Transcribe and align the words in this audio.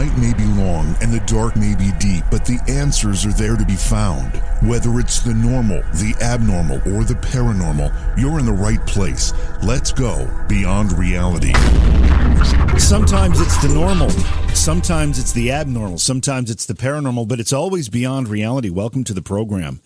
Night 0.00 0.16
may 0.16 0.32
be 0.32 0.46
long 0.54 0.96
and 1.02 1.12
the 1.12 1.22
dark 1.26 1.54
may 1.56 1.74
be 1.74 1.90
deep, 1.98 2.24
but 2.30 2.46
the 2.46 2.58
answers 2.68 3.26
are 3.26 3.34
there 3.34 3.56
to 3.56 3.66
be 3.66 3.76
found. 3.76 4.34
Whether 4.62 4.98
it's 4.98 5.20
the 5.20 5.34
normal, 5.34 5.82
the 5.92 6.14
abnormal, 6.22 6.76
or 6.94 7.04
the 7.04 7.18
paranormal, 7.20 8.18
you're 8.18 8.38
in 8.38 8.46
the 8.46 8.52
right 8.52 8.80
place. 8.86 9.34
Let's 9.62 9.92
go 9.92 10.26
beyond 10.48 10.96
reality. 10.96 11.52
Sometimes 12.78 13.42
it's 13.42 13.60
the 13.60 13.70
normal, 13.74 14.08
sometimes 14.54 15.18
it's 15.18 15.32
the 15.32 15.52
abnormal, 15.52 15.98
sometimes 15.98 16.50
it's 16.50 16.64
the 16.64 16.72
paranormal, 16.72 17.28
but 17.28 17.38
it's 17.38 17.52
always 17.52 17.90
beyond 17.90 18.28
reality. 18.28 18.70
Welcome 18.70 19.04
to 19.04 19.12
the 19.12 19.20
program. 19.22 19.82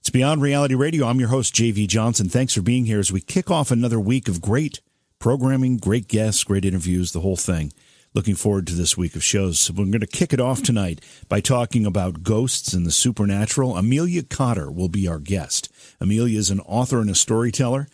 It's 0.00 0.10
Beyond 0.10 0.42
Reality 0.42 0.74
Radio. 0.74 1.06
I'm 1.06 1.20
your 1.20 1.28
host, 1.28 1.54
JV 1.54 1.86
Johnson. 1.86 2.28
Thanks 2.28 2.54
for 2.54 2.62
being 2.62 2.86
here 2.86 2.98
as 2.98 3.12
we 3.12 3.20
kick 3.20 3.48
off 3.48 3.70
another 3.70 4.00
week 4.00 4.26
of 4.26 4.40
great 4.40 4.80
programming, 5.20 5.76
great 5.76 6.08
guests, 6.08 6.42
great 6.42 6.64
interviews, 6.64 7.12
the 7.12 7.20
whole 7.20 7.36
thing. 7.36 7.72
Looking 8.14 8.34
forward 8.34 8.66
to 8.66 8.74
this 8.74 8.94
week 8.94 9.16
of 9.16 9.24
shows. 9.24 9.58
So 9.58 9.72
we're 9.72 9.86
going 9.86 10.00
to 10.00 10.06
kick 10.06 10.34
it 10.34 10.40
off 10.40 10.62
tonight 10.62 11.00
by 11.30 11.40
talking 11.40 11.86
about 11.86 12.22
ghosts 12.22 12.74
and 12.74 12.84
the 12.84 12.90
supernatural. 12.90 13.74
Amelia 13.74 14.22
Cotter 14.22 14.70
will 14.70 14.90
be 14.90 15.08
our 15.08 15.18
guest. 15.18 15.72
Amelia 15.98 16.38
is 16.38 16.50
an 16.50 16.60
author 16.60 17.00
and 17.00 17.08
a 17.08 17.14
storyteller. 17.14 17.88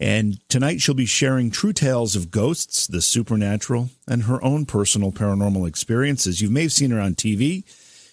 And 0.00 0.40
tonight 0.48 0.80
she'll 0.80 0.96
be 0.96 1.06
sharing 1.06 1.52
true 1.52 1.72
tales 1.72 2.16
of 2.16 2.32
ghosts, 2.32 2.88
the 2.88 3.00
supernatural, 3.00 3.90
and 4.08 4.24
her 4.24 4.42
own 4.42 4.66
personal 4.66 5.12
paranormal 5.12 5.68
experiences. 5.68 6.40
You 6.40 6.50
may 6.50 6.62
have 6.62 6.72
seen 6.72 6.90
her 6.90 7.00
on 7.00 7.14
TV. 7.14 7.62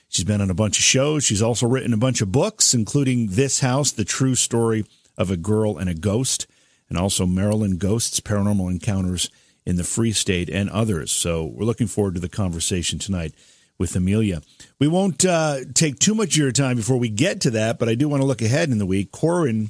She's 0.07 0.25
been 0.25 0.41
on 0.41 0.51
a 0.51 0.55
bunch 0.55 0.77
of 0.77 0.83
shows. 0.83 1.23
She's 1.23 1.41
also 1.41 1.65
written 1.65 1.93
a 1.93 1.97
bunch 1.97 2.21
of 2.21 2.31
books, 2.31 2.75
including 2.75 3.29
This 3.29 3.61
House, 3.61 3.91
The 3.91 4.05
True 4.05 4.35
Story 4.35 4.85
of 5.17 5.31
a 5.31 5.37
Girl 5.37 5.79
and 5.79 5.89
a 5.89 5.95
Ghost, 5.95 6.45
and 6.89 6.97
also 6.97 7.25
Maryland 7.25 7.79
Ghosts, 7.79 8.19
Paranormal 8.19 8.69
Encounters 8.69 9.31
in 9.69 9.75
the 9.75 9.83
Free 9.83 10.11
State, 10.11 10.49
and 10.49 10.69
others. 10.69 11.11
So 11.11 11.45
we're 11.45 11.63
looking 11.63 11.87
forward 11.87 12.15
to 12.15 12.19
the 12.19 12.27
conversation 12.27 12.97
tonight 12.97 13.35
with 13.77 13.95
Amelia. 13.95 14.41
We 14.79 14.87
won't 14.87 15.23
uh, 15.23 15.59
take 15.75 15.99
too 15.99 16.15
much 16.15 16.29
of 16.29 16.37
your 16.37 16.51
time 16.51 16.75
before 16.75 16.97
we 16.97 17.07
get 17.07 17.39
to 17.41 17.51
that, 17.51 17.77
but 17.77 17.87
I 17.87 17.93
do 17.93 18.09
want 18.09 18.21
to 18.21 18.27
look 18.27 18.41
ahead 18.41 18.69
in 18.69 18.79
the 18.79 18.85
week. 18.87 19.11
Corin 19.11 19.69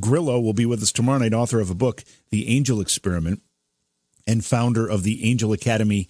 Grillo 0.00 0.40
will 0.40 0.54
be 0.54 0.66
with 0.66 0.82
us 0.82 0.90
tomorrow 0.90 1.18
night, 1.18 1.34
author 1.34 1.60
of 1.60 1.70
a 1.70 1.74
book, 1.74 2.02
The 2.30 2.48
Angel 2.48 2.80
Experiment, 2.80 3.42
and 4.26 4.42
founder 4.42 4.88
of 4.88 5.02
the 5.02 5.28
Angel 5.30 5.52
Academy. 5.52 6.08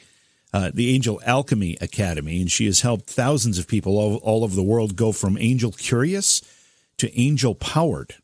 Uh, 0.53 0.71
the 0.73 0.95
Angel 0.95 1.21
Alchemy 1.27 1.77
Academy, 1.81 2.41
and 2.41 2.49
she 2.49 2.67
has 2.67 2.83
helped 2.83 3.11
thousands 3.11 3.59
of 3.59 3.67
people 3.67 3.99
all, 3.99 4.19
all 4.19 4.45
over 4.45 4.55
the 4.55 4.63
world 4.63 4.95
go 4.95 5.11
from 5.11 5.37
angel 5.37 5.73
curious 5.73 6.43
to 6.97 7.21
angel 7.21 7.57
powered. 7.57 8.15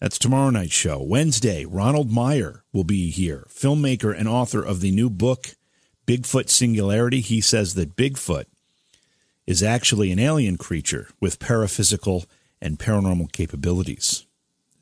That's 0.00 0.18
tomorrow 0.18 0.48
night's 0.48 0.72
show. 0.72 1.02
Wednesday, 1.02 1.66
Ronald 1.66 2.10
Meyer 2.10 2.64
will 2.72 2.84
be 2.84 3.10
here, 3.10 3.46
filmmaker 3.50 4.18
and 4.18 4.26
author 4.26 4.62
of 4.62 4.80
the 4.80 4.90
new 4.90 5.10
book, 5.10 5.48
Bigfoot 6.06 6.48
Singularity. 6.48 7.20
He 7.20 7.42
says 7.42 7.74
that 7.74 7.96
Bigfoot 7.96 8.46
is 9.46 9.62
actually 9.62 10.10
an 10.10 10.18
alien 10.18 10.56
creature 10.56 11.08
with 11.20 11.38
paraphysical 11.38 12.24
and 12.62 12.78
paranormal 12.78 13.30
capabilities. 13.32 14.24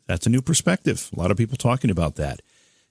That's 0.06 0.26
a 0.26 0.31
new 0.31 0.41
perspective. 0.41 1.10
A 1.12 1.19
lot 1.19 1.32
of 1.32 1.37
people 1.37 1.56
talking 1.56 1.91
about 1.91 2.14
that. 2.14 2.41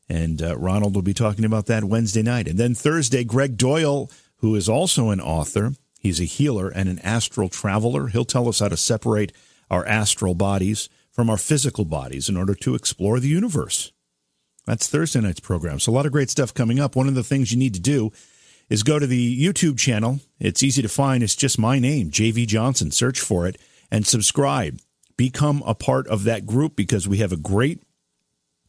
And 0.09 0.41
uh, 0.41 0.57
Ronald 0.57 0.95
will 0.95 1.01
be 1.01 1.13
talking 1.13 1.45
about 1.45 1.67
that 1.67 1.85
Wednesday 1.85 2.23
night. 2.23 2.47
And 2.49 2.57
then 2.57 2.75
Thursday, 2.75 3.23
Greg 3.23 3.57
Doyle, 3.57 4.11
who 4.37 4.53
is 4.55 4.67
also 4.67 5.11
an 5.11 5.21
author, 5.21 5.73
he's 5.99 6.19
a 6.19 6.25
healer 6.25 6.67
and 6.67 6.89
an 6.89 6.99
astral 6.99 7.47
traveler. 7.47 8.07
He'll 8.07 8.25
tell 8.25 8.49
us 8.49 8.59
how 8.59 8.67
to 8.67 8.77
separate 8.77 9.31
our 9.71 9.85
astral 9.85 10.35
bodies 10.35 10.89
from 11.17 11.31
our 11.31 11.37
physical 11.37 11.83
bodies 11.83 12.29
in 12.29 12.37
order 12.37 12.53
to 12.53 12.75
explore 12.75 13.19
the 13.19 13.27
universe. 13.27 13.91
That's 14.67 14.87
Thursday 14.87 15.19
night's 15.19 15.39
program. 15.39 15.79
So, 15.79 15.91
a 15.91 15.95
lot 15.95 16.05
of 16.05 16.11
great 16.11 16.29
stuff 16.29 16.53
coming 16.53 16.79
up. 16.79 16.95
One 16.95 17.07
of 17.07 17.15
the 17.15 17.23
things 17.23 17.51
you 17.51 17.57
need 17.57 17.73
to 17.73 17.79
do 17.79 18.11
is 18.69 18.83
go 18.83 18.99
to 18.99 19.07
the 19.07 19.43
YouTube 19.43 19.79
channel. 19.79 20.19
It's 20.39 20.61
easy 20.61 20.83
to 20.83 20.87
find. 20.87 21.23
It's 21.23 21.35
just 21.35 21.57
my 21.57 21.79
name, 21.79 22.11
JV 22.11 22.45
Johnson. 22.45 22.91
Search 22.91 23.19
for 23.19 23.47
it 23.47 23.57
and 23.89 24.05
subscribe. 24.05 24.79
Become 25.15 25.63
a 25.65 25.73
part 25.73 26.05
of 26.07 26.23
that 26.25 26.45
group 26.45 26.75
because 26.75 27.07
we 27.07 27.17
have 27.17 27.31
a 27.31 27.37
great 27.37 27.81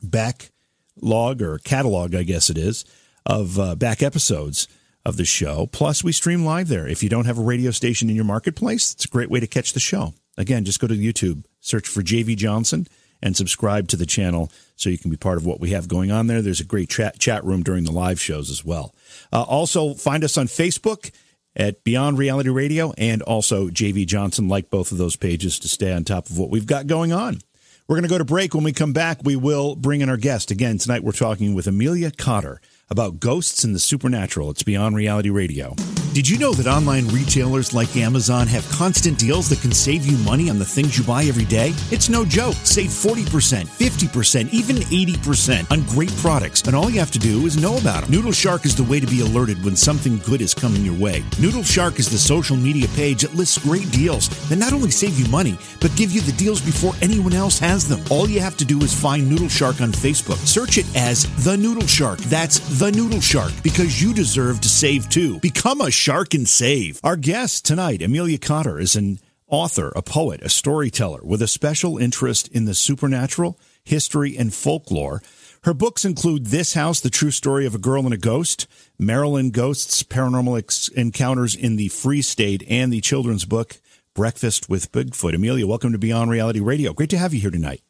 backlog 0.02 1.42
or 1.42 1.58
catalog, 1.58 2.14
I 2.14 2.22
guess 2.22 2.48
it 2.48 2.56
is, 2.56 2.86
of 3.26 3.58
uh, 3.58 3.74
back 3.74 4.02
episodes 4.02 4.68
of 5.04 5.18
the 5.18 5.26
show. 5.26 5.66
Plus, 5.66 6.02
we 6.02 6.12
stream 6.12 6.46
live 6.46 6.68
there. 6.68 6.88
If 6.88 7.02
you 7.02 7.10
don't 7.10 7.26
have 7.26 7.38
a 7.38 7.42
radio 7.42 7.72
station 7.72 8.08
in 8.08 8.16
your 8.16 8.24
marketplace, 8.24 8.94
it's 8.94 9.04
a 9.04 9.08
great 9.08 9.28
way 9.28 9.40
to 9.40 9.46
catch 9.46 9.74
the 9.74 9.80
show. 9.80 10.14
Again, 10.38 10.64
just 10.64 10.80
go 10.80 10.86
to 10.86 10.94
YouTube, 10.94 11.44
search 11.60 11.86
for 11.86 12.00
JV 12.00 12.36
Johnson, 12.36 12.86
and 13.20 13.36
subscribe 13.36 13.88
to 13.88 13.96
the 13.96 14.06
channel 14.06 14.50
so 14.76 14.88
you 14.88 14.96
can 14.96 15.10
be 15.10 15.16
part 15.16 15.36
of 15.36 15.44
what 15.44 15.60
we 15.60 15.70
have 15.70 15.88
going 15.88 16.12
on 16.12 16.28
there. 16.28 16.40
There's 16.40 16.60
a 16.60 16.64
great 16.64 16.88
chat, 16.88 17.18
chat 17.18 17.44
room 17.44 17.64
during 17.64 17.84
the 17.84 17.90
live 17.90 18.20
shows 18.20 18.48
as 18.48 18.64
well. 18.64 18.94
Uh, 19.32 19.42
also, 19.42 19.94
find 19.94 20.22
us 20.22 20.38
on 20.38 20.46
Facebook 20.46 21.10
at 21.56 21.82
Beyond 21.82 22.16
Reality 22.16 22.50
Radio 22.50 22.92
and 22.96 23.20
also 23.22 23.68
JV 23.68 24.06
Johnson. 24.06 24.48
Like 24.48 24.70
both 24.70 24.92
of 24.92 24.98
those 24.98 25.16
pages 25.16 25.58
to 25.58 25.68
stay 25.68 25.92
on 25.92 26.04
top 26.04 26.30
of 26.30 26.38
what 26.38 26.50
we've 26.50 26.66
got 26.66 26.86
going 26.86 27.12
on. 27.12 27.40
We're 27.88 27.96
going 27.96 28.04
to 28.04 28.08
go 28.08 28.18
to 28.18 28.24
break. 28.24 28.54
When 28.54 28.64
we 28.64 28.72
come 28.72 28.92
back, 28.92 29.20
we 29.24 29.34
will 29.34 29.74
bring 29.74 30.02
in 30.02 30.08
our 30.08 30.16
guest. 30.16 30.50
Again, 30.52 30.78
tonight 30.78 31.02
we're 31.02 31.12
talking 31.12 31.54
with 31.54 31.66
Amelia 31.66 32.12
Cotter 32.12 32.60
about 32.90 33.20
ghosts 33.20 33.64
and 33.64 33.74
the 33.74 33.78
supernatural. 33.78 34.50
It's 34.50 34.62
Beyond 34.62 34.96
Reality 34.96 35.30
Radio. 35.30 35.74
Did 36.14 36.28
you 36.28 36.38
know 36.38 36.52
that 36.54 36.66
online 36.66 37.06
retailers 37.08 37.72
like 37.72 37.96
Amazon 37.96 38.48
have 38.48 38.68
constant 38.70 39.18
deals 39.18 39.48
that 39.50 39.60
can 39.60 39.70
save 39.70 40.04
you 40.04 40.16
money 40.24 40.50
on 40.50 40.58
the 40.58 40.64
things 40.64 40.98
you 40.98 41.04
buy 41.04 41.22
every 41.24 41.44
day? 41.44 41.72
It's 41.92 42.08
no 42.08 42.24
joke. 42.24 42.56
Save 42.64 42.88
40%, 42.88 43.68
50%, 43.68 44.52
even 44.52 44.76
80% 44.76 45.70
on 45.70 45.82
great 45.84 46.10
products, 46.16 46.62
and 46.62 46.74
all 46.74 46.90
you 46.90 46.98
have 46.98 47.12
to 47.12 47.20
do 47.20 47.46
is 47.46 47.60
know 47.62 47.76
about 47.76 48.02
them. 48.02 48.10
Noodle 48.10 48.32
Shark 48.32 48.64
is 48.64 48.74
the 48.74 48.82
way 48.82 48.98
to 48.98 49.06
be 49.06 49.20
alerted 49.20 49.62
when 49.64 49.76
something 49.76 50.18
good 50.26 50.40
is 50.40 50.54
coming 50.54 50.84
your 50.84 50.98
way. 50.98 51.22
Noodle 51.38 51.62
Shark 51.62 52.00
is 52.00 52.08
the 52.08 52.18
social 52.18 52.56
media 52.56 52.88
page 52.96 53.22
that 53.22 53.34
lists 53.34 53.58
great 53.58 53.88
deals 53.92 54.28
that 54.48 54.56
not 54.56 54.72
only 54.72 54.90
save 54.90 55.20
you 55.20 55.28
money, 55.28 55.56
but 55.80 55.94
give 55.94 56.10
you 56.10 56.20
the 56.22 56.32
deals 56.32 56.60
before 56.60 56.94
anyone 57.00 57.34
else 57.34 57.60
has 57.60 57.86
them. 57.86 58.02
All 58.10 58.28
you 58.28 58.40
have 58.40 58.56
to 58.56 58.64
do 58.64 58.78
is 58.80 58.98
find 58.98 59.28
Noodle 59.28 59.48
Shark 59.48 59.80
on 59.80 59.92
Facebook. 59.92 60.38
Search 60.38 60.78
it 60.78 60.86
as 60.96 61.26
The 61.44 61.56
Noodle 61.56 61.86
Shark. 61.86 62.18
That's 62.20 62.58
The 62.78 62.92
Noodle 62.92 63.20
Shark 63.20 63.50
because 63.64 64.00
you 64.00 64.14
deserve 64.14 64.60
to 64.60 64.68
save 64.68 65.08
too. 65.08 65.40
Become 65.40 65.80
a 65.80 65.90
shark 65.90 66.32
and 66.34 66.48
save. 66.48 67.00
Our 67.02 67.16
guest 67.16 67.64
tonight, 67.66 68.02
Amelia 68.02 68.38
Cotter, 68.38 68.78
is 68.78 68.94
an 68.94 69.18
author, 69.48 69.88
a 69.96 70.02
poet, 70.02 70.40
a 70.42 70.48
storyteller 70.48 71.18
with 71.24 71.42
a 71.42 71.48
special 71.48 71.98
interest 71.98 72.46
in 72.46 72.66
the 72.66 72.74
supernatural, 72.74 73.58
history, 73.82 74.36
and 74.38 74.54
folklore. 74.54 75.20
Her 75.64 75.74
books 75.74 76.04
include 76.04 76.46
This 76.46 76.74
House, 76.74 77.00
The 77.00 77.10
True 77.10 77.32
Story 77.32 77.66
of 77.66 77.74
a 77.74 77.78
Girl 77.78 78.04
and 78.04 78.14
a 78.14 78.16
Ghost, 78.16 78.68
Maryland 78.96 79.54
Ghosts, 79.54 80.04
Paranormal 80.04 80.56
Ex- 80.56 80.86
Encounters 80.86 81.56
in 81.56 81.74
the 81.74 81.88
Free 81.88 82.22
State, 82.22 82.62
and 82.68 82.92
the 82.92 83.00
children's 83.00 83.44
book, 83.44 83.80
Breakfast 84.14 84.68
with 84.68 84.92
Bigfoot. 84.92 85.34
Amelia, 85.34 85.66
welcome 85.66 85.90
to 85.90 85.98
Beyond 85.98 86.30
Reality 86.30 86.60
Radio. 86.60 86.92
Great 86.92 87.10
to 87.10 87.18
have 87.18 87.34
you 87.34 87.40
here 87.40 87.50
tonight. 87.50 87.82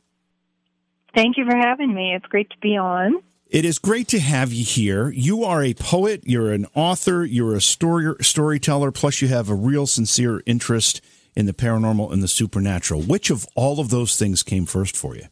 Thank 1.15 1.37
you 1.37 1.45
for 1.45 1.59
having 1.59 1.93
me. 1.93 2.15
It's 2.15 2.25
great 2.25 2.49
to 2.49 2.59
be 2.63 2.79
on. 2.79 3.23
It 3.51 3.65
is 3.65 3.79
great 3.79 4.09
to 4.09 4.21
have 4.21 4.53
you 4.53 4.63
here. 4.63 5.09
You 5.09 5.43
are 5.43 5.65
a 5.65 5.73
poet, 5.73 6.23
you're 6.27 6.53
an 6.53 6.67
author, 6.75 7.25
you're 7.25 7.55
a 7.55 7.63
story, 7.63 8.15
storyteller, 8.21 8.93
plus 8.93 9.23
you 9.23 9.29
have 9.29 9.49
a 9.49 9.55
real 9.55 9.87
sincere 9.87 10.43
interest 10.45 11.01
in 11.35 11.47
the 11.47 11.55
paranormal 11.55 12.13
and 12.13 12.23
the 12.23 12.29
supernatural. 12.29 13.01
Which 13.01 13.31
of 13.31 13.47
all 13.55 13.81
of 13.81 13.89
those 13.89 14.19
things 14.19 14.43
came 14.43 14.67
first 14.67 14.99
for 14.99 15.17
you? 15.17 15.29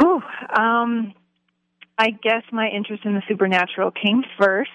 Whew, 0.00 0.22
um, 0.58 1.14
I 1.98 2.10
guess 2.10 2.42
my 2.50 2.68
interest 2.68 3.04
in 3.04 3.14
the 3.14 3.22
supernatural 3.28 3.92
came 3.92 4.24
first. 4.36 4.70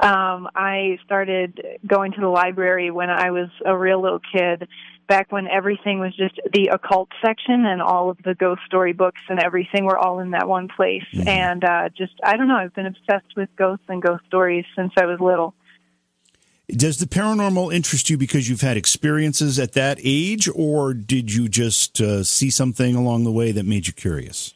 Um, 0.00 0.46
I 0.54 0.98
started 1.04 1.60
going 1.84 2.12
to 2.12 2.20
the 2.20 2.28
library 2.28 2.92
when 2.92 3.10
I 3.10 3.32
was 3.32 3.48
a 3.66 3.76
real 3.76 4.00
little 4.00 4.20
kid 4.32 4.68
back 5.08 5.32
when 5.32 5.48
everything 5.48 5.98
was 5.98 6.14
just 6.14 6.38
the 6.52 6.68
occult 6.68 7.08
section 7.24 7.64
and 7.64 7.82
all 7.82 8.10
of 8.10 8.18
the 8.24 8.34
ghost 8.34 8.60
story 8.66 8.92
books 8.92 9.20
and 9.28 9.40
everything 9.40 9.84
were 9.84 9.98
all 9.98 10.20
in 10.20 10.30
that 10.32 10.46
one 10.46 10.68
place. 10.68 11.04
Mm-hmm. 11.12 11.26
And 11.26 11.64
uh, 11.64 11.88
just, 11.88 12.12
I 12.22 12.36
don't 12.36 12.46
know, 12.46 12.56
I've 12.56 12.74
been 12.74 12.86
obsessed 12.86 13.34
with 13.36 13.48
ghosts 13.56 13.86
and 13.88 14.00
ghost 14.00 14.24
stories 14.26 14.66
since 14.76 14.92
I 14.96 15.06
was 15.06 15.18
little. 15.18 15.54
Does 16.68 16.98
the 16.98 17.06
paranormal 17.06 17.72
interest 17.74 18.10
you 18.10 18.18
because 18.18 18.46
you've 18.48 18.60
had 18.60 18.76
experiences 18.76 19.58
at 19.58 19.72
that 19.72 19.98
age, 20.04 20.50
or 20.54 20.92
did 20.92 21.32
you 21.32 21.48
just 21.48 21.98
uh, 21.98 22.22
see 22.22 22.50
something 22.50 22.94
along 22.94 23.24
the 23.24 23.32
way 23.32 23.52
that 23.52 23.64
made 23.64 23.86
you 23.86 23.94
curious? 23.94 24.52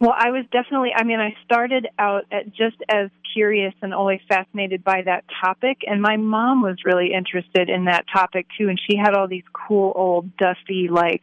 Well, 0.00 0.14
I 0.16 0.30
was 0.30 0.44
definitely, 0.52 0.90
I 0.94 1.02
mean, 1.02 1.18
I 1.18 1.34
started 1.44 1.88
out 1.98 2.24
at 2.30 2.46
just 2.54 2.76
as 2.88 3.10
curious 3.34 3.74
and 3.82 3.92
always 3.92 4.20
fascinated 4.28 4.84
by 4.84 5.02
that 5.02 5.24
topic. 5.44 5.78
And 5.86 6.00
my 6.00 6.16
mom 6.16 6.62
was 6.62 6.76
really 6.84 7.12
interested 7.12 7.68
in 7.68 7.86
that 7.86 8.04
topic 8.12 8.46
too. 8.56 8.68
And 8.68 8.80
she 8.88 8.96
had 8.96 9.14
all 9.14 9.26
these 9.26 9.44
cool 9.52 9.92
old 9.96 10.36
dusty, 10.36 10.88
like, 10.88 11.22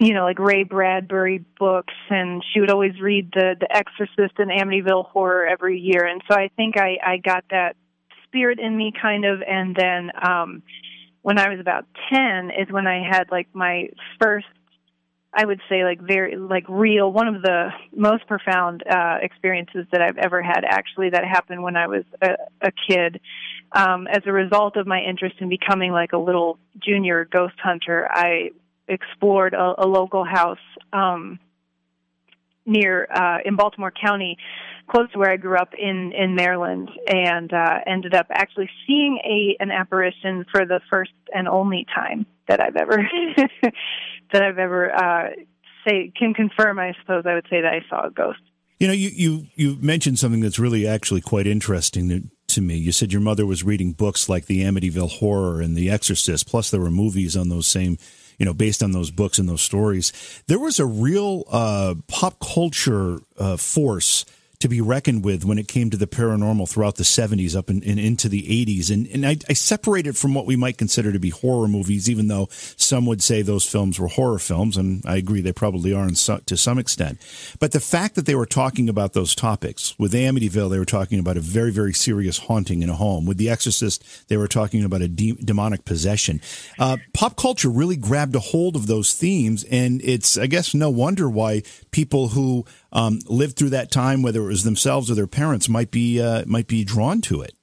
you 0.00 0.14
know, 0.14 0.24
like 0.24 0.38
Ray 0.38 0.64
Bradbury 0.64 1.44
books, 1.58 1.94
and 2.10 2.44
she 2.52 2.60
would 2.60 2.70
always 2.70 3.00
read 3.00 3.30
the 3.32 3.56
The 3.58 3.74
Exorcist 3.74 4.38
and 4.38 4.50
Amityville 4.50 5.06
Horror 5.06 5.46
every 5.46 5.78
year, 5.78 6.04
and 6.04 6.22
so 6.30 6.36
I 6.36 6.50
think 6.56 6.76
I 6.76 6.98
I 7.02 7.16
got 7.16 7.44
that 7.50 7.76
spirit 8.24 8.58
in 8.58 8.76
me 8.76 8.92
kind 9.00 9.24
of, 9.24 9.42
and 9.42 9.74
then 9.74 10.10
um 10.22 10.62
when 11.22 11.38
I 11.38 11.48
was 11.48 11.60
about 11.60 11.86
ten 12.12 12.50
is 12.50 12.70
when 12.70 12.86
I 12.86 13.02
had 13.08 13.30
like 13.30 13.48
my 13.54 13.88
first 14.20 14.46
I 15.38 15.44
would 15.44 15.60
say 15.68 15.84
like 15.84 16.00
very 16.00 16.36
like 16.36 16.64
real 16.68 17.12
one 17.12 17.28
of 17.28 17.42
the 17.42 17.68
most 17.94 18.26
profound 18.26 18.82
uh 18.88 19.18
experiences 19.20 19.86
that 19.92 20.00
I've 20.00 20.18
ever 20.18 20.42
had 20.42 20.64
actually 20.64 21.10
that 21.10 21.24
happened 21.24 21.62
when 21.62 21.76
I 21.76 21.86
was 21.86 22.04
a, 22.22 22.36
a 22.62 22.72
kid. 22.88 23.20
Um 23.72 24.06
as 24.06 24.22
a 24.26 24.32
result 24.32 24.76
of 24.76 24.86
my 24.86 25.00
interest 25.00 25.36
in 25.40 25.48
becoming 25.48 25.92
like 25.92 26.12
a 26.12 26.18
little 26.18 26.58
junior 26.78 27.28
ghost 27.30 27.58
hunter 27.62 28.08
I 28.10 28.50
explored 28.88 29.54
a, 29.54 29.74
a 29.78 29.86
local 29.86 30.24
house 30.24 30.58
um, 30.92 31.38
near 32.64 33.06
uh, 33.12 33.38
in 33.44 33.56
Baltimore 33.56 33.92
County, 33.92 34.38
close 34.88 35.10
to 35.12 35.18
where 35.18 35.30
I 35.30 35.36
grew 35.36 35.56
up 35.56 35.74
in 35.78 36.12
in 36.12 36.34
Maryland, 36.34 36.90
and 37.06 37.52
uh, 37.52 37.78
ended 37.86 38.14
up 38.14 38.26
actually 38.30 38.70
seeing 38.86 39.18
a 39.24 39.56
an 39.62 39.70
apparition 39.70 40.44
for 40.50 40.64
the 40.64 40.80
first 40.90 41.12
and 41.34 41.48
only 41.48 41.86
time 41.94 42.26
that 42.48 42.60
I've 42.60 42.76
ever 42.76 42.96
that 44.32 44.42
I've 44.42 44.58
ever 44.58 44.94
uh, 44.94 45.30
say 45.86 46.12
can 46.16 46.34
confirm. 46.34 46.78
I 46.78 46.94
suppose 47.00 47.24
I 47.26 47.34
would 47.34 47.46
say 47.50 47.60
that 47.60 47.72
I 47.72 47.80
saw 47.88 48.06
a 48.06 48.10
ghost. 48.10 48.40
You 48.78 48.88
know, 48.88 48.92
you 48.92 49.10
you 49.12 49.46
you 49.54 49.76
mentioned 49.80 50.18
something 50.18 50.40
that's 50.40 50.58
really 50.58 50.86
actually 50.86 51.20
quite 51.20 51.46
interesting 51.46 52.30
to 52.48 52.60
me. 52.60 52.76
You 52.76 52.92
said 52.92 53.12
your 53.12 53.22
mother 53.22 53.46
was 53.46 53.64
reading 53.64 53.92
books 53.92 54.28
like 54.28 54.46
the 54.46 54.62
Amityville 54.62 55.18
Horror 55.18 55.60
and 55.60 55.76
The 55.76 55.90
Exorcist, 55.90 56.48
plus 56.48 56.70
there 56.70 56.80
were 56.80 56.90
movies 56.90 57.36
on 57.36 57.48
those 57.48 57.66
same 57.66 57.98
you 58.38 58.44
know, 58.44 58.52
based 58.52 58.82
on 58.82 58.92
those 58.92 59.10
books 59.10 59.38
and 59.38 59.48
those 59.48 59.62
stories. 59.62 60.12
There 60.46 60.58
was 60.58 60.78
a 60.78 60.84
real 60.86 61.44
uh, 61.50 61.94
pop 62.06 62.38
culture 62.38 63.20
uh, 63.38 63.56
force 63.56 64.26
to 64.60 64.68
be 64.68 64.80
reckoned 64.80 65.24
with 65.24 65.44
when 65.44 65.58
it 65.58 65.68
came 65.68 65.90
to 65.90 65.96
the 65.96 66.06
paranormal 66.06 66.68
throughout 66.68 66.96
the 66.96 67.04
70s 67.04 67.56
up 67.56 67.70
in, 67.70 67.82
in 67.82 67.98
into 67.98 68.28
the 68.28 68.42
80s. 68.42 68.90
And, 68.90 69.06
and 69.08 69.26
I, 69.26 69.36
I 69.48 69.52
separate 69.52 70.06
it 70.06 70.16
from 70.16 70.34
what 70.34 70.46
we 70.46 70.56
might 70.56 70.78
consider 70.78 71.12
to 71.12 71.18
be 71.18 71.30
horror 71.30 71.68
movies, 71.68 72.08
even 72.08 72.28
though 72.28 72.48
some 72.50 73.06
would 73.06 73.22
say 73.22 73.42
those 73.42 73.66
films 73.66 73.98
were 73.98 74.08
horror 74.08 74.38
films. 74.38 74.76
And 74.76 75.02
I 75.06 75.16
agree, 75.16 75.40
they 75.40 75.52
probably 75.52 75.92
are 75.92 76.08
so, 76.10 76.38
to 76.38 76.56
some 76.56 76.78
extent. 76.78 77.18
But 77.58 77.72
the 77.72 77.80
fact 77.80 78.14
that 78.14 78.26
they 78.26 78.34
were 78.34 78.46
talking 78.46 78.88
about 78.88 79.12
those 79.12 79.34
topics 79.34 79.98
with 79.98 80.12
Amityville, 80.12 80.70
they 80.70 80.78
were 80.78 80.84
talking 80.84 81.18
about 81.18 81.36
a 81.36 81.40
very, 81.40 81.70
very 81.70 81.92
serious 81.92 82.38
haunting 82.38 82.82
in 82.82 82.90
a 82.90 82.96
home. 82.96 83.26
With 83.26 83.36
The 83.36 83.50
Exorcist, 83.50 84.28
they 84.28 84.36
were 84.36 84.48
talking 84.48 84.84
about 84.84 85.02
a 85.02 85.08
de- 85.08 85.32
demonic 85.32 85.84
possession. 85.84 86.40
Uh, 86.78 86.98
pop 87.12 87.36
culture 87.36 87.70
really 87.70 87.96
grabbed 87.96 88.34
a 88.34 88.40
hold 88.40 88.76
of 88.76 88.86
those 88.86 89.14
themes. 89.14 89.64
And 89.64 90.00
it's, 90.02 90.38
I 90.38 90.46
guess, 90.46 90.74
no 90.74 90.90
wonder 90.90 91.28
why 91.28 91.62
people 91.90 92.28
who 92.28 92.64
um, 92.96 93.20
lived 93.26 93.58
through 93.58 93.70
that 93.70 93.92
time, 93.92 94.22
whether 94.22 94.40
it 94.40 94.46
was 94.46 94.64
themselves 94.64 95.10
or 95.10 95.14
their 95.14 95.26
parents, 95.26 95.68
might 95.68 95.90
be 95.90 96.20
uh, 96.20 96.44
might 96.46 96.66
be 96.66 96.82
drawn 96.82 97.20
to 97.20 97.42
it. 97.42 97.54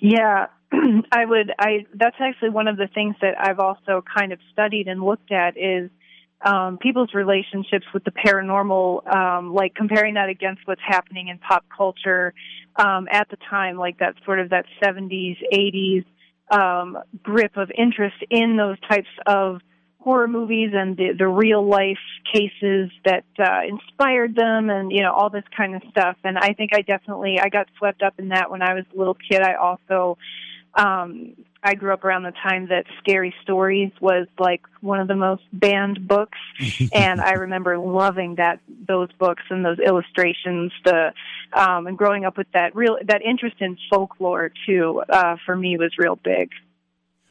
Yeah, 0.00 0.46
I 0.72 1.26
would. 1.26 1.52
I 1.58 1.84
that's 1.94 2.16
actually 2.18 2.48
one 2.48 2.66
of 2.66 2.78
the 2.78 2.88
things 2.88 3.14
that 3.20 3.34
I've 3.38 3.58
also 3.58 4.02
kind 4.16 4.32
of 4.32 4.38
studied 4.52 4.88
and 4.88 5.02
looked 5.02 5.30
at 5.30 5.58
is 5.58 5.90
um, 6.40 6.78
people's 6.78 7.12
relationships 7.12 7.84
with 7.92 8.02
the 8.04 8.10
paranormal, 8.10 9.06
um, 9.14 9.52
like 9.52 9.74
comparing 9.74 10.14
that 10.14 10.30
against 10.30 10.62
what's 10.64 10.80
happening 10.82 11.28
in 11.28 11.36
pop 11.36 11.66
culture 11.76 12.32
um, 12.76 13.06
at 13.10 13.28
the 13.28 13.36
time, 13.50 13.76
like 13.76 13.98
that 13.98 14.14
sort 14.24 14.40
of 14.40 14.48
that 14.48 14.64
70s, 14.82 15.36
80s 15.52 16.06
um, 16.50 16.96
grip 17.22 17.58
of 17.58 17.70
interest 17.76 18.16
in 18.30 18.56
those 18.56 18.78
types 18.88 19.08
of 19.26 19.60
horror 20.00 20.28
movies 20.28 20.70
and 20.74 20.96
the, 20.96 21.12
the 21.16 21.28
real 21.28 21.64
life 21.64 21.98
cases 22.32 22.90
that 23.04 23.24
uh, 23.38 23.60
inspired 23.68 24.34
them 24.34 24.70
and 24.70 24.90
you 24.90 25.02
know 25.02 25.12
all 25.12 25.30
this 25.30 25.44
kind 25.56 25.74
of 25.74 25.82
stuff. 25.90 26.16
And 26.24 26.38
i 26.38 26.52
think 26.54 26.70
i 26.74 26.82
definitely 26.82 27.38
i 27.40 27.48
got 27.48 27.68
swept 27.78 28.02
up 28.02 28.14
in 28.18 28.28
that 28.28 28.50
when 28.50 28.62
i 28.62 28.74
was 28.74 28.84
a 28.94 28.98
little 28.98 29.14
kid. 29.30 29.42
I 29.42 29.54
also 29.54 30.16
um 30.74 31.34
i 31.62 31.74
grew 31.74 31.92
up 31.92 32.04
around 32.04 32.22
the 32.22 32.32
time 32.32 32.68
that 32.68 32.84
scary 32.98 33.34
stories 33.42 33.92
was 34.00 34.26
like 34.38 34.62
one 34.80 35.00
of 35.00 35.08
the 35.08 35.16
most 35.16 35.42
banned 35.52 36.08
books. 36.08 36.38
And 36.92 37.20
i 37.20 37.32
remember 37.32 37.78
loving 37.78 38.36
that 38.36 38.60
those 38.88 39.12
books 39.12 39.42
and 39.50 39.64
those 39.64 39.78
illustrations 39.78 40.72
the 40.84 41.12
um 41.52 41.86
and 41.86 41.98
growing 41.98 42.24
up 42.24 42.38
with 42.38 42.50
that 42.54 42.74
real 42.74 42.96
that 43.06 43.20
interest 43.22 43.56
in 43.60 43.76
folklore 43.90 44.50
too 44.66 45.02
uh 45.10 45.36
for 45.44 45.54
me 45.54 45.76
was 45.76 45.92
real 45.98 46.16
big. 46.16 46.50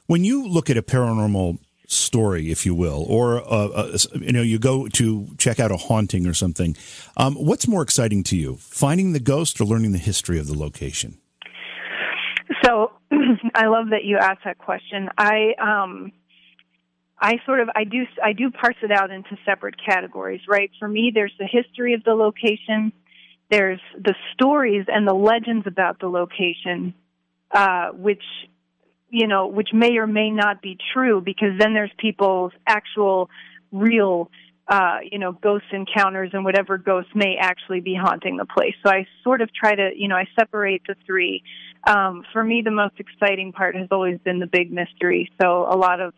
When 0.06 0.24
you 0.24 0.48
look 0.48 0.70
at 0.70 0.78
a 0.78 0.82
paranormal 0.82 1.60
story, 1.90 2.52
if 2.52 2.66
you 2.66 2.76
will, 2.76 3.04
or 3.10 3.42
uh, 3.42 3.68
uh, 3.68 3.98
you 4.14 4.32
know, 4.32 4.44
you 4.44 4.60
go 4.60 4.88
to 4.90 5.28
check 5.38 5.60
out 5.60 5.72
a 5.72 5.78
haunting 5.78 6.28
or 6.28 6.34
something. 6.34 6.78
Um, 7.18 7.36
what's 7.36 7.68
more 7.68 7.82
exciting 7.82 8.24
to 8.26 8.38
you, 8.38 8.58
finding 8.58 9.14
the 9.14 9.20
ghost 9.20 9.60
or 9.60 9.66
learning 9.66 9.92
the 9.92 9.98
history 9.98 10.40
of 10.40 10.48
the 10.48 10.58
location? 10.58 11.18
So, 12.64 12.92
I 13.56 13.66
love 13.66 13.90
that 13.90 14.04
you 14.04 14.18
asked 14.18 14.42
that 14.46 14.60
question. 14.60 15.10
I 15.18 15.54
um, 15.60 16.12
I 17.20 17.38
sort 17.46 17.60
of 17.60 17.70
I 17.76 17.84
do 17.84 18.06
I 18.24 18.34
do 18.34 18.52
parse 18.52 18.78
it 18.84 18.92
out 18.92 19.10
into 19.10 19.36
separate 19.44 19.76
categories, 19.84 20.42
right? 20.48 20.70
For 20.80 20.88
me, 20.88 21.12
there's 21.14 21.34
the 21.40 21.48
history 21.48 21.96
of 21.96 22.04
the 22.04 22.14
location, 22.14 22.94
there's 23.50 23.82
the 23.98 24.14
stories 24.34 24.86
and 24.88 25.08
the 25.08 25.16
legends 25.16 25.66
about 25.66 26.00
the 26.00 26.08
location, 26.08 26.94
uh, 27.52 27.90
which 27.94 28.24
you 29.10 29.28
know, 29.28 29.48
which 29.48 29.70
may 29.74 29.98
or 29.98 30.08
may 30.08 30.30
not 30.30 30.62
be 30.62 30.78
true 30.94 31.22
because 31.22 31.58
then 31.60 31.74
there's 31.74 31.92
people's 31.98 32.52
actual 32.68 33.30
real 33.72 34.30
uh, 34.70 35.00
you 35.12 35.18
know, 35.18 35.32
ghost 35.32 35.66
encounters 35.72 36.30
and 36.32 36.46
whatever 36.46 36.78
ghosts 36.78 37.10
may 37.16 37.38
actually 37.42 37.80
be 37.80 37.96
haunting 37.96 38.38
the 38.38 38.46
place. 38.46 38.76
So 38.86 38.92
I 38.92 39.08
sort 39.24 39.42
of 39.42 39.50
try 39.52 39.74
to, 39.74 39.90
you 39.96 40.08
know, 40.08 40.16
I 40.16 40.26
separate 40.40 40.84
the 40.88 40.96
three. 41.08 41.42
Um, 41.88 42.24
for 42.32 42.44
me, 42.44 42.62
the 42.64 42.70
most 42.70 42.94
exciting 43.00 43.52
part 43.52 43.76
has 43.76 43.88
always 43.90 44.20
been 44.20 44.38
the 44.38 44.46
big 44.46 44.72
mystery. 44.72 45.32
So 45.42 45.66
a 45.68 45.76
lot 45.76 46.00
of 46.00 46.14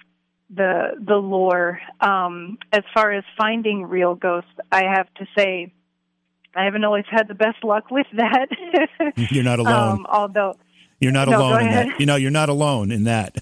the 0.54 0.98
the 1.00 1.16
lore. 1.16 1.80
Um, 2.02 2.58
as 2.74 2.84
far 2.94 3.14
as 3.14 3.24
finding 3.38 3.86
real 3.86 4.16
ghosts, 4.16 4.52
I 4.70 4.84
have 4.84 5.08
to 5.16 5.26
say, 5.38 5.72
I 6.54 6.66
haven't 6.66 6.84
always 6.84 7.06
had 7.10 7.30
the 7.30 7.36
best 7.36 7.64
luck 7.64 7.90
with 7.90 8.08
that. 8.18 8.50
You're 9.16 9.46
not 9.46 9.60
alone. 9.60 9.92
Um, 9.92 10.06
although 10.10 10.58
you're 11.02 11.12
not 11.12 11.28
no, 11.28 11.40
alone 11.40 11.62
in 11.62 11.72
that. 11.72 12.00
You 12.00 12.06
know, 12.06 12.16
you're 12.16 12.32
not 12.32 12.50
alone 12.50 12.92
in 12.92 13.04
that. 13.06 13.38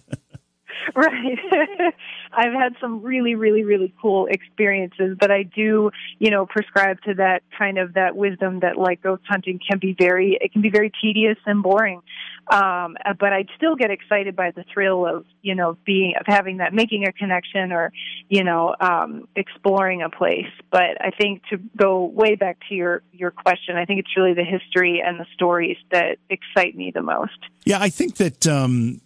right. 0.96 1.38
I've 2.32 2.54
had 2.54 2.76
some 2.80 3.02
really, 3.02 3.36
really, 3.36 3.64
really 3.64 3.94
cool 4.02 4.28
experiences, 4.28 5.18
but 5.20 5.30
I 5.32 5.44
do, 5.44 5.92
you 6.20 6.32
know, 6.32 6.46
prescribe 6.46 7.02
to 7.04 7.16
that 7.16 7.42
kind 7.58 7.78
of 7.78 7.94
that 7.94 8.16
wisdom 8.16 8.62
that 8.62 8.78
like 8.78 9.02
ghost 9.02 9.24
hunting 9.28 9.60
can 9.60 9.80
be 9.80 9.96
very, 9.98 10.38
it 10.40 10.54
can 10.54 10.62
be 10.62 10.70
very 10.70 10.92
tedious 11.02 11.38
and 11.46 11.62
boring. 11.62 12.02
Um, 12.50 12.98
but 13.20 13.32
I'd 13.32 13.50
still 13.56 13.76
get 13.76 13.92
excited 13.92 14.36
by 14.36 14.52
the 14.52 14.64
thrill 14.74 15.06
of, 15.06 15.26
you 15.42 15.54
know, 15.54 15.78
being, 15.86 16.14
of 16.20 16.26
having 16.26 16.58
that, 16.58 16.74
making 16.74 17.06
a 17.06 17.12
connection 17.12 17.72
or, 17.72 17.92
you 18.28 18.44
know, 18.44 18.76
um, 18.80 19.28
exploring 19.36 20.02
a 20.02 20.10
place. 20.10 20.50
But 20.72 21.00
I 21.00 21.12
think 21.12 21.44
to 21.52 21.58
go 21.78 22.06
way 22.06 22.36
back 22.36 22.58
to 22.70 22.76
your, 22.76 23.04
your 23.12 23.32
question, 23.32 23.78
I 23.78 23.86
think 23.86 24.00
it's 24.00 24.18
really 24.18 24.34
the 24.34 24.44
history 24.44 25.02
and 25.06 25.20
the 25.20 25.28
stories 25.34 25.78
that 25.92 26.18
excite 26.30 26.76
me 26.76 26.92
the 26.94 27.04
most. 27.04 27.38
Yeah, 27.66 27.78
I 27.80 27.90
think 27.90 28.16
that, 28.16 28.48
um, 28.48 29.02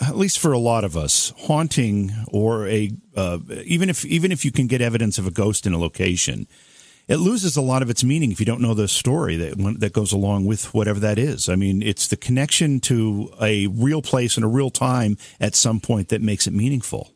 at 0.00 0.16
least 0.16 0.38
for 0.38 0.52
a 0.52 0.58
lot 0.58 0.84
of 0.84 0.96
us, 0.96 1.32
haunting 1.46 2.12
or 2.28 2.66
a 2.66 2.90
uh, 3.14 3.38
even 3.64 3.90
if 3.90 4.04
even 4.06 4.32
if 4.32 4.44
you 4.44 4.50
can 4.50 4.66
get 4.66 4.80
evidence 4.80 5.18
of 5.18 5.26
a 5.26 5.30
ghost 5.30 5.66
in 5.66 5.72
a 5.72 5.78
location, 5.78 6.46
it 7.08 7.16
loses 7.16 7.56
a 7.56 7.62
lot 7.62 7.82
of 7.82 7.90
its 7.90 8.04
meaning 8.04 8.32
if 8.32 8.40
you 8.40 8.46
don't 8.46 8.60
know 8.60 8.74
the 8.74 8.88
story 8.88 9.36
that 9.36 9.76
that 9.80 9.92
goes 9.92 10.12
along 10.12 10.44
with 10.44 10.72
whatever 10.74 11.00
that 11.00 11.18
is. 11.18 11.48
I 11.48 11.56
mean, 11.56 11.82
it's 11.82 12.06
the 12.08 12.16
connection 12.16 12.80
to 12.80 13.32
a 13.40 13.66
real 13.68 14.02
place 14.02 14.36
and 14.36 14.44
a 14.44 14.48
real 14.48 14.70
time 14.70 15.16
at 15.40 15.54
some 15.54 15.80
point 15.80 16.08
that 16.08 16.22
makes 16.22 16.46
it 16.46 16.52
meaningful. 16.52 17.12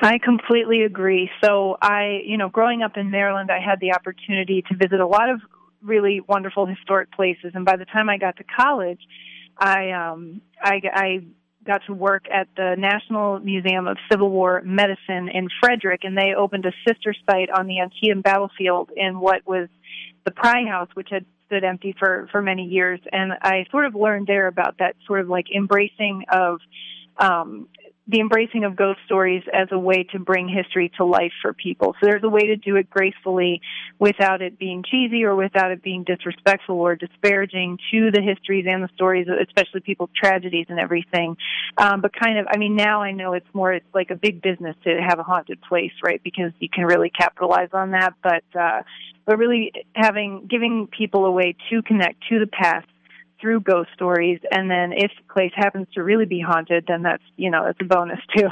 I 0.00 0.18
completely 0.18 0.82
agree. 0.82 1.30
So 1.44 1.76
I, 1.80 2.22
you 2.24 2.36
know, 2.36 2.48
growing 2.48 2.82
up 2.82 2.96
in 2.96 3.10
Maryland, 3.10 3.50
I 3.52 3.60
had 3.60 3.78
the 3.80 3.92
opportunity 3.94 4.62
to 4.62 4.76
visit 4.76 4.98
a 4.98 5.06
lot 5.06 5.30
of 5.30 5.40
really 5.80 6.20
wonderful 6.20 6.66
historic 6.66 7.12
places, 7.12 7.52
and 7.54 7.64
by 7.64 7.76
the 7.76 7.84
time 7.84 8.08
I 8.08 8.18
got 8.18 8.36
to 8.36 8.44
college 8.44 9.00
I 9.58 9.90
um 9.92 10.40
I, 10.60 10.80
I 10.92 11.24
got 11.64 11.82
to 11.86 11.94
work 11.94 12.24
at 12.32 12.48
the 12.56 12.74
National 12.78 13.38
Museum 13.40 13.86
of 13.86 13.96
Civil 14.10 14.30
War 14.30 14.62
Medicine 14.64 15.28
in 15.32 15.48
Frederick, 15.60 16.00
and 16.04 16.16
they 16.16 16.34
opened 16.36 16.66
a 16.66 16.72
sister 16.86 17.14
site 17.28 17.50
on 17.50 17.66
the 17.66 17.80
Antietam 17.80 18.20
battlefield 18.20 18.90
in 18.96 19.20
what 19.20 19.46
was 19.46 19.68
the 20.24 20.30
Pry 20.30 20.64
House, 20.68 20.88
which 20.94 21.08
had 21.10 21.24
stood 21.46 21.64
empty 21.64 21.94
for 21.98 22.28
for 22.32 22.42
many 22.42 22.64
years. 22.64 23.00
And 23.12 23.32
I 23.42 23.66
sort 23.70 23.86
of 23.86 23.94
learned 23.94 24.26
there 24.26 24.46
about 24.46 24.78
that 24.78 24.96
sort 25.06 25.20
of 25.20 25.28
like 25.28 25.46
embracing 25.54 26.24
of 26.30 26.60
um, 27.18 27.68
the 28.08 28.18
embracing 28.18 28.64
of 28.64 28.74
ghost 28.74 28.98
stories 29.06 29.44
as 29.52 29.68
a 29.70 29.78
way 29.78 30.02
to 30.10 30.18
bring 30.18 30.48
history 30.48 30.90
to 30.96 31.04
life 31.04 31.32
for 31.40 31.52
people. 31.52 31.94
So 32.00 32.06
there's 32.06 32.24
a 32.24 32.28
way 32.28 32.48
to 32.48 32.56
do 32.56 32.74
it 32.74 32.90
gracefully 32.90 33.60
without 33.98 34.42
it 34.42 34.58
being 34.58 34.82
cheesy 34.82 35.22
or 35.24 35.36
without 35.36 35.70
it 35.70 35.82
being 35.82 36.02
disrespectful 36.02 36.76
or 36.76 36.96
disparaging 36.96 37.78
to 37.92 38.10
the 38.10 38.20
histories 38.20 38.66
and 38.68 38.82
the 38.82 38.88
stories, 38.96 39.28
especially 39.28 39.80
people's 39.80 40.10
tragedies 40.16 40.66
and 40.68 40.80
everything. 40.80 41.36
Um, 41.78 42.00
but 42.00 42.12
kind 42.12 42.38
of, 42.38 42.46
I 42.50 42.56
mean, 42.56 42.74
now 42.74 43.02
I 43.02 43.12
know 43.12 43.34
it's 43.34 43.46
more, 43.54 43.72
it's 43.72 43.94
like 43.94 44.10
a 44.10 44.16
big 44.16 44.42
business 44.42 44.74
to 44.82 45.00
have 45.00 45.20
a 45.20 45.22
haunted 45.22 45.60
place, 45.62 45.92
right? 46.02 46.20
Because 46.24 46.50
you 46.58 46.68
can 46.68 46.84
really 46.84 47.10
capitalize 47.10 47.70
on 47.72 47.92
that. 47.92 48.14
But, 48.20 48.44
uh, 48.58 48.82
but 49.24 49.38
really 49.38 49.72
having, 49.94 50.48
giving 50.50 50.88
people 50.88 51.24
a 51.24 51.30
way 51.30 51.54
to 51.70 51.82
connect 51.82 52.24
to 52.30 52.40
the 52.40 52.48
past 52.48 52.88
through 53.42 53.60
ghost 53.60 53.90
stories, 53.94 54.40
and 54.50 54.70
then 54.70 54.92
if 54.92 55.10
the 55.18 55.34
place 55.34 55.52
happens 55.54 55.88
to 55.94 56.02
really 56.02 56.24
be 56.24 56.40
haunted, 56.40 56.84
then 56.88 57.02
that's 57.02 57.22
you 57.36 57.50
know 57.50 57.66
it's 57.66 57.80
a 57.82 57.84
bonus 57.84 58.20
too. 58.34 58.48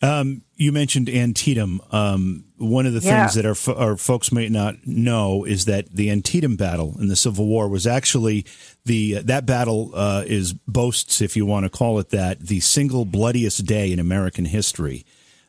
um, 0.06 0.42
you 0.56 0.72
mentioned 0.72 1.10
Antietam. 1.10 1.80
Um, 1.90 2.44
one 2.56 2.86
of 2.86 2.94
the 2.94 3.00
yeah. 3.00 3.26
things 3.26 3.34
that 3.34 3.44
our, 3.44 3.76
our 3.76 3.96
folks 3.96 4.32
might 4.32 4.52
not 4.52 4.86
know 4.86 5.44
is 5.44 5.64
that 5.66 5.90
the 5.92 6.10
Antietam 6.10 6.56
battle 6.56 6.96
in 7.00 7.08
the 7.08 7.16
Civil 7.16 7.46
War 7.46 7.68
was 7.68 7.86
actually 7.86 8.46
the 8.84 9.18
uh, 9.18 9.22
that 9.24 9.44
battle 9.44 9.90
uh, 9.94 10.22
is 10.26 10.54
boasts, 10.54 11.20
if 11.20 11.36
you 11.36 11.44
want 11.44 11.64
to 11.64 11.70
call 11.70 11.98
it 11.98 12.10
that, 12.10 12.40
the 12.40 12.60
single 12.60 13.04
bloodiest 13.04 13.66
day 13.66 13.92
in 13.92 13.98
American 13.98 14.46
history. 14.46 15.04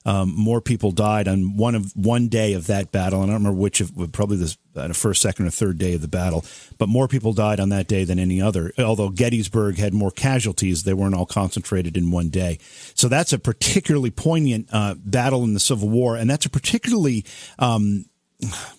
Um, 0.06 0.34
more 0.36 0.62
people 0.62 0.92
died 0.92 1.28
on 1.28 1.56
one 1.56 1.76
of 1.76 1.96
one 1.96 2.28
day 2.28 2.54
of 2.54 2.68
that 2.68 2.92
battle. 2.92 3.22
And 3.22 3.32
I 3.32 3.34
don't 3.34 3.44
remember 3.44 3.62
which 3.62 3.82
of 3.82 3.92
probably 4.12 4.38
the 4.38 4.58
uh, 4.76 4.92
first, 4.94 5.22
second, 5.22 5.48
or 5.48 5.50
third 5.50 5.78
day 5.78 5.94
of 5.94 6.02
the 6.02 6.08
battle, 6.08 6.44
but 6.78 6.90
more 6.90 7.08
people 7.08 7.34
died 7.34 7.60
on 7.60 7.70
that 7.70 7.88
day 7.88 8.04
than 8.04 8.20
any 8.20 8.42
other. 8.42 8.74
Although 8.78 9.10
Gettysburg 9.10 9.78
had 9.78 9.94
more 9.94 10.12
casualties, 10.12 10.84
they 10.84 10.94
weren't 10.94 11.16
all 11.16 11.26
concentrated 11.26 11.96
in 11.96 12.12
one 12.12 12.30
day. 12.30 12.60
So 12.96 13.08
that's 13.08 13.34
a 13.34 13.40
particularly 13.40 14.12
poignant 14.12 14.70
uh, 14.72 14.96
battle 14.98 15.44
in 15.44 15.54
the 15.54 15.60
Civil 15.60 15.90
War, 15.90 16.16
and 16.16 16.30
that's 16.30 16.46
a 16.46 16.50
particularly 16.50 17.26
um, 17.60 18.06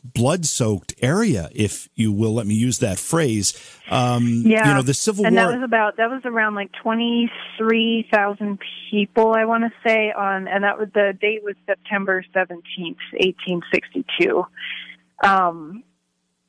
blood 0.02 0.46
soaked 0.46 0.94
area, 1.00 1.48
if 1.54 1.88
you 1.94 2.12
will 2.12 2.34
let 2.34 2.46
me 2.46 2.54
use 2.54 2.78
that 2.78 2.98
phrase. 2.98 3.52
Um, 3.90 4.42
yeah. 4.46 4.68
You 4.68 4.74
know, 4.74 4.82
the 4.82 4.94
Civil 4.94 5.26
and 5.26 5.36
War. 5.36 5.44
And 5.44 5.52
that 5.52 5.58
was 5.58 5.64
about, 5.64 5.96
that 5.98 6.10
was 6.10 6.22
around 6.24 6.54
like 6.54 6.70
23,000 6.82 8.58
people, 8.90 9.32
I 9.32 9.44
want 9.44 9.64
to 9.64 9.72
say, 9.88 10.12
on, 10.12 10.48
and 10.48 10.64
that 10.64 10.78
was, 10.78 10.88
the 10.94 11.16
date 11.20 11.42
was 11.42 11.54
September 11.66 12.24
17th, 12.34 12.98
1862. 13.12 14.46
Um, 15.22 15.82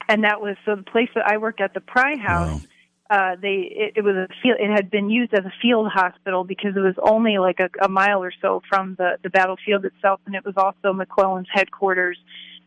and 0.07 0.23
that 0.23 0.41
was, 0.41 0.55
so 0.65 0.75
the 0.75 0.83
place 0.83 1.09
that 1.15 1.25
I 1.27 1.37
worked 1.37 1.61
at, 1.61 1.73
the 1.73 1.81
Pry 1.81 2.15
House, 2.15 2.61
Wow. 3.09 3.33
uh, 3.33 3.35
they 3.41 3.69
it, 3.71 3.93
it 3.97 4.03
was 4.03 4.15
a 4.15 4.27
field. 4.41 4.57
It 4.59 4.71
had 4.71 4.89
been 4.89 5.09
used 5.09 5.33
as 5.33 5.45
a 5.45 5.53
field 5.61 5.91
hospital 5.93 6.43
because 6.43 6.75
it 6.75 6.79
was 6.79 6.95
only 7.01 7.37
like 7.37 7.59
a, 7.59 7.69
a 7.83 7.89
mile 7.89 8.23
or 8.23 8.31
so 8.41 8.61
from 8.67 8.95
the 8.97 9.17
the 9.23 9.29
battlefield 9.29 9.85
itself, 9.85 10.19
and 10.25 10.35
it 10.35 10.43
was 10.43 10.55
also 10.57 10.93
McClellan's 10.93 11.47
headquarters. 11.51 12.17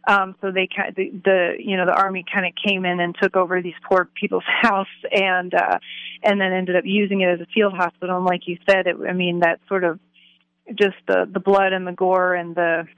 Um, 0.09 0.35
so 0.41 0.51
they 0.51 0.67
kind 0.75 0.95
the, 0.97 1.11
the 1.23 1.53
you 1.59 1.77
know 1.77 1.85
the 1.85 1.93
army 1.93 2.25
kind 2.33 2.47
of 2.47 2.53
came 2.67 2.87
in 2.87 2.99
and 2.99 3.15
took 3.21 3.37
over 3.37 3.61
these 3.61 3.75
poor 3.87 4.09
people's 4.19 4.45
house 4.63 4.87
and 5.13 5.53
uh, 5.53 5.79
and 6.23 6.41
then 6.41 6.53
ended 6.53 6.77
up 6.77 6.85
using 6.87 7.21
it 7.21 7.29
as 7.29 7.41
a 7.41 7.47
field 7.55 7.75
hospital. 7.75 8.17
And 8.17 8.25
like 8.25 8.49
you 8.49 8.57
said, 8.69 8.87
it, 8.87 8.97
I 9.07 9.13
mean 9.13 9.41
that 9.41 9.61
sort 9.69 9.85
of 9.85 10.01
just 10.75 10.97
the 11.07 11.29
the 11.31 11.41
blood 11.41 11.75
and 11.75 11.87
the 11.87 11.93
gore 11.93 12.35
and 12.35 12.55
the 12.55 12.89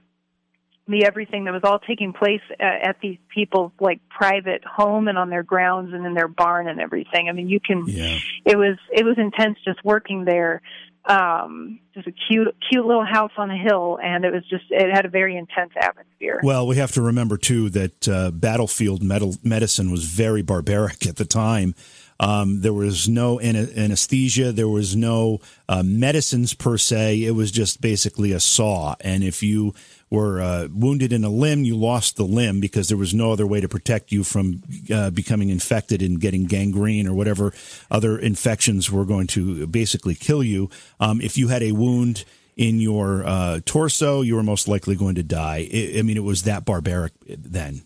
the 0.86 1.04
everything 1.04 1.44
that 1.44 1.52
was 1.52 1.62
all 1.64 1.80
taking 1.80 2.12
place 2.12 2.40
at, 2.60 2.90
at 2.90 2.96
these 3.00 3.18
people's 3.34 3.72
like 3.80 4.00
private 4.08 4.64
home 4.64 5.08
and 5.08 5.18
on 5.18 5.30
their 5.30 5.42
grounds 5.42 5.92
and 5.92 6.06
in 6.06 6.14
their 6.14 6.28
barn 6.28 6.68
and 6.68 6.80
everything. 6.80 7.28
I 7.28 7.32
mean, 7.32 7.48
you 7.48 7.58
can. 7.58 7.84
Yeah. 7.86 8.18
It 8.44 8.56
was 8.56 8.78
it 8.92 9.04
was 9.04 9.16
intense 9.18 9.58
just 9.64 9.84
working 9.84 10.24
there. 10.24 10.62
Um, 11.04 11.80
just 11.94 12.06
a 12.06 12.12
cute 12.12 12.54
cute 12.68 12.84
little 12.84 13.04
house 13.04 13.32
on 13.38 13.50
a 13.50 13.56
hill, 13.56 13.98
and 14.02 14.24
it 14.24 14.32
was 14.32 14.42
just 14.48 14.64
it 14.70 14.94
had 14.94 15.06
a 15.06 15.08
very 15.08 15.36
intense 15.36 15.72
atmosphere. 15.80 16.40
Well, 16.42 16.66
we 16.66 16.76
have 16.76 16.92
to 16.92 17.02
remember 17.02 17.36
too 17.36 17.70
that 17.70 18.08
uh, 18.08 18.30
battlefield 18.30 19.02
metal, 19.02 19.34
medicine 19.42 19.90
was 19.90 20.04
very 20.04 20.42
barbaric 20.42 21.06
at 21.06 21.16
the 21.16 21.24
time. 21.24 21.74
Um, 22.20 22.60
there 22.60 22.74
was 22.74 23.08
no 23.08 23.40
anesthesia. 23.40 24.52
There 24.52 24.68
was 24.68 24.94
no 24.94 25.40
uh, 25.70 25.82
medicines 25.82 26.52
per 26.52 26.76
se. 26.76 27.24
It 27.24 27.30
was 27.30 27.50
just 27.50 27.80
basically 27.80 28.32
a 28.32 28.40
saw. 28.40 28.94
And 29.00 29.24
if 29.24 29.42
you 29.42 29.74
were 30.10 30.40
uh, 30.40 30.68
wounded 30.72 31.12
in 31.12 31.24
a 31.24 31.28
limb, 31.30 31.64
you 31.64 31.76
lost 31.76 32.16
the 32.16 32.24
limb 32.24 32.60
because 32.60 32.88
there 32.88 32.98
was 32.98 33.14
no 33.14 33.32
other 33.32 33.46
way 33.46 33.60
to 33.60 33.68
protect 33.68 34.10
you 34.10 34.24
from 34.24 34.62
uh, 34.92 35.10
becoming 35.10 35.50
infected 35.50 36.02
and 36.02 36.20
getting 36.20 36.44
gangrene 36.46 37.06
or 37.06 37.14
whatever 37.14 37.52
other 37.90 38.18
infections 38.18 38.90
were 38.90 39.04
going 39.04 39.28
to 39.28 39.66
basically 39.68 40.14
kill 40.16 40.42
you. 40.42 40.68
Um, 40.98 41.20
if 41.20 41.38
you 41.38 41.48
had 41.48 41.62
a 41.62 41.72
wound 41.72 42.24
in 42.56 42.80
your 42.80 43.24
uh, 43.24 43.60
torso, 43.64 44.20
you 44.22 44.34
were 44.34 44.42
most 44.42 44.66
likely 44.68 44.96
going 44.96 45.14
to 45.14 45.22
die. 45.22 45.68
I, 45.72 45.98
I 45.98 46.02
mean, 46.02 46.16
it 46.16 46.24
was 46.24 46.42
that 46.42 46.64
barbaric 46.64 47.12
then. 47.26 47.82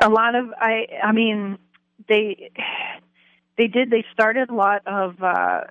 a 0.00 0.08
lot 0.08 0.34
of 0.34 0.46
I 0.58 0.86
I 1.02 1.12
mean 1.12 1.58
they 2.08 2.50
they 3.56 3.66
did 3.66 3.90
they 3.90 4.04
started 4.12 4.50
a 4.50 4.54
lot 4.54 4.82
of 4.86 5.22
uh 5.22 5.64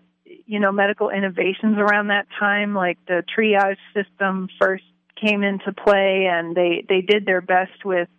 you 0.50 0.60
know 0.60 0.72
medical 0.72 1.12
innovations 1.12 1.78
around 1.78 2.08
that 2.08 2.26
time 2.40 2.74
like 2.74 2.98
the 3.08 3.24
triage 3.38 3.78
system 3.94 4.50
first 4.60 4.84
came 5.16 5.44
into 5.44 5.72
play 5.72 6.28
and 6.30 6.56
they 6.56 6.84
they 6.90 7.02
did 7.02 7.26
their 7.26 7.40
best 7.40 7.86
with 7.86 8.10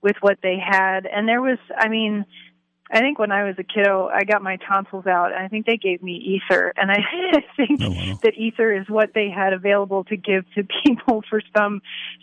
with 0.00 0.16
what 0.20 0.38
they 0.42 0.58
had. 0.58 1.06
And 1.06 1.28
there 1.28 1.42
was 1.42 1.58
I 1.76 1.88
mean 1.88 2.24
I 2.92 3.00
think 3.00 3.18
when 3.18 3.32
I 3.32 3.44
was 3.44 3.54
a 3.58 3.62
kiddo, 3.62 4.08
I 4.12 4.24
got 4.24 4.42
my 4.42 4.58
tonsils 4.68 5.06
out, 5.06 5.32
and 5.32 5.42
I 5.42 5.48
think 5.48 5.64
they 5.64 5.78
gave 5.78 6.02
me 6.02 6.12
ether, 6.12 6.74
and 6.76 6.90
I 6.90 6.98
think 7.56 7.80
Oh, 7.82 7.90
wow. 7.90 8.18
that 8.22 8.34
ether 8.36 8.70
is 8.72 8.86
what 8.88 9.14
they 9.14 9.30
had 9.30 9.54
available 9.54 10.04
to 10.04 10.16
give 10.16 10.44
to 10.54 10.64
people 10.84 11.22
for 11.30 11.40
some 11.56 11.80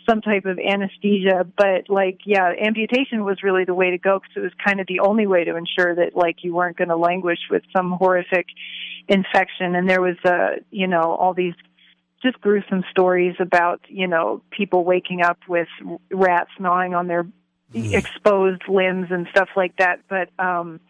some 0.08 0.20
type 0.20 0.44
of 0.44 0.58
anesthesia. 0.58 1.44
But 1.56 1.88
like, 1.90 2.20
yeah, 2.24 2.52
amputation 2.60 3.24
was 3.24 3.42
really 3.42 3.64
the 3.64 3.74
way 3.74 3.90
to 3.90 3.98
go 3.98 4.20
because 4.20 4.36
it 4.36 4.40
was 4.40 4.52
kind 4.64 4.80
of 4.80 4.86
the 4.86 5.00
only 5.00 5.26
way 5.26 5.42
to 5.44 5.56
ensure 5.56 5.94
that 5.96 6.14
like 6.14 6.44
you 6.44 6.54
weren't 6.54 6.76
going 6.76 6.88
to 6.88 6.96
languish 6.96 7.40
with 7.50 7.62
some 7.76 7.90
horrific 7.92 8.46
infection. 9.08 9.74
And 9.74 9.88
there 9.88 10.00
was, 10.00 10.16
uh, 10.24 10.60
you 10.70 10.86
know, 10.86 11.16
all 11.16 11.34
these 11.34 11.54
just 12.22 12.40
gruesome 12.40 12.84
stories 12.90 13.34
about 13.40 13.80
you 13.88 14.06
know 14.06 14.42
people 14.50 14.84
waking 14.84 15.22
up 15.22 15.38
with 15.48 15.68
rats 16.10 16.50
gnawing 16.60 16.94
on 16.94 17.06
their 17.08 17.26
exposed 17.74 18.62
limbs 18.68 19.08
and 19.10 19.28
stuff 19.30 19.48
like 19.56 19.76
that 19.76 20.00
but 20.08 20.28
um 20.38 20.80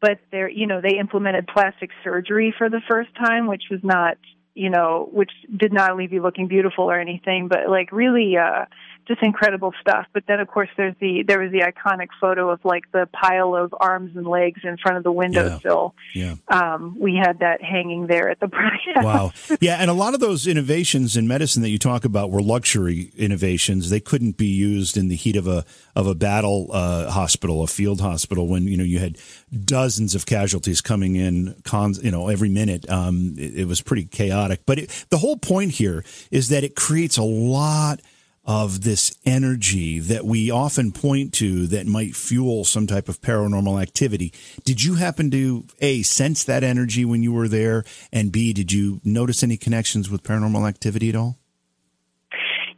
but 0.00 0.18
there 0.30 0.48
you 0.48 0.66
know 0.66 0.80
they 0.80 0.98
implemented 0.98 1.46
plastic 1.46 1.90
surgery 2.04 2.54
for 2.56 2.68
the 2.70 2.80
first 2.88 3.14
time 3.16 3.46
which 3.46 3.64
was 3.70 3.80
not 3.82 4.16
you 4.54 4.70
know 4.70 5.08
which 5.12 5.32
did 5.56 5.72
not 5.72 5.96
leave 5.96 6.12
you 6.12 6.22
looking 6.22 6.46
beautiful 6.46 6.84
or 6.84 6.98
anything 6.98 7.48
but 7.48 7.68
like 7.68 7.90
really 7.90 8.36
uh 8.36 8.66
just 9.08 9.22
incredible 9.22 9.72
stuff 9.80 10.06
but 10.12 10.22
then 10.28 10.40
of 10.40 10.48
course 10.48 10.68
there's 10.76 10.94
the 11.00 11.22
there 11.22 11.38
was 11.40 11.52
the 11.52 11.60
iconic 11.60 12.08
photo 12.20 12.50
of 12.50 12.58
like 12.64 12.84
the 12.92 13.08
pile 13.12 13.54
of 13.54 13.74
arms 13.80 14.16
and 14.16 14.26
legs 14.26 14.60
in 14.64 14.76
front 14.78 14.96
of 14.96 15.04
the 15.04 15.12
windowsill 15.12 15.94
Yeah. 16.14 16.34
um 16.48 16.96
we 16.98 17.14
had 17.16 17.38
that 17.40 17.62
hanging 17.62 18.06
there 18.06 18.28
at 18.30 18.40
the 18.40 18.46
Bryant 18.56 18.72
Wow. 18.96 19.32
Yeah, 19.60 19.76
and 19.76 19.90
a 19.90 19.94
lot 19.94 20.14
of 20.14 20.20
those 20.20 20.46
innovations 20.46 21.16
in 21.16 21.28
medicine 21.28 21.62
that 21.62 21.68
you 21.68 21.78
talk 21.78 22.04
about 22.04 22.30
were 22.30 22.40
luxury 22.40 23.12
innovations. 23.16 23.90
They 23.90 24.00
couldn't 24.00 24.36
be 24.36 24.46
used 24.46 24.96
in 24.96 25.08
the 25.08 25.16
heat 25.16 25.36
of 25.36 25.46
a 25.46 25.64
of 25.94 26.06
a 26.06 26.14
battle 26.14 26.68
uh, 26.72 27.10
hospital, 27.10 27.62
a 27.62 27.66
field 27.66 28.00
hospital, 28.00 28.46
when 28.48 28.64
you 28.66 28.76
know 28.76 28.84
you 28.84 28.98
had 28.98 29.18
dozens 29.64 30.14
of 30.14 30.24
casualties 30.26 30.80
coming 30.80 31.16
in, 31.16 31.54
cons, 31.64 32.02
you 32.02 32.10
know, 32.10 32.28
every 32.28 32.48
minute. 32.48 32.88
Um, 32.90 33.34
it, 33.38 33.60
it 33.60 33.64
was 33.66 33.82
pretty 33.82 34.04
chaotic. 34.06 34.60
But 34.66 34.78
it, 34.78 35.06
the 35.10 35.18
whole 35.18 35.36
point 35.36 35.72
here 35.72 36.04
is 36.30 36.48
that 36.48 36.64
it 36.64 36.74
creates 36.74 37.16
a 37.18 37.22
lot 37.22 38.00
of 38.46 38.82
this 38.82 39.12
energy 39.24 39.98
that 39.98 40.24
we 40.24 40.50
often 40.50 40.92
point 40.92 41.34
to 41.34 41.66
that 41.66 41.86
might 41.86 42.14
fuel 42.14 42.64
some 42.64 42.86
type 42.86 43.08
of 43.08 43.20
paranormal 43.20 43.82
activity. 43.82 44.32
Did 44.64 44.82
you 44.82 44.94
happen 44.94 45.30
to 45.32 45.64
A, 45.80 46.02
sense 46.02 46.44
that 46.44 46.62
energy 46.62 47.04
when 47.04 47.22
you 47.22 47.32
were 47.32 47.48
there? 47.48 47.84
And 48.12 48.30
B, 48.30 48.52
did 48.52 48.72
you 48.72 49.00
notice 49.04 49.42
any 49.42 49.56
connections 49.56 50.08
with 50.08 50.22
paranormal 50.22 50.68
activity 50.68 51.08
at 51.08 51.16
all? 51.16 51.38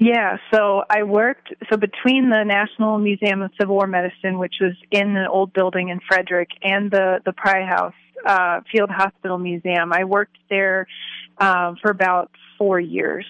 Yeah, 0.01 0.37
so 0.55 0.85
I 0.89 1.03
worked 1.03 1.53
so 1.71 1.77
between 1.77 2.31
the 2.31 2.45
National 2.45 2.99
Museum 2.99 3.43
of 3.43 3.51
Civil 3.61 3.75
War 3.75 3.89
Medicine, 3.89 4.39
which 4.39 4.55
was 4.61 4.75
in 4.93 5.17
an 5.17 5.27
old 5.27 5.53
building 5.53 5.89
in 5.89 5.99
Frederick, 6.09 6.51
and 6.63 6.89
the 6.89 7.21
the 7.25 7.33
Pry 7.33 7.67
House 7.67 7.95
uh, 8.25 8.61
Field 8.71 8.91
Hospital 8.91 9.39
Museum, 9.39 9.93
I 9.93 10.05
worked 10.05 10.37
there 10.49 10.87
um, 11.39 11.77
for 11.83 11.91
about 11.91 12.31
four 12.57 12.79
years. 12.79 13.27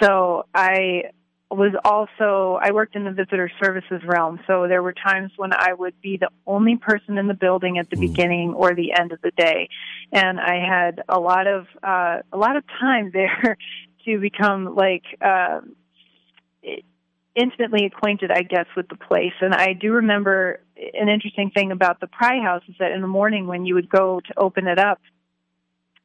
So 0.00 0.46
I 0.54 1.10
was 1.50 1.72
also 1.84 2.58
I 2.60 2.72
worked 2.72 2.96
in 2.96 3.04
the 3.04 3.12
visitor 3.12 3.50
services 3.62 4.02
realm. 4.04 4.40
So 4.46 4.66
there 4.68 4.82
were 4.82 4.92
times 4.92 5.30
when 5.36 5.52
I 5.52 5.72
would 5.72 6.00
be 6.00 6.16
the 6.16 6.30
only 6.46 6.76
person 6.76 7.18
in 7.18 7.28
the 7.28 7.34
building 7.34 7.78
at 7.78 7.88
the 7.88 7.96
beginning 7.96 8.54
or 8.54 8.74
the 8.74 8.92
end 8.98 9.12
of 9.12 9.20
the 9.22 9.30
day, 9.30 9.68
and 10.12 10.40
I 10.40 10.56
had 10.66 11.02
a 11.08 11.20
lot 11.20 11.46
of 11.46 11.66
uh, 11.82 12.18
a 12.32 12.36
lot 12.36 12.56
of 12.56 12.64
time 12.80 13.10
there 13.14 13.56
to 14.04 14.20
become 14.20 14.74
like. 14.74 15.04
Uh, 15.20 15.60
intimately 17.36 17.84
acquainted, 17.84 18.30
I 18.30 18.42
guess, 18.42 18.64
with 18.74 18.88
the 18.88 18.96
place. 18.96 19.34
And 19.42 19.54
I 19.54 19.74
do 19.74 19.92
remember 19.92 20.60
an 20.76 21.10
interesting 21.10 21.50
thing 21.50 21.70
about 21.70 22.00
the 22.00 22.06
Pry 22.06 22.40
House 22.40 22.62
is 22.66 22.74
that 22.78 22.92
in 22.92 23.02
the 23.02 23.06
morning 23.06 23.46
when 23.46 23.66
you 23.66 23.74
would 23.74 23.90
go 23.90 24.20
to 24.20 24.38
open 24.38 24.66
it 24.66 24.78
up, 24.78 25.00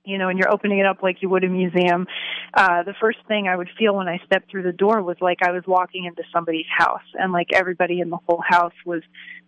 you 0.03 0.17
know, 0.17 0.29
and 0.29 0.39
you're 0.39 0.51
opening 0.51 0.79
it 0.79 0.85
up 0.85 1.03
like 1.03 1.21
you 1.21 1.29
would 1.29 1.43
a 1.43 1.49
museum. 1.49 2.07
Uh, 2.53 2.83
the 2.83 2.93
first 2.99 3.19
thing 3.27 3.47
I 3.47 3.55
would 3.55 3.69
feel 3.77 3.95
when 3.95 4.07
I 4.07 4.19
stepped 4.25 4.49
through 4.49 4.63
the 4.63 4.71
door 4.71 5.01
was 5.01 5.17
like 5.21 5.39
I 5.43 5.51
was 5.51 5.63
walking 5.67 6.05
into 6.05 6.23
somebody's 6.33 6.65
house, 6.75 7.03
and 7.13 7.31
like 7.31 7.53
everybody 7.53 7.99
in 7.99 8.09
the 8.09 8.17
whole 8.27 8.43
house 8.45 8.73
was 8.85 9.03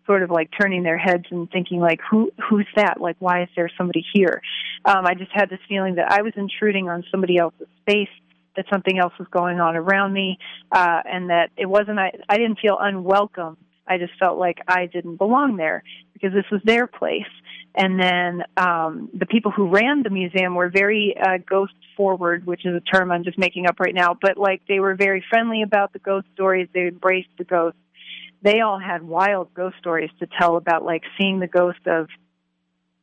sort 0.05 0.21
of 0.21 0.29
like 0.29 0.49
turning 0.59 0.83
their 0.83 0.97
heads 0.97 1.25
and 1.31 1.49
thinking 1.49 1.79
like, 1.79 1.99
who 2.09 2.31
who's 2.49 2.67
that? 2.75 3.01
Like, 3.01 3.15
why 3.19 3.43
is 3.43 3.49
there 3.55 3.69
somebody 3.77 4.05
here? 4.13 4.41
Um, 4.85 5.05
I 5.05 5.15
just 5.15 5.31
had 5.33 5.49
this 5.49 5.59
feeling 5.67 5.95
that 5.95 6.11
I 6.11 6.21
was 6.21 6.33
intruding 6.35 6.89
on 6.89 7.03
somebody 7.09 7.37
else's 7.37 7.67
space. 7.81 8.09
That 8.55 8.65
something 8.71 8.99
else 8.99 9.13
was 9.17 9.27
going 9.29 9.59
on 9.59 9.75
around 9.75 10.13
me, 10.13 10.37
uh, 10.71 11.01
and 11.05 11.31
that 11.31 11.49
it 11.57 11.65
wasn't. 11.65 11.97
I, 11.97 12.11
I 12.29 12.37
didn't 12.37 12.59
feel 12.59 12.77
unwelcome. 12.79 13.57
I 13.87 13.97
just 13.97 14.13
felt 14.19 14.37
like 14.37 14.59
I 14.67 14.85
didn't 14.85 15.15
belong 15.15 15.57
there 15.57 15.83
because 16.13 16.33
this 16.33 16.45
was 16.51 16.61
their 16.63 16.85
place 16.85 17.25
and 17.75 17.99
then 17.99 18.43
um, 18.55 19.09
the 19.13 19.25
people 19.25 19.51
who 19.51 19.67
ran 19.67 20.03
the 20.03 20.09
museum 20.09 20.53
were 20.53 20.69
very 20.69 21.15
uh, 21.19 21.37
ghost 21.47 21.73
forward, 21.97 22.45
which 22.45 22.65
is 22.65 22.75
a 22.75 22.81
term 22.81 23.11
I'm 23.11 23.23
just 23.23 23.37
making 23.37 23.65
up 23.65 23.79
right 23.79 23.93
now. 23.95 24.15
But 24.19 24.37
like 24.37 24.61
they 24.67 24.79
were 24.79 24.95
very 24.95 25.23
friendly 25.29 25.63
about 25.63 25.91
the 25.91 25.99
ghost 25.99 26.27
stories. 26.33 26.67
They 26.73 26.87
embraced 26.87 27.29
the 27.37 27.43
ghosts. 27.43 27.79
They 28.43 28.59
all 28.59 28.79
had 28.79 29.01
wild 29.01 29.53
ghost 29.53 29.77
stories 29.79 30.11
to 30.19 30.27
tell 30.39 30.57
about 30.57 30.83
like 30.83 31.01
seeing 31.19 31.39
the 31.39 31.47
ghost 31.47 31.79
of 31.87 32.09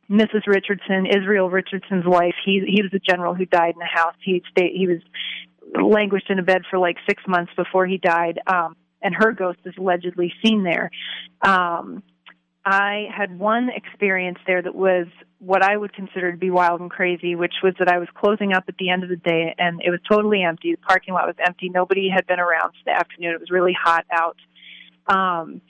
Mrs. 0.08 0.46
Richardson, 0.46 1.06
Israel 1.06 1.50
Richardson's 1.50 2.06
wife. 2.06 2.34
He 2.44 2.62
he 2.66 2.82
was 2.82 2.92
a 2.94 3.00
general 3.00 3.34
who 3.34 3.46
died 3.46 3.74
in 3.74 3.78
the 3.78 3.88
house. 3.92 4.14
He 4.22 4.42
stayed. 4.50 4.72
He 4.76 4.86
was 4.86 5.00
languished 5.82 6.30
in 6.30 6.38
a 6.38 6.42
bed 6.42 6.62
for 6.70 6.78
like 6.78 6.96
six 7.08 7.22
months 7.26 7.52
before 7.56 7.86
he 7.86 7.96
died. 7.96 8.38
Um, 8.46 8.76
and 9.02 9.14
her 9.14 9.32
ghost 9.32 9.58
is 9.64 9.74
allegedly 9.78 10.32
seen 10.44 10.62
there. 10.62 10.90
Um, 11.42 12.02
I 12.64 13.06
had 13.14 13.38
one 13.38 13.70
experience 13.74 14.38
there 14.46 14.60
that 14.60 14.74
was 14.74 15.06
what 15.38 15.62
I 15.62 15.76
would 15.76 15.94
consider 15.94 16.30
to 16.30 16.36
be 16.36 16.50
wild 16.50 16.80
and 16.80 16.90
crazy, 16.90 17.34
which 17.34 17.54
was 17.62 17.74
that 17.78 17.88
I 17.88 17.98
was 17.98 18.08
closing 18.14 18.52
up 18.52 18.64
at 18.68 18.76
the 18.76 18.90
end 18.90 19.02
of 19.02 19.08
the 19.08 19.16
day 19.16 19.54
and 19.58 19.80
it 19.82 19.90
was 19.90 20.00
totally 20.10 20.42
empty. 20.42 20.72
The 20.72 20.76
parking 20.76 21.14
lot 21.14 21.26
was 21.26 21.36
empty. 21.44 21.70
Nobody 21.70 22.10
had 22.14 22.26
been 22.26 22.38
around 22.38 22.72
for 22.72 22.84
the 22.84 22.92
afternoon. 22.92 23.32
It 23.32 23.40
was 23.40 23.50
really 23.50 23.72
hot 23.72 24.04
out. 24.12 24.36
Um, 25.06 25.62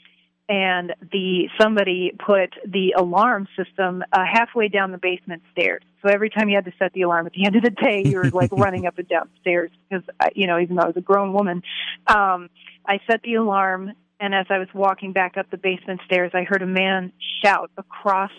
and 0.49 0.97
the 1.12 1.49
somebody 1.61 2.12
put 2.18 2.54
the 2.66 2.94
alarm 2.99 3.47
system 3.56 4.02
uh, 4.12 4.25
halfway 4.30 4.66
down 4.66 4.90
the 4.90 4.99
basement 4.99 5.42
stairs. 5.52 5.82
So 6.02 6.11
every 6.11 6.28
time 6.28 6.49
you 6.49 6.56
had 6.56 6.64
to 6.64 6.73
set 6.76 6.92
the 6.92 7.02
alarm 7.02 7.26
at 7.26 7.32
the 7.35 7.44
end 7.47 7.54
of 7.54 7.62
the 7.62 7.70
day, 7.70 8.02
you 8.04 8.16
were 8.16 8.30
like 8.30 8.50
running 8.50 8.87
up 8.87 8.99
and 8.99 9.09
down 9.09 9.28
stairs 9.40 9.70
because 9.88 10.04
you 10.35 10.49
know 10.49 10.59
even 10.59 10.75
though 10.75 10.82
I 10.82 10.87
was 10.87 10.97
a 10.97 11.02
grown 11.02 11.32
woman, 11.32 11.62
um, 12.09 12.50
I 12.85 12.99
set 13.09 13.23
the 13.23 13.35
alarm 13.35 13.92
and 14.21 14.35
as 14.35 14.47
I 14.50 14.59
was 14.59 14.69
walking 14.75 15.12
back 15.12 15.37
up 15.39 15.50
the 15.50 15.57
basement 15.57 16.03
stairs, 16.05 16.33
I 16.35 16.45
heard 16.45 16.62
a 16.62 16.67
man 16.67 17.12
shout 17.43 17.71
across 17.79 18.31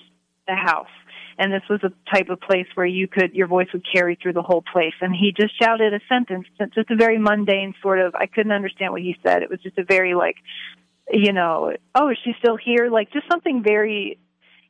the 0.47 0.55
house. 0.55 0.87
And 1.39 1.51
this 1.51 1.63
was 1.69 1.81
a 1.83 1.91
type 2.13 2.29
of 2.29 2.39
place 2.39 2.67
where 2.75 2.85
you 2.85 3.07
could, 3.07 3.33
your 3.33 3.47
voice 3.47 3.67
would 3.73 3.83
carry 3.91 4.15
through 4.21 4.33
the 4.33 4.43
whole 4.43 4.61
place. 4.61 4.93
And 5.01 5.15
he 5.15 5.33
just 5.35 5.57
shouted 5.59 5.91
a 5.91 5.99
sentence, 6.07 6.45
just 6.75 6.91
a 6.91 6.95
very 6.95 7.17
mundane 7.17 7.73
sort 7.81 7.99
of, 7.99 8.13
I 8.13 8.27
couldn't 8.27 8.51
understand 8.51 8.91
what 8.91 9.01
he 9.01 9.15
said. 9.25 9.41
It 9.41 9.49
was 9.49 9.59
just 9.61 9.79
a 9.79 9.83
very 9.83 10.13
like, 10.13 10.35
you 11.11 11.33
know, 11.33 11.73
oh, 11.95 12.09
is 12.09 12.17
she 12.23 12.33
still 12.37 12.57
here? 12.57 12.89
Like 12.91 13.11
just 13.11 13.25
something 13.31 13.63
very, 13.63 14.19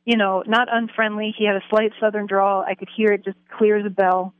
you 0.06 0.16
know, 0.16 0.42
not 0.46 0.68
unfriendly. 0.72 1.34
He 1.36 1.44
had 1.44 1.56
a 1.56 1.62
slight 1.68 1.92
southern 2.00 2.26
drawl. 2.26 2.64
I 2.66 2.74
could 2.74 2.88
hear 2.96 3.12
it 3.12 3.24
just 3.24 3.36
clear 3.58 3.76
as 3.76 3.84
a 3.84 3.90
bell 3.90 4.32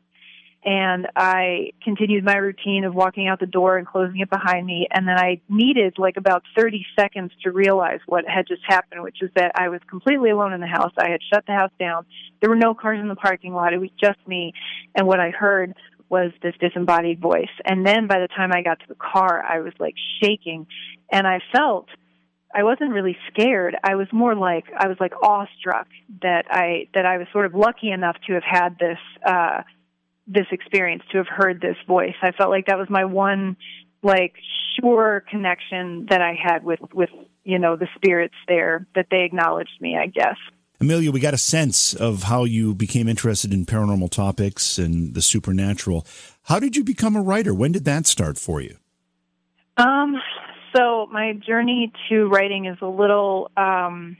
and 0.64 1.08
I 1.16 1.72
continued 1.82 2.24
my 2.24 2.36
routine 2.36 2.84
of 2.84 2.94
walking 2.94 3.26
out 3.26 3.40
the 3.40 3.46
door 3.46 3.78
and 3.78 3.86
closing 3.86 4.20
it 4.20 4.30
behind 4.30 4.64
me. 4.64 4.86
And 4.92 5.08
then 5.08 5.18
I 5.18 5.40
needed 5.48 5.94
like 5.98 6.16
about 6.16 6.44
30 6.56 6.86
seconds 6.96 7.32
to 7.42 7.50
realize 7.50 7.98
what 8.06 8.24
had 8.28 8.46
just 8.46 8.62
happened, 8.66 9.02
which 9.02 9.22
is 9.22 9.30
that 9.34 9.52
I 9.56 9.68
was 9.68 9.80
completely 9.90 10.30
alone 10.30 10.52
in 10.52 10.60
the 10.60 10.68
house. 10.68 10.92
I 10.96 11.10
had 11.10 11.20
shut 11.32 11.44
the 11.46 11.52
house 11.52 11.72
down. 11.80 12.06
There 12.40 12.48
were 12.48 12.56
no 12.56 12.74
cars 12.74 13.00
in 13.00 13.08
the 13.08 13.16
parking 13.16 13.52
lot. 13.52 13.72
It 13.72 13.78
was 13.78 13.90
just 14.00 14.18
me. 14.26 14.52
And 14.94 15.08
what 15.08 15.18
I 15.18 15.30
heard 15.30 15.74
was 16.08 16.30
this 16.42 16.54
disembodied 16.60 17.20
voice. 17.20 17.50
And 17.64 17.84
then 17.84 18.06
by 18.06 18.20
the 18.20 18.28
time 18.28 18.52
I 18.52 18.62
got 18.62 18.78
to 18.80 18.86
the 18.86 18.94
car, 18.94 19.42
I 19.42 19.60
was 19.60 19.72
like 19.80 19.94
shaking 20.22 20.66
and 21.10 21.26
I 21.26 21.40
felt 21.52 21.88
I 22.54 22.62
wasn't 22.64 22.90
really 22.90 23.16
scared. 23.32 23.76
I 23.82 23.94
was 23.94 24.06
more 24.12 24.34
like 24.34 24.64
I 24.76 24.86
was 24.86 24.98
like 25.00 25.14
awestruck 25.22 25.88
that 26.20 26.44
I 26.50 26.88
that 26.94 27.06
I 27.06 27.16
was 27.18 27.26
sort 27.32 27.46
of 27.46 27.54
lucky 27.54 27.90
enough 27.90 28.16
to 28.26 28.34
have 28.34 28.42
had 28.44 28.78
this 28.78 28.98
uh 29.26 29.62
this 30.26 30.46
experience 30.50 31.02
to 31.12 31.18
have 31.18 31.28
heard 31.28 31.60
this 31.60 31.76
voice. 31.86 32.14
I 32.22 32.32
felt 32.32 32.50
like 32.50 32.66
that 32.66 32.78
was 32.78 32.88
my 32.88 33.04
one 33.04 33.56
like 34.02 34.34
sure 34.78 35.24
connection 35.30 36.06
that 36.10 36.20
I 36.20 36.36
had 36.40 36.64
with 36.64 36.80
with 36.92 37.10
you 37.44 37.58
know 37.58 37.76
the 37.76 37.88
spirits 37.96 38.34
there 38.48 38.86
that 38.94 39.06
they 39.10 39.22
acknowledged 39.22 39.80
me, 39.80 39.96
I 39.96 40.06
guess. 40.06 40.36
Amelia, 40.80 41.12
we 41.12 41.20
got 41.20 41.34
a 41.34 41.38
sense 41.38 41.94
of 41.94 42.24
how 42.24 42.42
you 42.42 42.74
became 42.74 43.06
interested 43.06 43.52
in 43.52 43.66
paranormal 43.66 44.10
topics 44.10 44.78
and 44.78 45.14
the 45.14 45.22
supernatural. 45.22 46.04
How 46.44 46.58
did 46.58 46.74
you 46.74 46.82
become 46.82 47.14
a 47.14 47.22
writer? 47.22 47.54
When 47.54 47.70
did 47.70 47.84
that 47.84 48.06
start 48.06 48.36
for 48.36 48.60
you? 48.60 48.76
Um, 49.76 50.16
so 50.74 51.06
my 51.12 51.34
journey 51.34 51.92
to 52.08 52.26
writing 52.26 52.66
is 52.66 52.78
a 52.82 52.86
little 52.86 53.50
um, 53.56 54.16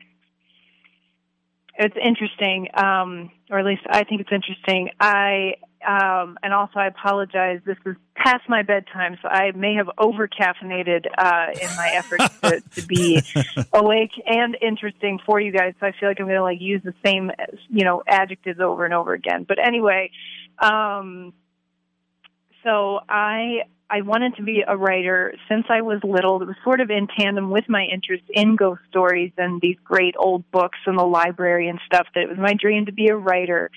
it's 1.77 1.97
interesting, 1.97 2.69
um, 2.75 3.31
or 3.51 3.59
at 3.59 3.65
least 3.65 3.83
I 3.89 4.05
think 4.05 4.21
it's 4.21 4.33
interesting. 4.33 4.91
I 5.01 5.55
um, 5.87 6.39
and 6.43 6.53
also 6.53 6.79
I 6.79 6.87
apologize. 6.87 7.61
This 7.65 7.77
is 7.85 7.97
past 8.15 8.49
my 8.49 8.63
bedtime, 8.63 9.19
so 9.21 9.29
I 9.29 9.53
may 9.53 9.75
have 9.75 9.89
over 9.99 10.29
caffeinated 10.29 11.07
uh, 11.19 11.47
in 11.61 11.69
my 11.77 11.93
efforts 11.95 12.29
to, 12.41 12.61
to 12.81 12.87
be 12.87 13.23
awake 13.73 14.13
and 14.27 14.57
interesting 14.61 15.19
for 15.25 15.41
you 15.41 15.53
guys. 15.53 15.75
So 15.81 15.87
I 15.87 15.93
feel 15.99 16.09
like 16.09 16.21
I'm 16.21 16.27
going 16.27 16.37
to 16.37 16.43
like 16.43 16.61
use 16.61 16.83
the 16.85 16.95
same, 17.05 17.31
you 17.69 17.85
know, 17.85 18.03
adjectives 18.07 18.61
over 18.61 18.85
and 18.85 18.95
over 18.95 19.13
again. 19.13 19.45
But 19.47 19.59
anyway, 19.59 20.11
um, 20.59 21.33
so 22.63 23.01
I 23.09 23.63
I 23.93 24.01
wanted 24.01 24.37
to 24.37 24.43
be 24.43 24.65
a 24.67 24.75
writer 24.75 25.35
since 25.51 25.67
I 25.69 25.83
was 25.83 26.01
little. 26.03 26.41
It 26.41 26.47
was 26.47 26.57
sort 26.65 26.81
of 26.81 26.91
in 26.91 27.09
tandem 27.09 27.51
with 27.51 27.69
my 27.69 27.85
interest 27.85 28.25
in 28.31 28.57
ghost 28.57 28.81
stories 28.89 29.33
and 29.37 29.61
these 29.61 29.77
great 29.85 30.15
old 30.19 30.51
books 30.51 30.79
in 30.87 30.97
the 30.97 31.05
library 31.05 31.69
and 31.69 31.79
stuff 31.85 32.07
that 32.15 32.23
it 32.23 32.29
was 32.31 32.39
my 32.39 32.55
dream 32.55 32.87
to 32.87 32.93
be 32.93 33.09
a 33.09 33.17
writer. 33.17 33.71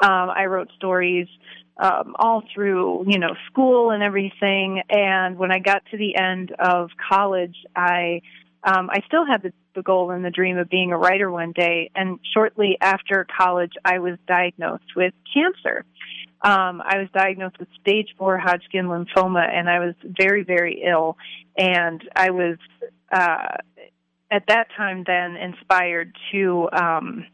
Um, 0.00 0.30
I 0.30 0.46
wrote 0.46 0.68
stories 0.76 1.26
um, 1.76 2.16
all 2.18 2.42
through, 2.54 3.04
you 3.08 3.18
know, 3.18 3.34
school 3.50 3.90
and 3.90 4.02
everything. 4.02 4.82
And 4.88 5.38
when 5.38 5.52
I 5.52 5.58
got 5.58 5.82
to 5.90 5.96
the 5.96 6.16
end 6.16 6.52
of 6.58 6.90
college, 7.08 7.56
I 7.74 8.22
um, 8.64 8.90
I 8.90 9.02
still 9.06 9.24
had 9.24 9.42
the, 9.42 9.52
the 9.76 9.82
goal 9.82 10.10
and 10.10 10.24
the 10.24 10.30
dream 10.30 10.58
of 10.58 10.68
being 10.68 10.90
a 10.90 10.98
writer 10.98 11.30
one 11.30 11.52
day. 11.52 11.90
And 11.94 12.18
shortly 12.34 12.76
after 12.80 13.24
college, 13.38 13.72
I 13.84 14.00
was 14.00 14.18
diagnosed 14.26 14.96
with 14.96 15.14
cancer 15.32 15.84
um, 16.42 16.80
I 16.84 16.98
was 16.98 17.08
diagnosed 17.12 17.58
with 17.58 17.68
stage 17.80 18.14
four 18.16 18.38
Hodgkin 18.38 18.86
lymphoma, 18.86 19.48
and 19.52 19.68
I 19.68 19.80
was 19.80 19.94
very, 20.04 20.44
very 20.44 20.82
ill. 20.86 21.16
And 21.56 22.02
I 22.14 22.30
was 22.30 22.58
uh, 23.10 23.56
at 24.30 24.44
that 24.46 24.68
time 24.76 25.02
then 25.04 25.36
inspired 25.36 26.14
to 26.32 26.68
um, 26.72 27.26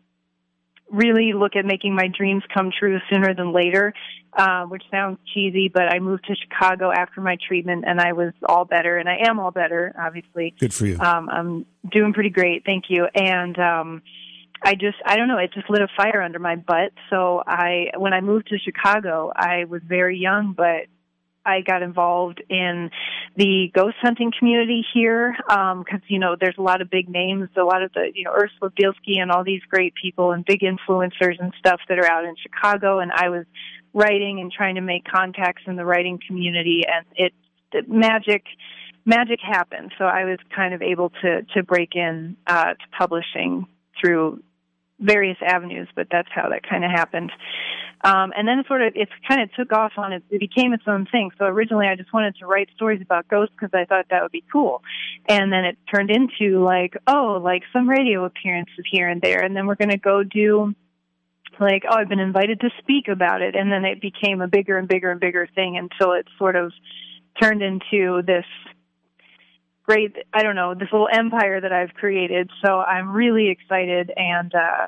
really 0.90 1.32
look 1.32 1.56
at 1.56 1.64
making 1.64 1.94
my 1.94 2.08
dreams 2.08 2.42
come 2.52 2.70
true 2.78 2.98
sooner 3.10 3.34
than 3.34 3.52
later, 3.52 3.92
uh, 4.36 4.64
which 4.64 4.82
sounds 4.90 5.18
cheesy, 5.32 5.70
but 5.72 5.84
I 5.92 5.98
moved 5.98 6.26
to 6.26 6.34
Chicago 6.36 6.90
after 6.92 7.20
my 7.20 7.36
treatment, 7.46 7.84
and 7.86 8.00
I 8.00 8.12
was 8.12 8.32
all 8.46 8.64
better, 8.64 8.96
and 8.98 9.08
I 9.08 9.18
am 9.26 9.38
all 9.38 9.50
better, 9.50 9.94
obviously. 9.98 10.54
Good 10.58 10.74
for 10.74 10.86
you. 10.86 10.98
Um, 10.98 11.28
I'm 11.28 11.66
doing 11.90 12.12
pretty 12.12 12.30
great, 12.30 12.64
thank 12.64 12.84
you. 12.88 13.06
And 13.14 13.58
um, 13.58 14.02
I 14.62 14.74
just 14.74 14.96
I 15.04 15.16
don't 15.16 15.28
know, 15.28 15.38
it 15.38 15.52
just 15.52 15.68
lit 15.68 15.82
a 15.82 15.88
fire 15.96 16.22
under 16.22 16.38
my 16.38 16.56
butt. 16.56 16.92
So 17.10 17.42
I 17.46 17.90
when 17.96 18.12
I 18.12 18.20
moved 18.20 18.48
to 18.48 18.58
Chicago, 18.58 19.30
I 19.34 19.64
was 19.64 19.82
very 19.86 20.18
young, 20.18 20.54
but 20.56 20.86
I 21.44 21.60
got 21.60 21.82
involved 21.82 22.42
in 22.48 22.90
the 23.36 23.70
ghost 23.74 23.96
hunting 24.00 24.32
community 24.38 24.84
here 24.94 25.34
because 25.36 25.84
um, 25.92 26.02
you 26.08 26.18
know 26.18 26.36
there's 26.38 26.56
a 26.58 26.62
lot 26.62 26.80
of 26.80 26.90
big 26.90 27.08
names, 27.08 27.48
a 27.56 27.62
lot 27.62 27.82
of 27.82 27.92
the 27.92 28.10
you 28.14 28.24
know 28.24 28.32
Ursula 28.32 28.70
Bielski 28.70 29.20
and 29.20 29.30
all 29.30 29.44
these 29.44 29.62
great 29.68 29.94
people 30.00 30.32
and 30.32 30.44
big 30.44 30.60
influencers 30.60 31.38
and 31.38 31.52
stuff 31.58 31.80
that 31.88 31.98
are 31.98 32.10
out 32.10 32.24
in 32.24 32.34
Chicago, 32.36 32.98
and 32.98 33.12
I 33.12 33.28
was 33.28 33.44
writing 33.92 34.40
and 34.40 34.50
trying 34.50 34.74
to 34.74 34.80
make 34.80 35.04
contacts 35.04 35.62
in 35.66 35.76
the 35.76 35.84
writing 35.84 36.18
community, 36.26 36.82
and 36.86 37.06
it, 37.16 37.88
magic 37.88 38.44
magic 39.04 39.40
happened. 39.40 39.92
So 39.98 40.04
I 40.04 40.24
was 40.24 40.38
kind 40.54 40.74
of 40.74 40.82
able 40.82 41.10
to 41.22 41.42
to 41.54 41.62
break 41.62 41.94
in 41.94 42.36
uh, 42.46 42.74
to 42.74 42.86
publishing 42.98 43.66
through 44.00 44.42
various 45.00 45.38
avenues, 45.44 45.88
but 45.94 46.06
that's 46.10 46.28
how 46.34 46.48
that 46.50 46.68
kind 46.68 46.84
of 46.84 46.90
happened. 46.90 47.32
Um, 48.04 48.34
and 48.36 48.46
then 48.46 48.62
sort 48.68 48.82
of 48.82 48.92
it 48.94 49.08
kind 49.26 49.40
of 49.40 49.50
took 49.54 49.72
off 49.72 49.92
on 49.96 50.12
it. 50.12 50.22
It 50.30 50.38
became 50.38 50.74
its 50.74 50.84
own 50.86 51.06
thing. 51.10 51.30
So 51.38 51.46
originally 51.46 51.86
I 51.86 51.96
just 51.96 52.12
wanted 52.12 52.36
to 52.36 52.46
write 52.46 52.68
stories 52.76 53.00
about 53.00 53.26
ghosts 53.28 53.54
because 53.58 53.72
I 53.72 53.86
thought 53.86 54.06
that 54.10 54.22
would 54.22 54.30
be 54.30 54.44
cool. 54.52 54.82
And 55.26 55.50
then 55.50 55.64
it 55.64 55.78
turned 55.92 56.10
into 56.10 56.62
like, 56.62 56.96
oh, 57.06 57.40
like 57.42 57.62
some 57.72 57.88
radio 57.88 58.26
appearances 58.26 58.84
here 58.90 59.08
and 59.08 59.22
there. 59.22 59.42
And 59.42 59.56
then 59.56 59.66
we're 59.66 59.74
going 59.74 59.90
to 59.90 59.98
go 59.98 60.22
do 60.22 60.74
like, 61.58 61.84
oh, 61.88 61.96
I've 61.96 62.10
been 62.10 62.20
invited 62.20 62.60
to 62.60 62.68
speak 62.78 63.08
about 63.08 63.40
it. 63.40 63.56
And 63.56 63.72
then 63.72 63.86
it 63.86 64.02
became 64.02 64.42
a 64.42 64.48
bigger 64.48 64.76
and 64.76 64.86
bigger 64.86 65.10
and 65.10 65.18
bigger 65.18 65.48
thing 65.54 65.78
until 65.78 66.12
it 66.12 66.26
sort 66.36 66.56
of 66.56 66.72
turned 67.40 67.62
into 67.62 68.22
this 68.26 68.44
great 69.84 70.16
i 70.32 70.42
don't 70.42 70.56
know 70.56 70.74
this 70.74 70.88
little 70.92 71.08
empire 71.12 71.60
that 71.60 71.72
i've 71.72 71.92
created 71.94 72.50
so 72.64 72.78
i'm 72.78 73.10
really 73.10 73.50
excited 73.50 74.10
and 74.16 74.54
uh 74.54 74.86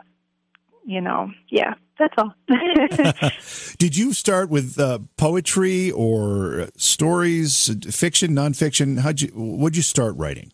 you 0.87 1.01
know 1.01 1.31
yeah 1.51 1.75
that's 1.99 2.15
all. 2.19 2.35
Did 3.79 3.97
you 3.97 4.13
start 4.13 4.51
with 4.51 4.79
uh, 4.79 5.01
poetry 5.17 5.91
or 5.91 6.69
stories, 6.77 7.71
fiction, 7.95 8.33
nonfiction? 8.33 9.01
How'd 9.01 9.21
you? 9.21 9.29
What'd 9.29 9.77
you 9.77 9.83
start 9.83 10.17
writing? 10.17 10.53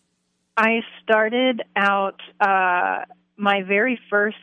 I 0.56 0.80
started 1.02 1.62
out 1.76 2.20
uh, 2.40 3.04
my 3.36 3.62
very 3.62 3.98
first 4.10 4.36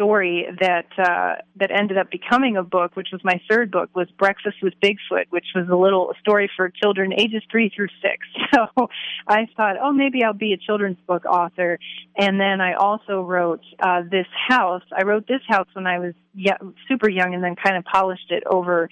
story 0.00 0.46
that 0.60 0.86
uh, 0.96 1.42
that 1.56 1.70
ended 1.70 1.98
up 1.98 2.10
becoming 2.10 2.56
a 2.56 2.62
book, 2.62 2.96
which 2.96 3.08
was 3.12 3.20
my 3.22 3.38
third 3.50 3.70
book, 3.70 3.90
was 3.94 4.08
Breakfast 4.18 4.56
with 4.62 4.72
Bigfoot, 4.82 5.26
which 5.28 5.44
was 5.54 5.68
a 5.70 5.76
little 5.76 6.14
story 6.20 6.50
for 6.56 6.70
children 6.70 7.12
ages 7.12 7.42
three 7.50 7.70
through 7.74 7.88
six. 8.00 8.26
So 8.52 8.88
I 9.28 9.46
thought, 9.56 9.76
oh, 9.80 9.92
maybe 9.92 10.24
I'll 10.24 10.32
be 10.32 10.52
a 10.52 10.56
children's 10.56 10.98
book 11.06 11.24
author. 11.24 11.78
And 12.16 12.40
then 12.40 12.60
I 12.60 12.74
also 12.74 13.22
wrote 13.22 13.60
uh, 13.78 14.02
this 14.10 14.26
house. 14.48 14.82
I 14.96 15.04
wrote 15.04 15.28
this 15.28 15.42
house 15.46 15.68
when 15.74 15.86
I 15.86 16.00
was 16.00 16.14
young, 16.34 16.74
super 16.88 17.08
young, 17.08 17.32
and 17.32 17.44
then 17.44 17.54
kind 17.54 17.76
of 17.76 17.84
polished 17.84 18.30
it 18.30 18.42
over 18.50 18.88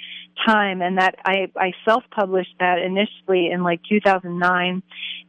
time. 0.47 0.81
And 0.81 0.99
that 0.99 1.17
I 1.25 1.51
I 1.57 1.73
self 1.85 2.05
published 2.13 2.55
that 2.61 2.79
initially 2.79 3.51
in 3.51 3.65
like 3.65 3.81
2009, 3.89 4.83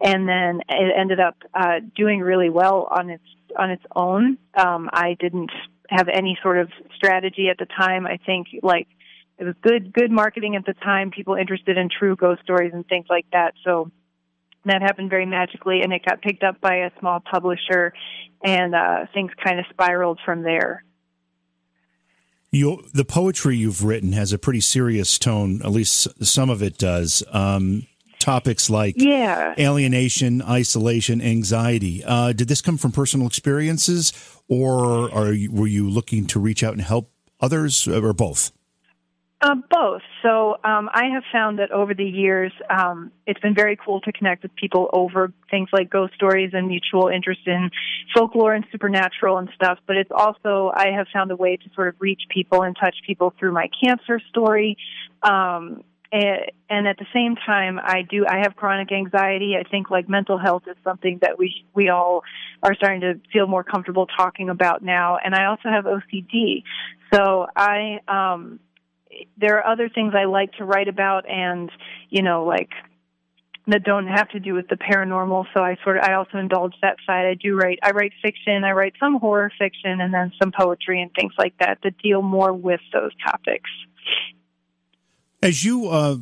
and 0.04 0.30
then 0.30 0.62
it 0.70 0.94
ended 0.96 1.20
up 1.20 1.38
uh, 1.56 1.80
doing 1.96 2.20
really 2.20 2.52
well 2.52 2.88
on 2.92 3.10
its 3.10 3.24
on 3.58 3.72
its 3.72 3.84
own. 3.96 4.38
Um, 4.56 4.90
I 4.92 5.16
didn't 5.20 5.52
have 5.90 6.08
any 6.08 6.38
sort 6.42 6.60
of 6.60 6.70
strategy 6.96 7.48
at 7.50 7.58
the 7.58 7.66
time. 7.66 8.06
I 8.06 8.18
think 8.26 8.48
like 8.62 8.88
it 9.38 9.44
was 9.44 9.56
good 9.62 9.94
good 9.94 10.12
marketing 10.12 10.56
at 10.56 10.66
the 10.66 10.74
time. 10.74 11.12
People 11.12 11.36
interested 11.36 11.78
in 11.78 11.90
true 11.90 12.16
ghost 12.16 12.42
stories 12.44 12.72
and 12.74 12.86
things 12.88 13.06
like 13.10 13.26
that. 13.32 13.54
So 13.64 13.92
that 14.66 14.82
happened 14.82 15.10
very 15.10 15.26
magically, 15.26 15.82
and 15.82 15.94
it 15.94 16.04
got 16.06 16.22
picked 16.22 16.44
up 16.44 16.60
by 16.62 16.78
a 16.78 16.92
small 17.00 17.20
publisher, 17.20 17.94
and 18.44 18.76
uh, 18.76 19.06
things 19.14 19.32
kind 19.44 19.60
of 19.60 19.66
spiraled 19.70 20.20
from 20.26 20.44
there. 20.44 20.84
You, 22.52 22.84
the 22.94 23.06
poetry 23.06 23.58
you've 23.58 23.84
written 23.84 24.12
has 24.14 24.34
a 24.34 24.40
pretty 24.40 24.62
serious 24.62 25.20
tone. 25.20 25.62
At 25.62 25.72
least 25.72 26.08
some 26.26 26.50
of 26.50 26.64
it 26.64 26.78
does. 26.78 27.24
Um, 27.32 27.86
topics 28.30 28.70
like 28.70 28.94
yeah. 28.98 29.56
alienation, 29.58 30.39
isolation, 30.44 31.20
anxiety. 31.20 32.04
Uh, 32.06 32.32
did 32.32 32.48
this 32.48 32.62
come 32.62 32.78
from 32.78 32.92
personal 32.92 33.26
experiences, 33.26 34.13
or 34.48 35.12
are 35.12 35.34
you, 35.34 35.52
were 35.52 35.65
you 35.65 35.89
looking 35.89 36.28
to 36.28 36.39
reach 36.39 36.63
out 36.63 36.74
and 36.74 36.82
help 36.84 37.12
others, 37.39 37.88
or 37.88 38.13
both? 38.13 38.52
Uh, 39.42 39.56
both. 39.72 40.02
So 40.22 40.58
um, 40.63 40.89
I 40.94 41.06
have 41.13 41.24
found 41.32 41.58
that 41.58 41.72
over 41.72 41.96
the 41.96 42.06
years, 42.06 42.52
um, 42.70 43.12
it's 43.26 43.39
been 43.39 43.56
very 43.56 43.76
cool 43.84 44.00
to 44.02 44.12
connect 44.12 44.44
with 44.44 44.54
people 44.56 44.89
over 44.94 45.34
things 45.50 45.70
like 45.72 45.89
ghost 45.89 46.13
stories 46.13 46.52
and 46.54 46.68
mutual 46.68 47.08
interest 47.08 47.42
in 47.48 47.72
folklore 48.13 48.54
and 48.54 48.65
supernatural 48.72 49.39
and 49.39 49.50
stuff. 49.56 49.80
But 49.88 49.96
it's 49.96 50.12
also 50.13 50.72
I 50.76 50.89
have 50.96 51.08
found 51.12 51.32
a 51.32 51.36
way 51.36 51.56
to 51.56 51.70
sort 51.74 51.88
of 51.88 51.96
reach 52.00 52.24
people 52.30 52.62
and 52.62 52.76
touch 52.76 52.98
people 53.08 53.34
through 53.39 53.54
my 53.54 53.70
cancer 53.84 54.20
story. 54.30 54.78
Um, 55.24 55.84
and 56.12 56.88
at 56.88 56.98
the 56.98 57.06
same 57.13 57.36
time 57.36 57.80
i 57.84 58.02
do 58.02 58.26
i 58.28 58.39
have 58.39 58.56
chronic 58.56 58.91
anxiety. 58.91 59.56
I 59.60 59.67
think 59.69 59.89
like 59.89 60.10
mental 60.10 60.38
health 60.38 60.63
is 60.67 60.76
something 60.84 61.19
that 61.22 61.38
we 61.38 61.65
we 61.74 61.89
all 61.89 62.24
are 62.63 62.74
starting 62.74 63.02
to 63.02 63.19
feel 63.32 63.48
more 63.48 63.63
comfortable 63.63 64.08
talking 64.08 64.50
about 64.50 64.84
now. 64.84 65.17
And 65.24 65.36
i 65.36 65.45
also 65.45 65.69
have 65.69 65.86
ocd 65.86 66.63
so 67.13 67.48
i 67.56 68.00
um 68.08 68.60
there 69.38 69.58
are 69.58 69.72
other 69.72 69.89
things 69.89 70.13
i 70.15 70.26
like 70.26 70.54
to 70.54 70.65
write 70.65 70.88
about 70.88 71.30
and 71.30 71.72
you 72.10 72.22
know 72.22 72.45
like 72.45 72.72
that 73.67 73.84
don't 73.84 74.08
have 74.08 74.28
to 74.30 74.39
do 74.39 74.56
with 74.56 74.67
the 74.67 74.78
paranormal. 74.78 75.45
So 75.56 75.63
i 75.63 75.78
sort 75.84 75.98
of 75.98 76.04
i 76.04 76.13
also 76.13 76.39
indulge 76.39 76.74
that 76.82 76.98
side. 77.06 77.28
I 77.28 77.36
do 77.36 77.56
write 77.56 77.78
i 77.84 77.91
write 77.91 78.13
fiction. 78.24 78.63
I 78.63 78.72
write 78.72 78.93
some 79.00 79.19
horror 79.19 79.52
fiction 79.60 80.02
and 80.02 80.12
then 80.12 80.32
some 80.41 80.52
poetry 80.52 81.02
and 81.04 81.12
things 81.13 81.34
like 81.38 81.54
that 81.60 81.78
that 81.84 82.00
deal 82.00 82.24
more 82.24 82.52
with 82.52 82.82
those 82.93 83.12
topics 83.24 83.69
as 85.41 85.63
you 85.63 85.88
uh, 85.88 86.17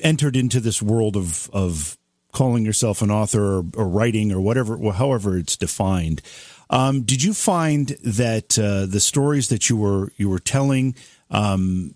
entered 0.00 0.36
into 0.36 0.60
this 0.60 0.82
world 0.82 1.16
of 1.16 1.50
of 1.52 1.98
calling 2.32 2.66
yourself 2.66 3.00
an 3.00 3.10
author 3.10 3.60
or, 3.60 3.64
or 3.76 3.88
writing 3.88 4.30
or 4.30 4.40
whatever, 4.40 4.76
however 4.92 5.38
it's 5.38 5.56
defined, 5.56 6.20
um, 6.68 7.02
did 7.02 7.22
you 7.22 7.32
find 7.32 7.88
that 8.04 8.58
uh, 8.58 8.86
the 8.86 9.00
stories 9.00 9.48
that 9.48 9.70
you 9.70 9.76
were 9.76 10.12
you 10.16 10.28
were 10.28 10.38
telling, 10.38 10.94
um, 11.30 11.94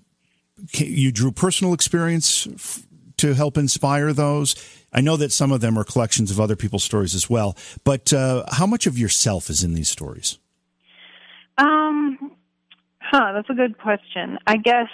you 0.72 1.12
drew 1.12 1.32
personal 1.32 1.74
experience 1.74 2.46
f- 2.46 2.86
to 3.18 3.34
help 3.34 3.58
inspire 3.58 4.12
those? 4.12 4.54
I 4.92 5.00
know 5.00 5.16
that 5.16 5.30
some 5.30 5.52
of 5.52 5.60
them 5.60 5.78
are 5.78 5.84
collections 5.84 6.30
of 6.30 6.40
other 6.40 6.56
people's 6.56 6.84
stories 6.84 7.14
as 7.14 7.28
well, 7.28 7.56
but 7.84 8.12
uh, 8.12 8.44
how 8.50 8.66
much 8.66 8.86
of 8.86 8.98
yourself 8.98 9.50
is 9.50 9.62
in 9.62 9.74
these 9.74 9.88
stories? 9.88 10.38
Um, 11.58 12.32
huh, 12.98 13.32
that's 13.34 13.50
a 13.50 13.54
good 13.54 13.78
question. 13.78 14.38
I 14.46 14.56
guess 14.56 14.88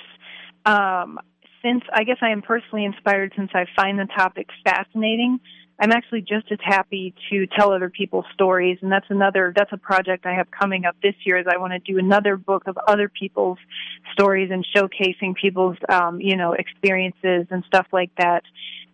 um, 0.66 1.18
since 1.62 1.82
I 1.92 2.04
guess 2.04 2.18
I 2.20 2.30
am 2.30 2.42
personally 2.42 2.84
inspired 2.84 3.32
since 3.36 3.50
I 3.54 3.66
find 3.74 3.98
the 3.98 4.06
topic 4.06 4.48
fascinating. 4.64 5.40
I'm 5.78 5.92
actually 5.92 6.22
just 6.22 6.50
as 6.50 6.58
happy 6.62 7.14
to 7.30 7.46
tell 7.46 7.72
other 7.72 7.90
people's 7.90 8.24
stories, 8.32 8.78
and 8.80 8.90
that's 8.90 9.06
another 9.10 9.52
that's 9.54 9.72
a 9.72 9.76
project 9.76 10.24
I 10.24 10.34
have 10.34 10.50
coming 10.50 10.84
up 10.86 10.96
this 11.02 11.14
year. 11.24 11.38
Is 11.38 11.46
I 11.50 11.58
want 11.58 11.72
to 11.72 11.78
do 11.78 11.98
another 11.98 12.36
book 12.36 12.66
of 12.66 12.78
other 12.88 13.08
people's 13.08 13.58
stories 14.12 14.50
and 14.50 14.66
showcasing 14.74 15.34
people's 15.34 15.76
um, 15.88 16.20
you 16.20 16.36
know 16.36 16.52
experiences 16.52 17.46
and 17.50 17.62
stuff 17.66 17.86
like 17.92 18.10
that. 18.18 18.42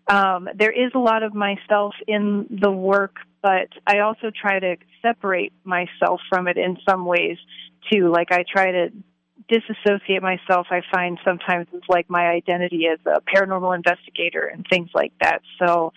Um, 0.08 0.48
there 0.56 0.72
is 0.72 0.90
a 0.94 0.98
lot 0.98 1.22
of 1.22 1.35
myself 1.35 1.94
in 2.08 2.46
the 2.50 2.70
work, 2.70 3.16
but 3.42 3.68
I 3.87 4.00
also 4.00 4.32
try 4.35 4.58
to 4.58 4.76
separate 5.00 5.52
myself 5.62 6.20
from 6.28 6.48
it 6.48 6.56
in 6.56 6.76
some 6.88 7.06
ways 7.06 7.38
too. 7.92 8.11
Like 8.11 8.32
I 8.32 8.44
try 8.50 8.72
to 8.72 8.88
disassociate 9.48 10.22
myself, 10.22 10.66
I 10.70 10.83
find 10.92 11.18
sometimes 11.24 11.66
is 11.72 11.83
like 11.88 12.09
my 12.09 12.28
identity 12.28 12.87
as 12.87 12.98
a 13.07 13.20
paranormal 13.20 13.74
investigator 13.74 14.42
and 14.42 14.66
things 14.68 14.90
like 14.94 15.12
that. 15.20 15.42
So 15.59 15.92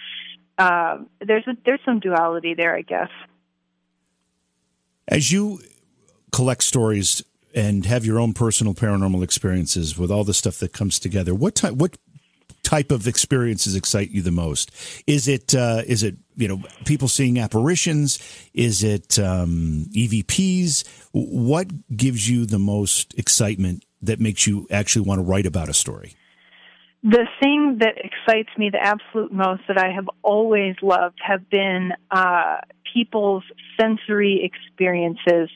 um, 0.58 1.10
there's 1.20 1.48
a, 1.48 1.56
there's 1.66 1.82
some 1.86 2.00
duality 2.00 2.54
there, 2.54 2.76
I 2.76 2.82
guess. 2.82 3.10
As 5.08 5.32
you 5.32 5.60
collect 6.32 6.64
stories 6.64 7.24
and 7.54 7.86
have 7.86 8.06
your 8.06 8.20
own 8.20 8.34
personal 8.34 8.74
paranormal 8.74 9.24
experiences 9.24 9.98
with 9.98 10.12
all 10.12 10.24
the 10.24 10.34
stuff 10.34 10.60
that 10.60 10.74
comes 10.74 11.00
together, 11.00 11.34
what 11.36 11.56
type 11.56 11.74
what 11.74 11.98
type 12.66 12.92
of 12.92 13.08
experiences 13.08 13.76
excite 13.76 14.10
you 14.10 14.22
the 14.22 14.32
most? 14.32 14.72
Is 15.08 15.28
it 15.30 15.56
uh, 15.56 15.84
is 15.88 16.04
it 16.04 16.18
you 16.36 16.48
know 16.50 16.64
people 16.84 17.08
seeing 17.08 17.40
apparitions? 17.40 18.20
Is 18.54 18.84
it 18.84 19.18
um, 19.20 19.86
EVPs? 19.94 20.84
What 21.14 21.68
gives 21.96 22.30
you 22.30 22.46
the 22.46 22.60
most 22.60 23.14
excitement 23.18 23.86
that 24.02 24.20
makes 24.20 24.46
you 24.46 24.68
actually 24.70 25.08
want 25.08 25.20
to 25.20 25.24
write 25.24 25.46
about 25.46 25.70
a 25.70 25.74
story? 25.74 26.16
The 27.04 27.28
thing 27.40 27.78
that 27.82 27.96
excites 27.98 28.50
me 28.58 28.72
the 28.72 28.82
absolute 28.82 29.32
most 29.32 29.62
that 29.68 29.78
I 29.78 29.92
have 29.92 30.10
always 30.24 30.76
loved 30.82 31.20
have 31.24 31.48
been 31.52 31.92
uh, 32.10 32.58
people's 32.92 33.44
sensory 33.80 34.42
experiences 34.44 35.50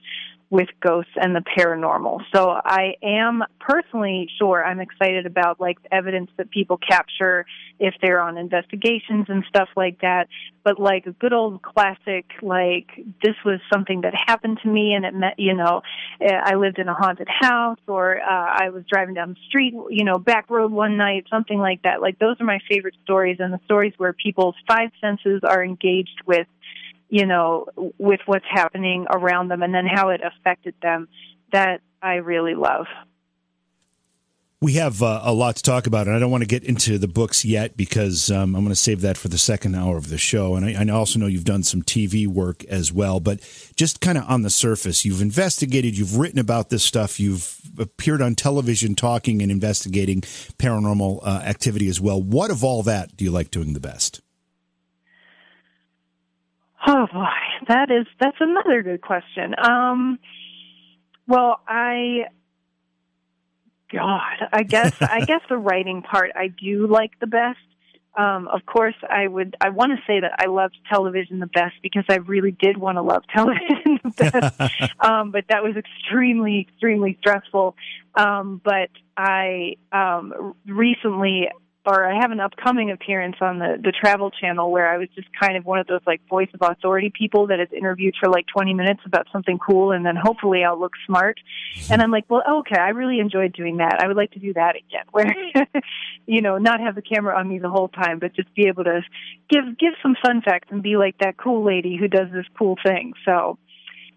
with 0.52 0.68
ghosts 0.82 1.12
and 1.16 1.36
the 1.36 1.44
paranormal. 1.58 2.22
So 2.34 2.50
I 2.50 2.96
am 3.04 3.44
personally 3.60 4.28
sure 4.40 4.64
I'm 4.64 4.80
excited 4.80 5.28
about 5.28 5.62
like 5.62 5.78
evidence 5.92 6.32
that 6.38 6.50
people 6.50 6.78
capture 6.78 7.46
if 7.80 7.94
they're 8.02 8.20
on 8.20 8.38
investigations 8.38 9.28
and 9.30 9.44
stuff 9.48 9.70
like 9.78 10.02
that. 10.02 10.28
But 10.64 10.80
like 10.80 11.06
a 11.06 11.12
good 11.12 11.34
old 11.34 11.62
classic, 11.62 12.26
like 12.42 12.88
this 13.24 13.36
was 13.46 13.60
something 13.72 14.02
that 14.02 14.14
happened 14.26 14.60
to 14.64 14.70
me 14.70 14.94
and 14.94 15.06
it 15.06 15.14
met, 15.14 15.36
you 15.38 15.54
know, 15.54 15.82
I 16.20 16.56
lived 16.56 16.80
in 16.80 16.88
a 16.88 16.96
haunted 16.96 17.28
house 17.30 17.80
or 17.88 18.20
uh, 18.20 18.24
I 18.28 18.70
was 18.70 18.84
driving 18.92 19.14
down 19.14 19.30
the 19.30 19.40
street, 19.48 19.76
you 19.90 20.04
know, 20.04 20.18
back 20.18 20.50
road 20.50 20.72
one 20.72 20.98
night, 20.98 21.26
something 21.30 21.60
like 21.60 21.84
that. 21.84 22.02
Like 22.02 22.18
those 22.18 22.38
are 22.42 22.46
my 22.46 22.60
favorite 22.68 22.96
stories 23.04 23.38
and 23.40 23.54
the 23.54 23.60
stories 23.66 23.94
where 23.98 24.14
people's 24.14 24.56
five 24.68 24.90
senses 25.00 25.42
are 25.44 25.64
engaged 25.64 26.22
with 26.26 26.48
you 27.10 27.26
know, 27.26 27.66
with 27.98 28.22
what's 28.26 28.46
happening 28.50 29.06
around 29.10 29.50
them 29.50 29.64
and 29.64 29.74
then 29.74 29.86
how 29.86 30.10
it 30.10 30.22
affected 30.24 30.76
them 30.82 31.08
that 31.52 31.82
I 32.02 32.16
really 32.16 32.56
love. 32.56 32.86
We 34.62 34.74
have 34.74 35.02
uh, 35.02 35.22
a 35.24 35.32
lot 35.32 35.56
to 35.56 35.64
talk 35.64 35.88
about, 35.88 36.08
and 36.08 36.16
I 36.16 36.20
don't 36.20 36.32
want 36.32 36.44
to 36.44 36.48
get 36.48 36.66
into 36.66 36.98
the 36.98 37.08
books 37.08 37.46
yet 37.46 37.78
because 37.78 38.30
um, 38.30 38.56
I'm 38.56 38.64
going 38.64 38.68
to 38.70 38.76
save 38.76 39.00
that 39.02 39.18
for 39.18 39.30
the 39.30 39.38
second 39.38 39.74
hour 39.74 39.96
of 39.96 40.10
the 40.10 40.18
show. 40.18 40.56
And 40.56 40.66
I, 40.66 40.84
I 40.84 40.90
also 40.90 41.18
know 41.18 41.28
you've 41.28 41.46
done 41.46 41.64
some 41.64 41.82
TV 41.82 42.28
work 42.28 42.66
as 42.66 42.92
well, 42.92 43.22
but 43.22 43.40
just 43.78 44.02
kind 44.02 44.18
of 44.18 44.26
on 44.30 44.42
the 44.42 44.50
surface, 44.50 45.06
you've 45.06 45.22
investigated, 45.22 45.98
you've 45.98 46.18
written 46.18 46.40
about 46.40 46.70
this 46.70 46.84
stuff, 46.84 47.22
you've 47.22 47.58
appeared 47.78 48.22
on 48.22 48.36
television 48.36 48.96
talking 48.96 49.42
and 49.42 49.50
investigating 49.50 50.20
paranormal 50.60 51.22
uh, 51.24 51.42
activity 51.46 51.88
as 51.88 52.02
well. 52.02 52.22
What 52.22 52.52
of 52.52 52.62
all 52.62 52.84
that 52.84 53.16
do 53.16 53.24
you 53.24 53.32
like 53.32 53.52
doing 53.52 53.72
the 53.72 53.80
best? 53.80 54.20
Oh 56.86 57.08
boy, 57.12 57.26
that 57.68 57.92
is 57.92 58.08
that's 58.20 58.38
another 58.40 58.84
good 58.84 59.02
question. 59.02 59.54
Um, 59.58 60.20
well, 61.28 61.60
I, 61.68 62.26
God, 63.92 64.48
I 64.52 64.64
guess 64.64 64.96
I 65.02 65.22
guess 65.26 65.42
the 65.50 65.58
writing 65.58 66.02
part 66.02 66.32
I 66.36 66.48
do 66.48 66.88
like 66.88 67.20
the 67.20 67.28
best. 67.28 67.60
um, 68.18 68.48
of 68.48 68.66
course, 68.66 68.96
I 69.10 69.28
would. 69.28 69.56
I 69.62 69.70
want 69.70 69.92
to 69.92 69.98
say 70.08 70.20
that 70.20 70.34
I 70.40 70.48
loved 70.48 70.78
television 70.90 71.40
the 71.40 71.48
best 71.48 71.76
because 71.84 72.06
I 72.10 72.16
really 72.16 72.52
did 72.52 72.78
want 72.78 72.98
to 72.98 73.02
love 73.02 73.24
television 73.34 74.00
the 74.04 74.32
best. 74.32 74.92
um, 75.00 75.32
but 75.32 75.46
that 75.50 75.64
was 75.64 75.76
extremely, 75.76 76.62
extremely 76.62 77.18
stressful. 77.20 77.76
Um, 78.16 78.62
but 78.64 78.90
I 79.16 79.76
um, 79.92 80.56
recently 80.66 81.50
or 81.90 82.06
I 82.06 82.20
have 82.22 82.30
an 82.30 82.40
upcoming 82.40 82.92
appearance 82.92 83.38
on 83.42 83.58
the 83.58 83.80
the 83.84 83.92
Travel 83.92 84.30
Channel 84.30 84.72
where 84.72 84.88
I 84.88 84.98
was 84.98 85.10
just 85.16 85.28
kind 85.40 85.58
of 85.58 85.66
one 85.66 85.80
of 85.80 85.88
those 85.88 86.02
like 86.06 86.22
voice 86.28 86.50
of 86.54 86.62
authority 86.62 87.10
people 87.10 87.48
that 87.48 87.60
is 87.60 87.68
interviewed 87.76 88.14
for 88.20 88.30
like 88.30 88.46
20 88.46 88.76
minutes 88.76 89.02
about 89.06 89.28
something 89.32 89.58
cool, 89.58 89.92
and 89.92 90.06
then 90.06 90.16
hopefully 90.16 90.64
I'll 90.64 90.80
look 90.80 90.94
smart. 91.08 91.40
Mm-hmm. 91.76 91.94
And 91.94 92.02
I'm 92.04 92.12
like, 92.12 92.26
well, 92.30 92.44
okay, 92.60 92.78
I 92.80 92.90
really 92.90 93.20
enjoyed 93.20 93.54
doing 93.54 93.78
that. 93.78 94.00
I 94.04 94.08
would 94.08 94.18
like 94.18 94.32
to 94.32 94.40
do 94.40 94.54
that 94.54 94.76
again, 94.76 95.06
where 95.12 95.34
you 96.28 96.42
know, 96.42 96.60
not 96.60 96.80
have 96.80 96.94
the 96.94 97.02
camera 97.02 97.36
on 97.36 97.50
me 97.50 97.58
the 97.58 97.70
whole 97.70 97.88
time, 97.88 98.20
but 98.20 98.36
just 98.36 98.54
be 98.54 98.68
able 98.68 98.84
to 98.84 99.02
give 99.50 99.78
give 99.80 99.94
some 100.04 100.16
fun 100.22 100.42
facts 100.42 100.68
and 100.70 100.84
be 100.84 100.96
like 100.96 101.18
that 101.18 101.38
cool 101.38 101.64
lady 101.64 101.98
who 101.98 102.08
does 102.08 102.32
this 102.32 102.46
cool 102.58 102.78
thing. 102.84 103.14
So 103.26 103.58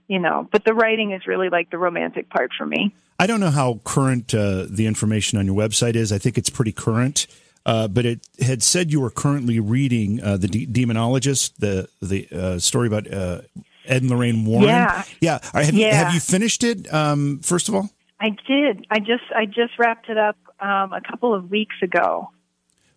you 0.08 0.18
know, 0.18 0.46
but 0.52 0.64
the 0.64 0.74
writing 0.74 1.12
is 1.12 1.26
really 1.26 1.48
like 1.48 1.70
the 1.70 1.78
romantic 1.78 2.28
part 2.28 2.50
for 2.58 2.66
me. 2.66 2.94
I 3.18 3.26
don't 3.26 3.40
know 3.40 3.50
how 3.50 3.80
current 3.84 4.34
uh, 4.34 4.66
the 4.68 4.86
information 4.86 5.38
on 5.38 5.46
your 5.46 5.54
website 5.54 5.94
is. 5.94 6.12
I 6.12 6.18
think 6.18 6.36
it's 6.36 6.50
pretty 6.50 6.72
current. 6.72 7.26
Uh, 7.64 7.86
but 7.88 8.04
it 8.04 8.26
had 8.40 8.62
said 8.62 8.90
you 8.90 9.00
were 9.00 9.10
currently 9.10 9.60
reading 9.60 10.20
uh, 10.22 10.36
the 10.36 10.48
De- 10.48 10.66
Demonologist, 10.66 11.56
the 11.58 11.88
the 12.00 12.28
uh, 12.32 12.58
story 12.58 12.88
about 12.88 13.12
uh, 13.12 13.42
Ed 13.86 14.02
and 14.02 14.10
Lorraine 14.10 14.44
Warren. 14.44 14.68
Yeah, 14.68 15.04
yeah. 15.20 15.38
Have, 15.52 15.72
yeah. 15.72 15.88
You, 15.88 15.94
have 15.94 16.14
you 16.14 16.20
finished 16.20 16.64
it? 16.64 16.92
Um, 16.92 17.38
first 17.40 17.68
of 17.68 17.74
all, 17.74 17.90
I 18.20 18.30
did. 18.46 18.86
I 18.90 18.98
just 18.98 19.24
I 19.34 19.46
just 19.46 19.78
wrapped 19.78 20.08
it 20.08 20.18
up 20.18 20.36
um, 20.60 20.92
a 20.92 21.00
couple 21.00 21.34
of 21.34 21.50
weeks 21.50 21.76
ago. 21.82 22.30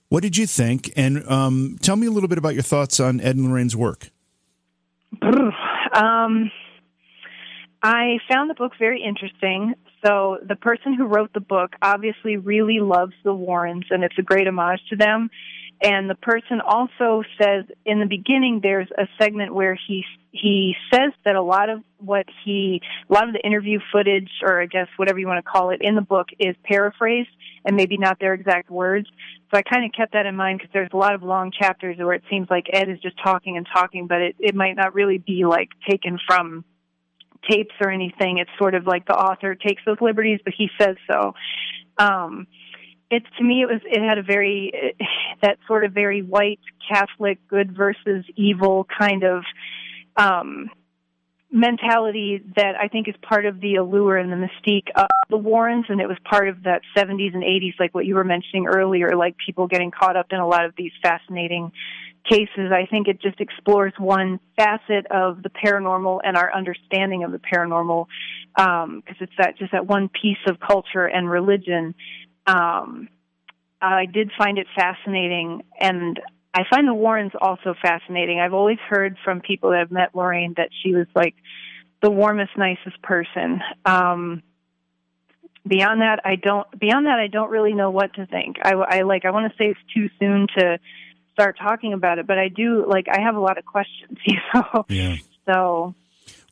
What 0.09 0.23
did 0.23 0.37
you 0.37 0.47
think? 0.47 0.91
And 0.95 1.27
um, 1.29 1.77
tell 1.81 1.95
me 1.95 2.07
a 2.07 2.11
little 2.11 2.29
bit 2.29 2.37
about 2.37 2.53
your 2.53 2.63
thoughts 2.63 2.99
on 2.99 3.19
Ed 3.19 3.35
and 3.35 3.49
Lorraine's 3.49 3.75
work. 3.75 4.09
Um, 5.21 6.51
I 7.81 8.19
found 8.29 8.49
the 8.49 8.55
book 8.55 8.73
very 8.77 9.01
interesting. 9.01 9.75
So 10.03 10.37
the 10.47 10.55
person 10.55 10.93
who 10.93 11.05
wrote 11.05 11.33
the 11.33 11.39
book 11.39 11.73
obviously 11.81 12.37
really 12.37 12.79
loves 12.79 13.13
the 13.23 13.33
Warrens 13.33 13.85
and 13.89 14.03
it's 14.03 14.17
a 14.17 14.23
great 14.23 14.47
homage 14.47 14.81
to 14.89 14.95
them. 14.95 15.29
And 15.81 16.09
the 16.09 16.15
person 16.15 16.61
also 16.61 17.23
says 17.39 17.65
in 17.85 17.99
the 17.99 18.05
beginning 18.05 18.61
there's 18.63 18.87
a 18.97 19.07
segment 19.19 19.53
where 19.53 19.77
he 19.87 20.05
he 20.31 20.75
says 20.93 21.11
that 21.23 21.35
a 21.35 21.41
lot 21.41 21.69
of 21.69 21.81
what 21.97 22.25
he 22.43 22.81
a 23.09 23.13
lot 23.13 23.27
of 23.27 23.33
the 23.33 23.41
interview 23.45 23.79
footage 23.91 24.29
or 24.41 24.61
I 24.61 24.67
guess 24.67 24.87
whatever 24.97 25.19
you 25.19 25.27
want 25.27 25.43
to 25.43 25.49
call 25.49 25.71
it 25.71 25.81
in 25.81 25.95
the 25.95 26.01
book 26.01 26.27
is 26.39 26.55
paraphrased 26.63 27.29
and 27.65 27.75
maybe 27.75 27.97
not 27.97 28.19
their 28.19 28.33
exact 28.33 28.69
words. 28.69 29.07
So 29.51 29.57
I 29.57 29.63
kind 29.63 29.85
of 29.85 29.91
kept 29.91 30.13
that 30.13 30.25
in 30.25 30.35
mind 30.35 30.59
because 30.59 30.71
there's 30.73 30.89
a 30.93 30.97
lot 30.97 31.13
of 31.13 31.23
long 31.23 31.51
chapters 31.51 31.97
where 31.97 32.13
it 32.13 32.23
seems 32.29 32.47
like 32.49 32.67
Ed 32.71 32.89
is 32.89 32.99
just 32.99 33.15
talking 33.23 33.57
and 33.57 33.67
talking, 33.71 34.07
but 34.07 34.21
it, 34.21 34.35
it 34.39 34.55
might 34.55 34.75
not 34.75 34.93
really 34.93 35.17
be 35.17 35.45
like 35.45 35.69
taken 35.89 36.19
from 36.25 36.63
tapes 37.49 37.73
or 37.81 37.89
anything. 37.89 38.37
It's 38.37 38.51
sort 38.57 38.75
of 38.75 38.85
like 38.85 39.05
the 39.05 39.15
author 39.15 39.55
takes 39.55 39.81
those 39.85 40.01
liberties, 40.01 40.39
but 40.43 40.53
he 40.57 40.69
says 40.79 40.95
so. 41.09 41.33
Um, 41.97 42.47
it's 43.09 43.25
to 43.37 43.43
me, 43.43 43.61
it 43.61 43.67
was 43.67 43.81
it 43.85 44.01
had 44.01 44.17
a 44.17 44.23
very 44.23 44.95
that 45.41 45.57
sort 45.67 45.85
of 45.85 45.93
very 45.93 46.21
white 46.21 46.59
Catholic 46.89 47.39
good 47.47 47.75
versus 47.75 48.25
evil 48.35 48.87
kind 48.97 49.23
of 49.23 49.43
um, 50.17 50.69
mentality 51.51 52.43
that 52.55 52.75
I 52.79 52.87
think 52.87 53.07
is 53.07 53.15
part 53.21 53.45
of 53.45 53.61
the 53.61 53.75
allure 53.75 54.17
and 54.17 54.31
the 54.31 54.35
mystique 54.35 54.89
of 54.95 55.07
the 55.29 55.37
Warrens, 55.37 55.85
and 55.89 56.01
it 56.01 56.07
was 56.07 56.17
part 56.23 56.49
of 56.49 56.63
that 56.63 56.81
70s 56.95 57.33
and 57.33 57.43
80s, 57.43 57.79
like 57.79 57.95
what 57.95 58.05
you 58.05 58.15
were 58.15 58.23
mentioning 58.23 58.67
earlier, 58.67 59.15
like 59.15 59.35
people 59.43 59.67
getting 59.67 59.91
caught 59.91 60.17
up 60.17 60.27
in 60.31 60.39
a 60.39 60.47
lot 60.47 60.65
of 60.65 60.73
these 60.77 60.91
fascinating 61.01 61.71
cases, 62.29 62.71
I 62.71 62.87
think 62.89 63.07
it 63.07 63.21
just 63.21 63.39
explores 63.39 63.93
one 63.97 64.39
facet 64.57 65.05
of 65.11 65.43
the 65.43 65.49
paranormal 65.49 66.21
and 66.23 66.37
our 66.37 66.53
understanding 66.53 67.23
of 67.23 67.31
the 67.31 67.39
paranormal, 67.39 68.07
because 68.55 68.83
um, 68.83 69.03
it's 69.19 69.33
that 69.37 69.57
just 69.57 69.71
that 69.71 69.85
one 69.87 70.09
piece 70.09 70.37
of 70.47 70.59
culture 70.59 71.05
and 71.05 71.29
religion. 71.29 71.95
Um, 72.47 73.09
I 73.81 74.05
did 74.05 74.31
find 74.37 74.57
it 74.57 74.67
fascinating, 74.75 75.63
and 75.79 76.19
I 76.53 76.63
find 76.69 76.87
the 76.87 76.93
Warrens 76.93 77.33
also 77.39 77.75
fascinating. 77.81 78.39
I've 78.39 78.53
always 78.53 78.79
heard 78.89 79.17
from 79.23 79.41
people 79.41 79.71
that 79.71 79.79
have 79.79 79.91
met 79.91 80.15
Lorraine 80.15 80.53
that 80.57 80.69
she 80.81 80.93
was 80.93 81.07
like 81.13 81.35
the 82.01 82.09
warmest, 82.09 82.51
nicest 82.57 83.01
person. 83.01 83.61
Um, 83.85 84.41
beyond 85.67 86.01
that, 86.01 86.19
I 86.23 86.35
don't. 86.35 86.67
Beyond 86.79 87.07
that, 87.07 87.19
I 87.19 87.27
don't 87.27 87.49
really 87.49 87.73
know 87.73 87.91
what 87.91 88.13
to 88.15 88.25
think. 88.25 88.57
I, 88.63 88.73
I 88.73 89.01
like. 89.01 89.25
I 89.25 89.31
want 89.31 89.51
to 89.51 89.57
say 89.57 89.69
it's 89.69 89.79
too 89.93 90.09
soon 90.19 90.47
to 90.57 90.79
start 91.35 91.57
talking 91.61 91.93
about 91.93 92.17
it, 92.17 92.25
but 92.25 92.39
I 92.39 92.47
do 92.47 92.85
like 92.87 93.07
I 93.11 93.21
have 93.21 93.35
a 93.35 93.39
lot 93.39 93.57
of 93.57 93.65
questions, 93.65 94.17
you 94.25 94.37
know. 94.53 94.85
Yeah. 94.89 95.17
So 95.45 95.93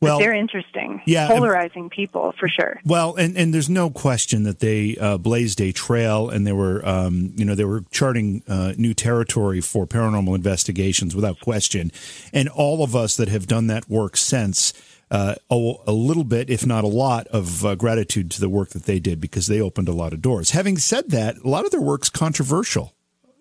well, 0.00 0.18
they're 0.18 0.34
interesting, 0.34 1.02
yeah, 1.06 1.26
polarizing 1.28 1.88
people 1.88 2.34
for 2.38 2.48
sure. 2.48 2.80
Well, 2.84 3.14
and, 3.14 3.36
and 3.36 3.54
there's 3.54 3.70
no 3.70 3.90
question 3.90 4.42
that 4.44 4.60
they 4.60 4.96
uh, 4.96 5.18
blazed 5.18 5.60
a 5.60 5.72
trail, 5.72 6.28
and 6.28 6.46
they 6.46 6.52
were, 6.52 6.86
um, 6.86 7.32
you 7.36 7.44
know, 7.44 7.54
they 7.54 7.64
were 7.64 7.84
charting 7.90 8.42
uh, 8.46 8.74
new 8.76 8.94
territory 8.94 9.60
for 9.60 9.86
paranormal 9.86 10.34
investigations 10.34 11.16
without 11.16 11.40
question. 11.40 11.90
And 12.32 12.48
all 12.48 12.84
of 12.84 12.94
us 12.94 13.16
that 13.16 13.28
have 13.28 13.46
done 13.46 13.66
that 13.68 13.88
work 13.88 14.16
since. 14.16 14.72
Uh, 15.10 15.34
owe 15.48 15.80
a 15.86 15.92
little 15.92 16.24
bit, 16.24 16.50
if 16.50 16.66
not 16.66 16.82
a 16.82 16.88
lot, 16.88 17.28
of 17.28 17.64
uh, 17.64 17.74
gratitude 17.76 18.32
to 18.32 18.40
the 18.40 18.48
work 18.48 18.70
that 18.70 18.84
they 18.84 18.98
did 18.98 19.20
because 19.20 19.46
they 19.46 19.60
opened 19.60 19.86
a 19.86 19.92
lot 19.92 20.12
of 20.12 20.20
doors. 20.20 20.50
Having 20.50 20.78
said 20.78 21.10
that, 21.10 21.36
a 21.36 21.48
lot 21.48 21.64
of 21.64 21.70
their 21.70 21.80
work's 21.80 22.08
controversial. 22.08 22.94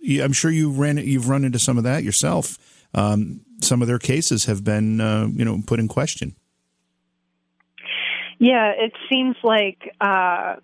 I'm 0.03 0.33
sure 0.33 0.51
you 0.51 0.71
ran 0.71 0.97
you've 0.97 1.29
run 1.29 1.45
into 1.45 1.59
some 1.59 1.77
of 1.77 1.83
that 1.83 2.03
yourself. 2.03 2.57
Um, 2.93 3.41
some 3.61 3.81
of 3.81 3.87
their 3.87 3.99
cases 3.99 4.45
have 4.45 4.63
been 4.63 5.01
uh, 5.01 5.27
you 5.33 5.45
know 5.45 5.61
put 5.65 5.79
in 5.79 5.87
question. 5.87 6.35
Yeah, 8.39 8.73
it 8.75 8.91
seems 9.09 9.37
like 9.43 9.95
uh, 10.01 10.57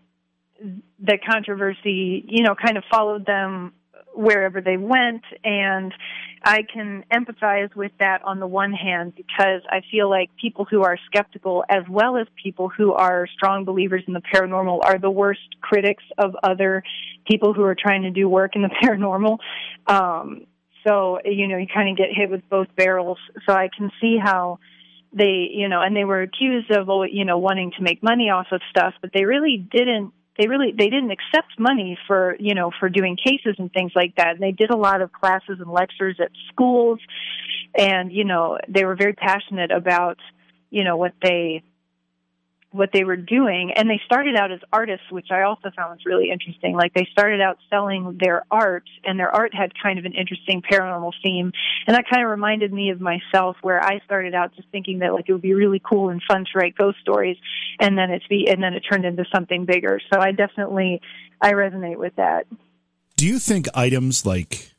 the 0.99 1.17
controversy, 1.17 2.25
you 2.27 2.43
know, 2.43 2.55
kind 2.55 2.77
of 2.77 2.83
followed 2.91 3.25
them 3.25 3.73
wherever 4.13 4.59
they 4.59 4.75
went 4.75 5.23
and 5.43 5.93
I 6.43 6.63
can 6.63 7.03
empathize 7.11 7.75
with 7.75 7.91
that 7.99 8.23
on 8.23 8.39
the 8.39 8.47
one 8.47 8.71
hand 8.71 9.13
because 9.15 9.61
I 9.69 9.81
feel 9.91 10.09
like 10.09 10.29
people 10.39 10.65
who 10.69 10.83
are 10.83 10.97
skeptical 11.05 11.63
as 11.69 11.83
well 11.89 12.17
as 12.17 12.27
people 12.41 12.69
who 12.69 12.93
are 12.93 13.27
strong 13.27 13.65
believers 13.65 14.03
in 14.07 14.13
the 14.13 14.21
paranormal 14.33 14.79
are 14.83 14.97
the 14.97 15.11
worst 15.11 15.41
critics 15.61 16.03
of 16.17 16.35
other 16.43 16.83
people 17.29 17.53
who 17.53 17.63
are 17.63 17.75
trying 17.75 18.03
to 18.03 18.11
do 18.11 18.29
work 18.29 18.55
in 18.55 18.61
the 18.61 18.69
paranormal. 18.83 19.37
Um, 19.87 20.45
so, 20.87 21.19
you 21.25 21.47
know, 21.47 21.57
you 21.57 21.67
kind 21.67 21.89
of 21.89 21.97
get 21.97 22.07
hit 22.11 22.29
with 22.29 22.47
both 22.49 22.67
barrels. 22.75 23.17
So 23.45 23.53
I 23.53 23.69
can 23.75 23.91
see 23.99 24.17
how 24.17 24.59
they, 25.11 25.49
you 25.51 25.67
know, 25.67 25.81
and 25.81 25.95
they 25.95 26.05
were 26.05 26.21
accused 26.21 26.71
of, 26.71 26.87
you 27.11 27.25
know, 27.25 27.37
wanting 27.37 27.71
to 27.77 27.83
make 27.83 28.01
money 28.01 28.29
off 28.29 28.47
of 28.51 28.61
stuff, 28.69 28.93
but 29.01 29.11
they 29.13 29.25
really 29.25 29.57
didn't 29.57 30.13
they 30.39 30.47
really 30.47 30.71
they 30.71 30.89
didn't 30.89 31.11
accept 31.11 31.59
money 31.59 31.97
for 32.07 32.35
you 32.39 32.55
know 32.55 32.71
for 32.79 32.89
doing 32.89 33.17
cases 33.17 33.55
and 33.59 33.71
things 33.73 33.91
like 33.93 34.15
that. 34.15 34.29
And 34.29 34.39
they 34.39 34.53
did 34.53 34.71
a 34.71 34.77
lot 34.77 35.01
of 35.01 35.11
classes 35.11 35.59
and 35.59 35.69
lectures 35.69 36.15
at 36.19 36.31
schools. 36.51 36.99
And 37.77 38.11
you 38.11 38.23
know 38.23 38.57
they 38.67 38.85
were 38.85 38.95
very 38.95 39.13
passionate 39.13 39.69
about 39.69 40.17
you 40.71 40.85
know 40.85 40.95
what 40.95 41.13
they 41.21 41.61
what 42.71 42.91
they 42.93 43.03
were 43.03 43.15
doing. 43.15 43.71
And 43.75 43.89
they 43.89 43.99
started 44.05 44.35
out 44.35 44.51
as 44.51 44.59
artists 44.71 45.05
which 45.09 45.27
i 45.31 45.41
also 45.41 45.71
found 45.75 45.91
was 45.91 46.05
really 46.05 46.29
interesting. 46.31 46.75
Like 46.75 46.93
they 46.93 47.07
started 47.11 47.41
out 47.41 47.57
selling 47.69 48.17
their 48.19 48.45
art 48.51 48.83
and 49.03 49.19
their 49.19 49.33
art 49.33 49.53
had 49.53 49.71
kind 49.81 49.97
of 49.97 50.05
an 50.05 50.13
interesting 50.13 50.61
paranormal 50.61 51.13
theme. 51.23 51.51
And 51.87 51.95
that 51.95 52.05
kind 52.09 52.23
of 52.23 52.29
reminded 52.29 52.71
me 52.71 52.91
of 52.91 53.01
myself 53.01 53.57
where 53.61 53.83
i 53.83 53.99
started 54.05 54.35
out 54.35 54.55
just 54.55 54.67
thinking 54.69 54.99
that 54.99 55.13
like 55.13 55.25
it 55.27 55.33
would 55.33 55.41
be 55.41 55.53
really 55.53 55.81
cool 55.83 56.09
and 56.09 56.21
fun 56.27 56.45
to 56.45 56.59
write 56.59 56.75
ghost 56.75 56.99
stories 57.01 57.37
and 57.79 57.97
then 57.97 58.11
it's 58.11 58.27
be 58.27 58.47
and 58.49 58.61
then 58.61 58.73
it 58.73 58.81
turned 58.81 59.05
into 59.05 59.25
something 59.33 59.65
bigger. 59.65 59.99
So 60.13 60.19
i 60.19 60.31
definitely 60.31 61.01
i 61.41 61.53
resonate 61.53 61.97
with 61.97 62.15
that. 62.17 62.45
Do 63.15 63.25
you 63.25 63.39
think 63.39 63.67
items 63.73 64.25
like 64.25 64.73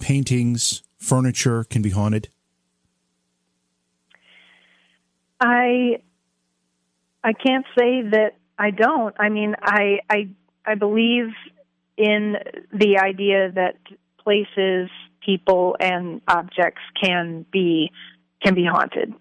paintings 0.00 0.82
furniture 0.98 1.64
can 1.64 1.82
be 1.82 1.90
haunted? 1.90 2.28
I 5.40 6.00
I 7.24 7.32
can't 7.32 7.64
say 7.78 8.02
that 8.10 8.32
I 8.58 8.70
don't. 8.70 9.14
I 9.18 9.28
mean, 9.28 9.54
I 9.62 10.00
I 10.10 10.28
I 10.64 10.74
believe 10.74 11.28
in 11.96 12.36
the 12.72 12.98
idea 12.98 13.52
that 13.52 13.76
places, 14.18 14.88
people, 15.24 15.76
and 15.80 16.20
objects 16.28 16.82
can 17.02 17.44
be 17.52 17.90
can 18.42 18.54
be 18.54 18.64
haunted. 18.64 19.14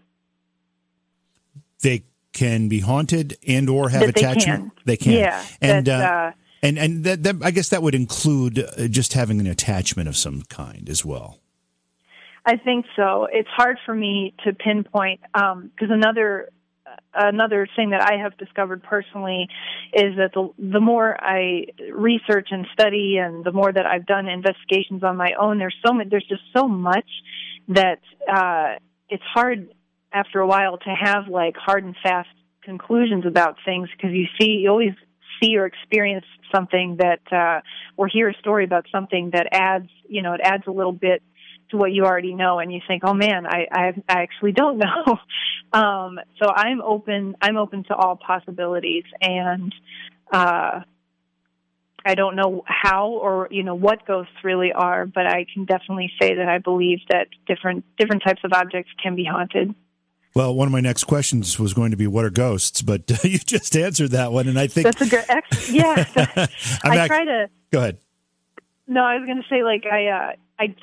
They 1.81 2.03
can 2.33 2.69
be 2.69 2.79
haunted 2.79 3.37
and 3.47 3.69
or 3.69 3.89
have 3.89 4.01
that 4.01 4.09
attachment. 4.09 4.71
They 4.85 4.97
can. 4.97 5.11
They 5.11 5.19
can. 5.19 5.33
Yeah. 5.33 5.45
And 5.61 5.89
uh, 5.89 5.93
uh, 5.93 6.31
and 6.63 6.77
and 6.77 7.03
that, 7.03 7.23
that, 7.23 7.35
I 7.43 7.51
guess 7.51 7.69
that 7.69 7.81
would 7.81 7.95
include 7.95 8.59
uh, 8.59 8.87
just 8.87 9.13
having 9.13 9.39
an 9.39 9.47
attachment 9.47 10.07
of 10.07 10.15
some 10.15 10.43
kind 10.43 10.89
as 10.89 11.03
well. 11.03 11.39
I 12.45 12.57
think 12.57 12.85
so. 12.95 13.27
It's 13.31 13.49
hard 13.49 13.77
for 13.85 13.93
me 13.93 14.33
to 14.43 14.53
pinpoint 14.53 15.21
because 15.33 15.53
um, 15.53 15.71
another 15.79 16.49
another 17.13 17.67
thing 17.75 17.91
that 17.91 18.01
I 18.01 18.17
have 18.21 18.37
discovered 18.37 18.83
personally 18.83 19.47
is 19.93 20.15
that 20.17 20.31
the 20.33 20.49
the 20.57 20.79
more 20.79 21.17
I 21.21 21.65
research 21.91 22.49
and 22.51 22.65
study, 22.73 23.17
and 23.17 23.43
the 23.43 23.51
more 23.51 23.71
that 23.71 23.85
I've 23.85 24.05
done 24.05 24.27
investigations 24.27 25.03
on 25.03 25.17
my 25.17 25.31
own, 25.39 25.57
there's 25.57 25.75
so 25.85 25.93
much. 25.93 26.07
There's 26.09 26.27
just 26.27 26.43
so 26.55 26.67
much 26.67 27.09
that 27.69 27.99
uh, 28.31 28.79
it's 29.09 29.23
hard 29.33 29.69
after 30.13 30.39
a 30.39 30.47
while 30.47 30.77
to 30.77 30.89
have 30.89 31.27
like 31.27 31.55
hard 31.57 31.83
and 31.83 31.95
fast 32.01 32.29
conclusions 32.63 33.25
about 33.25 33.57
things 33.65 33.89
because 33.95 34.11
you 34.13 34.25
see 34.39 34.61
you 34.63 34.69
always 34.69 34.93
see 35.41 35.57
or 35.57 35.65
experience 35.65 36.25
something 36.53 36.97
that 36.99 37.21
uh, 37.31 37.61
or 37.97 38.07
hear 38.07 38.29
a 38.29 38.33
story 38.35 38.63
about 38.63 38.85
something 38.91 39.31
that 39.33 39.47
adds 39.51 39.89
you 40.07 40.21
know 40.21 40.33
it 40.33 40.41
adds 40.43 40.63
a 40.67 40.71
little 40.71 40.91
bit 40.91 41.23
to 41.71 41.77
what 41.77 41.91
you 41.91 42.05
already 42.05 42.33
know 42.33 42.59
and 42.59 42.71
you 42.71 42.79
think 42.87 43.03
oh 43.05 43.13
man 43.13 43.45
i 43.45 43.67
i, 43.71 43.87
I 44.07 44.21
actually 44.21 44.51
don't 44.51 44.77
know 44.77 45.17
um 45.73 46.19
so 46.41 46.49
i'm 46.49 46.81
open 46.81 47.35
i'm 47.41 47.57
open 47.57 47.83
to 47.85 47.95
all 47.95 48.15
possibilities 48.15 49.05
and 49.21 49.73
uh 50.31 50.81
I 52.05 52.15
don't 52.15 52.35
know 52.35 52.63
how 52.65 53.09
or 53.09 53.47
you 53.51 53.63
know 53.63 53.75
what 53.75 54.05
ghosts 54.05 54.33
really 54.43 54.71
are, 54.73 55.05
but 55.05 55.27
I 55.27 55.45
can 55.53 55.65
definitely 55.65 56.11
say 56.19 56.35
that 56.35 56.47
I 56.47 56.57
believe 56.57 56.99
that 57.09 57.27
different 57.45 57.85
different 57.97 58.23
types 58.23 58.41
of 58.43 58.51
objects 58.53 58.91
can 59.01 59.15
be 59.15 59.23
haunted. 59.23 59.75
Well, 60.33 60.55
one 60.55 60.67
of 60.67 60.71
my 60.71 60.79
next 60.79 61.03
questions 61.03 61.59
was 61.59 61.73
going 61.73 61.91
to 61.91 61.97
be 61.97 62.07
what 62.07 62.23
are 62.23 62.29
ghosts, 62.29 62.81
but 62.81 63.11
uh, 63.11 63.15
you 63.27 63.37
just 63.37 63.75
answered 63.75 64.11
that 64.11 64.31
one, 64.31 64.47
and 64.47 64.57
I 64.57 64.67
think 64.67 64.85
that's 64.85 65.01
a 65.01 65.09
good. 65.09 65.25
Ex- 65.27 65.69
yeah, 65.69 66.05
I 66.83 67.07
try 67.07 67.25
to. 67.25 67.49
Go 67.71 67.79
ahead. 67.79 67.97
No, 68.87 69.03
I 69.03 69.17
was 69.17 69.25
going 69.25 69.37
to 69.37 69.47
say 69.49 69.63
like 69.63 69.85
I 69.85 70.07
uh, 70.07 70.31
I 70.61 70.75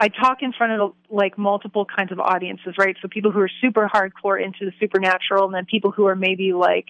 I 0.00 0.08
talk 0.08 0.38
in 0.42 0.52
front 0.52 0.80
of 0.80 0.94
like 1.10 1.36
multiple 1.36 1.84
kinds 1.84 2.12
of 2.12 2.20
audiences, 2.20 2.74
right? 2.78 2.96
So 3.02 3.08
people 3.08 3.32
who 3.32 3.40
are 3.40 3.50
super 3.60 3.90
hardcore 3.92 4.42
into 4.42 4.64
the 4.64 4.72
supernatural, 4.78 5.46
and 5.46 5.54
then 5.54 5.66
people 5.66 5.90
who 5.90 6.06
are 6.06 6.14
maybe 6.14 6.52
like 6.52 6.86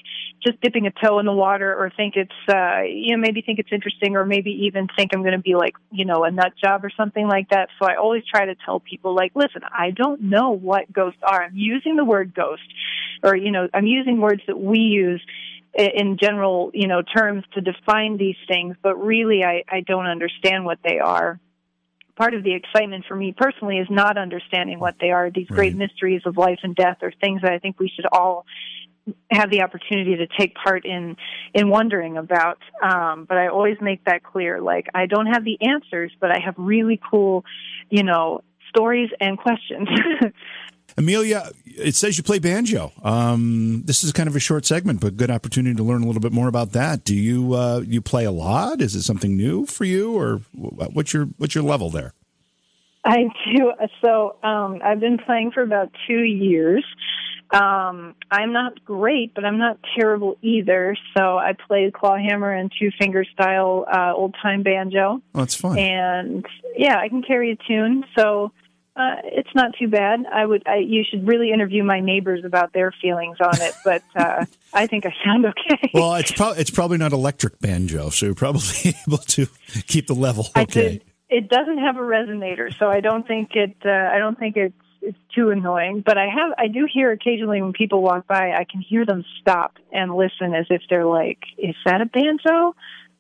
just 0.47 0.61
dipping 0.61 0.87
a 0.87 0.91
toe 0.91 1.19
in 1.19 1.25
the 1.25 1.33
water, 1.33 1.75
or 1.75 1.91
think 1.97 2.15
it's 2.17 2.31
uh, 2.49 2.83
you 2.83 3.17
know 3.17 3.21
maybe 3.21 3.41
think 3.41 3.59
it's 3.59 3.73
interesting, 3.73 4.17
or 4.17 4.27
maybe 4.27 4.51
even 4.67 4.87
think 4.97 5.13
I'm 5.15 5.23
going 5.23 5.33
to 5.33 5.39
be 5.39 5.55
like 5.55 5.75
you 5.91 6.05
know 6.05 6.25
a 6.25 6.31
nut 6.31 6.53
job 6.63 6.85
or 6.85 6.91
something 6.95 7.27
like 7.27 7.49
that. 7.51 7.71
So 7.81 7.87
I 7.89 7.97
always 7.97 8.23
try 8.27 8.45
to 8.45 8.55
tell 8.67 8.81
people 8.81 9.15
like, 9.15 9.33
listen, 9.35 9.63
I 9.65 9.91
don't 9.91 10.21
know 10.21 10.51
what 10.51 10.93
ghosts 10.93 11.21
are. 11.23 11.43
I'm 11.43 11.57
using 11.57 11.97
the 11.97 12.05
word 12.05 12.35
ghost, 12.35 12.69
or 13.23 13.35
you 13.35 13.51
know 13.51 13.69
I'm 13.73 13.87
using 13.87 14.21
words 14.21 14.43
that 14.47 14.61
we 14.61 14.79
use 14.79 15.23
in 15.79 16.17
general, 16.21 16.71
you 16.73 16.87
know, 16.87 17.03
terms 17.03 17.45
to 17.53 17.61
define 17.61 18.17
these 18.17 18.37
things, 18.49 18.77
but 18.83 18.97
really 18.97 19.45
I, 19.45 19.63
I 19.69 19.81
don't 19.81 20.07
understand 20.07 20.65
what 20.65 20.79
they 20.83 20.99
are 21.01 21.39
part 22.17 22.35
of 22.35 22.43
the 22.43 22.55
excitement 22.55 23.05
for 23.07 23.15
me 23.15 23.35
personally 23.37 23.79
is 23.79 23.89
not 23.91 24.17
understanding 24.17 24.81
what 24.81 24.97
they 25.01 25.11
are. 25.11 25.31
These 25.31 25.49
great 25.49 25.77
mysteries 25.77 26.23
of 26.25 26.37
life 26.37 26.59
and 26.63 26.75
death 26.75 26.99
are 27.03 27.13
things 27.21 27.43
that 27.43 27.53
I 27.53 27.59
think 27.59 27.79
we 27.79 27.91
should 27.95 28.07
all 28.11 28.47
have 29.31 29.51
the 29.51 29.63
opportunity 29.63 30.17
to 30.17 30.27
take 30.39 30.55
part 30.55 30.85
in 30.85 31.17
in 31.55 31.69
wondering 31.69 32.17
about. 32.17 32.59
Um, 32.83 33.25
but 33.29 33.39
I 33.39 33.49
always 33.49 33.77
make 33.81 34.05
that 34.07 34.25
clear. 34.25 34.61
Like 34.61 34.89
I 34.95 35.07
don't 35.07 35.27
have 35.27 35.45
the 35.45 35.59
answers, 35.61 36.13
but 36.21 36.31
I 36.31 36.41
have 36.45 36.55
really 36.57 37.01
cool, 37.11 37.45
you 37.91 38.03
know, 38.03 38.43
stories 38.69 39.11
and 39.21 39.39
questions. 39.39 39.89
Amelia, 40.99 41.51
it 41.65 41.95
says 41.95 42.17
you 42.17 42.23
play 42.23 42.39
banjo. 42.39 42.93
Um, 43.03 43.83
this 43.85 44.03
is 44.03 44.13
kind 44.13 44.29
of 44.29 44.37
a 44.37 44.41
short 44.41 44.65
segment, 44.65 45.01
but 45.01 45.17
good 45.17 45.31
opportunity 45.31 45.77
to 45.77 45.83
learn 45.83 46.03
a 46.03 46.07
little 46.07 46.23
bit 46.23 46.33
more 46.33 46.49
about 46.49 46.73
that. 46.73 47.05
Do 47.05 47.15
you 47.15 47.55
uh, 47.55 47.83
you 47.87 48.01
play 48.01 48.25
a 48.25 48.31
lot? 48.31 48.81
Is 48.81 48.95
it 48.95 49.03
something 49.03 49.37
new 49.37 49.67
for 49.67 49.85
you, 49.85 50.17
or 50.17 50.41
what's 50.55 51.13
your 51.13 51.27
what's 51.37 51.55
your 51.55 51.65
level 51.65 51.91
there? 51.91 52.15
I 53.05 53.29
do. 53.55 53.73
So 54.05 54.37
um, 54.43 54.81
I've 54.83 55.01
been 55.01 55.19
playing 55.19 55.53
for 55.53 55.63
about 55.63 55.91
two 56.09 56.23
years. 56.23 56.85
Um, 57.53 58.17
I'm 58.31 58.53
not 58.53 58.85
great, 58.85 59.33
but 59.35 59.45
I'm 59.45 59.59
not 59.59 59.79
terrible 59.97 60.37
either. 60.43 60.97
So 61.17 61.39
I 61.39 61.53
play 61.53 61.93
clawhammer 61.95 62.53
and 62.53 62.73
two 62.77 62.91
finger 62.99 63.25
style 63.25 63.87
uh, 63.93 64.13
old 64.15 64.35
time 64.43 64.65
banjo. 64.65 65.23
Oh, 65.35 65.39
that's 65.39 65.55
fun. 65.55 65.79
And 65.79 66.45
yeah, 66.77 66.99
I 66.99 67.09
can 67.09 67.23
carry 67.23 67.53
a 67.53 67.57
tune. 67.57 68.05
So 68.19 68.51
uh, 68.97 69.17
it's 69.25 69.55
not 69.55 69.73
too 69.79 69.89
bad. 69.89 70.21
I 70.33 70.47
would. 70.47 70.67
I, 70.67 70.77
you 70.77 71.05
should 71.09 71.27
really 71.27 71.53
interview 71.53 71.85
my 71.85 72.01
neighbors 72.01 72.45
about 72.45 72.73
their 72.73 72.93
feelings 73.03 73.37
on 73.41 73.61
it, 73.61 73.75
but 73.85 74.03
uh, 74.15 74.47
I 74.73 74.87
think 74.87 75.05
I 75.05 75.15
sound 75.25 75.47
okay. 75.47 75.91
Well, 75.93 76.15
it's 76.15 76.33
probably 76.33 76.61
it's 76.61 76.71
probably 76.71 76.97
not 76.97 77.13
electric 77.13 77.59
banjo, 77.61 78.09
so 78.11 78.27
you're 78.27 78.35
probably 78.35 78.95
able 79.07 79.19
to 79.19 79.47
keep 79.87 80.07
the 80.07 80.15
level 80.15 80.49
okay. 80.57 81.03
it 81.29 81.49
doesn't 81.49 81.79
have 81.79 81.97
a 81.97 82.01
resonator, 82.01 82.77
so 82.79 82.89
I 82.89 83.01
don't 83.01 83.27
think 83.27 83.51
it. 83.55 83.77
Uh, 83.85 83.91
I 83.91 84.19
don't 84.19 84.39
think 84.39 84.57
it's 84.57 84.75
it's 85.03 85.19
too 85.35 85.51
annoying. 85.51 86.03
But 86.05 86.19
I 86.19 86.27
have. 86.27 86.53
I 86.59 86.69
do 86.69 86.87
hear 86.93 87.13
occasionally 87.13 87.63
when 87.63 87.73
people 87.73 88.03
walk 88.03 88.27
by, 88.27 88.53
I 88.53 88.65
can 88.65 88.81
hear 88.81 89.07
them 89.07 89.25
stop 89.41 89.77
and 89.93 90.15
listen 90.15 90.55
as 90.55 90.67
if 90.71 90.83
they're 90.91 91.07
like, 91.07 91.39
"Is 91.59 91.77
that 91.85 92.01
a 92.01 92.07
banjo?" 92.07 92.75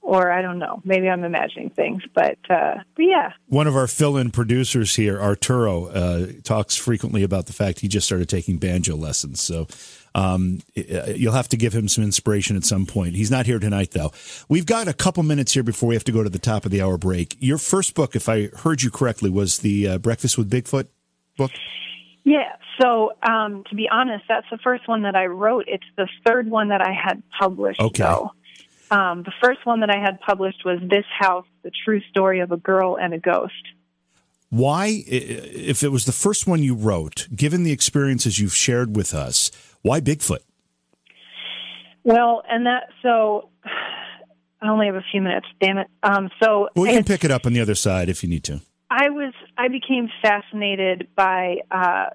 Or 0.06 0.30
I 0.30 0.40
don't 0.40 0.60
know. 0.60 0.80
Maybe 0.84 1.08
I'm 1.08 1.24
imagining 1.24 1.70
things, 1.70 2.00
but, 2.14 2.38
uh, 2.48 2.76
but 2.94 3.02
yeah. 3.02 3.32
One 3.48 3.66
of 3.66 3.74
our 3.74 3.88
fill-in 3.88 4.30
producers 4.30 4.94
here, 4.94 5.20
Arturo, 5.20 5.86
uh, 5.86 6.26
talks 6.44 6.76
frequently 6.76 7.24
about 7.24 7.46
the 7.46 7.52
fact 7.52 7.80
he 7.80 7.88
just 7.88 8.06
started 8.06 8.28
taking 8.28 8.58
banjo 8.58 8.94
lessons. 8.94 9.40
So 9.40 9.66
um, 10.14 10.60
you'll 10.74 11.32
have 11.32 11.48
to 11.48 11.56
give 11.56 11.72
him 11.72 11.88
some 11.88 12.04
inspiration 12.04 12.56
at 12.56 12.64
some 12.64 12.86
point. 12.86 13.16
He's 13.16 13.32
not 13.32 13.46
here 13.46 13.58
tonight, 13.58 13.90
though. 13.90 14.12
We've 14.48 14.64
got 14.64 14.86
a 14.86 14.92
couple 14.92 15.24
minutes 15.24 15.52
here 15.52 15.64
before 15.64 15.88
we 15.88 15.96
have 15.96 16.04
to 16.04 16.12
go 16.12 16.22
to 16.22 16.30
the 16.30 16.38
top 16.38 16.64
of 16.64 16.70
the 16.70 16.80
hour 16.80 16.96
break. 16.96 17.36
Your 17.40 17.58
first 17.58 17.96
book, 17.96 18.14
if 18.14 18.28
I 18.28 18.46
heard 18.46 18.82
you 18.82 18.92
correctly, 18.92 19.28
was 19.28 19.58
the 19.58 19.88
uh, 19.88 19.98
Breakfast 19.98 20.38
with 20.38 20.48
Bigfoot 20.48 20.86
book. 21.36 21.50
Yeah. 22.22 22.54
So, 22.80 23.12
um, 23.28 23.64
to 23.70 23.74
be 23.74 23.88
honest, 23.90 24.24
that's 24.28 24.46
the 24.52 24.58
first 24.58 24.86
one 24.86 25.02
that 25.02 25.16
I 25.16 25.26
wrote. 25.26 25.64
It's 25.66 25.84
the 25.96 26.08
third 26.24 26.48
one 26.48 26.68
that 26.68 26.80
I 26.80 26.92
had 26.92 27.24
published. 27.40 27.80
Okay. 27.80 28.04
Though. 28.04 28.30
Um, 28.90 29.24
the 29.24 29.32
first 29.42 29.64
one 29.64 29.80
that 29.80 29.90
I 29.90 29.98
had 29.98 30.20
published 30.20 30.64
was 30.64 30.78
This 30.80 31.04
House, 31.18 31.46
the 31.62 31.72
true 31.84 32.00
story 32.10 32.40
of 32.40 32.52
a 32.52 32.56
girl 32.56 32.96
and 32.96 33.12
a 33.12 33.18
ghost. 33.18 33.52
Why, 34.50 35.02
if 35.06 35.82
it 35.82 35.88
was 35.88 36.04
the 36.04 36.12
first 36.12 36.46
one 36.46 36.62
you 36.62 36.74
wrote, 36.74 37.26
given 37.34 37.64
the 37.64 37.72
experiences 37.72 38.38
you've 38.38 38.54
shared 38.54 38.94
with 38.94 39.12
us, 39.12 39.50
why 39.82 40.00
Bigfoot? 40.00 40.38
Well, 42.04 42.42
and 42.48 42.66
that, 42.66 42.84
so 43.02 43.50
I 44.62 44.68
only 44.68 44.86
have 44.86 44.94
a 44.94 45.04
few 45.10 45.20
minutes, 45.20 45.48
damn 45.60 45.78
it. 45.78 45.88
Um, 46.04 46.30
so 46.40 46.68
well, 46.76 46.84
we 46.84 46.90
can 46.90 47.02
pick 47.02 47.24
it 47.24 47.32
up 47.32 47.44
on 47.44 47.54
the 47.54 47.60
other 47.60 47.74
side 47.74 48.08
if 48.08 48.22
you 48.22 48.28
need 48.28 48.44
to. 48.44 48.60
I 48.88 49.10
was, 49.10 49.34
I 49.58 49.66
became 49.66 50.08
fascinated 50.22 51.08
by, 51.16 51.56
uh, 51.70 52.06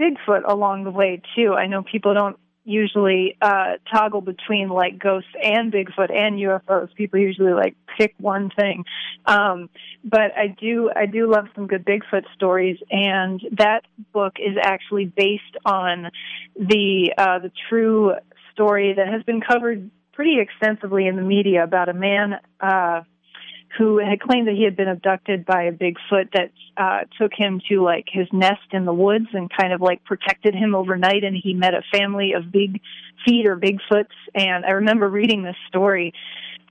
Bigfoot 0.00 0.42
along 0.48 0.84
the 0.84 0.90
way 0.90 1.20
too. 1.34 1.54
I 1.54 1.66
know 1.66 1.82
people 1.82 2.14
don't 2.14 2.38
usually 2.68 3.36
uh, 3.40 3.74
toggle 3.92 4.20
between 4.20 4.68
like 4.68 4.98
ghosts 4.98 5.30
and 5.42 5.72
Bigfoot 5.72 6.14
and 6.14 6.38
UFOs. 6.38 6.94
People 6.94 7.18
usually 7.18 7.52
like 7.52 7.76
pick 7.96 8.14
one 8.18 8.50
thing. 8.50 8.84
Um, 9.26 9.70
but 10.04 10.36
I 10.36 10.48
do 10.48 10.90
I 10.94 11.06
do 11.06 11.30
love 11.30 11.46
some 11.54 11.66
good 11.66 11.84
Bigfoot 11.84 12.24
stories, 12.34 12.78
and 12.90 13.40
that 13.52 13.84
book 14.12 14.34
is 14.38 14.56
actually 14.60 15.06
based 15.06 15.56
on 15.64 16.10
the 16.56 17.12
uh, 17.16 17.38
the 17.38 17.52
true 17.68 18.12
story 18.52 18.92
that 18.94 19.08
has 19.08 19.22
been 19.22 19.40
covered 19.40 19.90
pretty 20.12 20.38
extensively 20.40 21.06
in 21.06 21.16
the 21.16 21.22
media 21.22 21.64
about 21.64 21.88
a 21.88 21.94
man. 21.94 22.34
Uh, 22.60 23.02
who 23.76 23.98
had 23.98 24.20
claimed 24.20 24.48
that 24.48 24.54
he 24.54 24.64
had 24.64 24.76
been 24.76 24.88
abducted 24.88 25.44
by 25.44 25.64
a 25.64 25.72
Bigfoot 25.72 26.32
that 26.32 26.50
uh, 26.76 27.00
took 27.20 27.32
him 27.36 27.60
to 27.68 27.82
like 27.82 28.06
his 28.10 28.26
nest 28.32 28.62
in 28.72 28.84
the 28.84 28.94
woods 28.94 29.26
and 29.32 29.50
kind 29.50 29.72
of 29.72 29.80
like 29.80 30.04
protected 30.04 30.54
him 30.54 30.74
overnight. 30.74 31.24
And 31.24 31.36
he 31.36 31.52
met 31.52 31.74
a 31.74 31.82
family 31.92 32.32
of 32.32 32.50
big 32.50 32.80
feet 33.26 33.46
or 33.46 33.56
Bigfoots. 33.56 34.06
And 34.34 34.64
I 34.64 34.70
remember 34.70 35.08
reading 35.08 35.42
this 35.42 35.56
story 35.68 36.14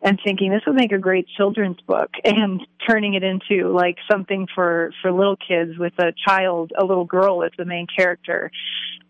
and 0.01 0.19
thinking 0.23 0.51
this 0.51 0.61
would 0.65 0.75
make 0.75 0.91
a 0.91 0.97
great 0.97 1.27
children's 1.37 1.79
book 1.81 2.11
and 2.23 2.61
turning 2.87 3.13
it 3.13 3.23
into 3.23 3.71
like 3.73 3.97
something 4.09 4.47
for 4.53 4.91
for 5.01 5.11
little 5.11 5.37
kids 5.37 5.77
with 5.77 5.93
a 5.99 6.13
child 6.27 6.71
a 6.77 6.85
little 6.85 7.05
girl 7.05 7.43
as 7.43 7.51
the 7.57 7.65
main 7.65 7.87
character 7.95 8.51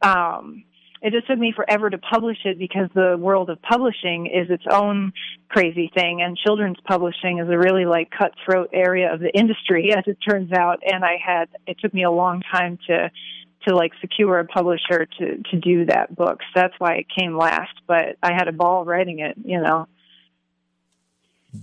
um 0.01 0.63
it 1.01 1.13
just 1.13 1.27
took 1.27 1.37
me 1.37 1.53
forever 1.55 1.89
to 1.89 1.97
publish 1.97 2.37
it 2.45 2.57
because 2.57 2.89
the 2.93 3.17
world 3.17 3.49
of 3.49 3.61
publishing 3.61 4.27
is 4.27 4.49
its 4.49 4.63
own 4.71 5.13
crazy 5.49 5.91
thing 5.93 6.21
and 6.21 6.37
children's 6.37 6.77
publishing 6.85 7.39
is 7.39 7.49
a 7.49 7.57
really 7.57 7.85
like 7.85 8.09
cutthroat 8.11 8.69
area 8.73 9.13
of 9.13 9.19
the 9.19 9.31
industry 9.37 9.93
as 9.97 10.03
it 10.07 10.17
turns 10.27 10.51
out 10.51 10.79
and 10.85 11.03
i 11.03 11.17
had 11.23 11.47
it 11.65 11.77
took 11.79 11.93
me 11.93 12.03
a 12.03 12.11
long 12.11 12.41
time 12.51 12.77
to 12.87 13.09
to 13.67 13.75
like 13.75 13.91
secure 14.01 14.39
a 14.39 14.45
publisher 14.45 15.07
to 15.19 15.41
to 15.51 15.59
do 15.59 15.85
that 15.85 16.15
book. 16.15 16.39
So 16.53 16.61
that's 16.61 16.75
why 16.77 16.95
it 16.95 17.07
came 17.17 17.37
last 17.37 17.73
but 17.87 18.17
i 18.23 18.33
had 18.33 18.47
a 18.47 18.51
ball 18.51 18.85
writing 18.85 19.19
it 19.19 19.35
you 19.43 19.61
know 19.61 19.87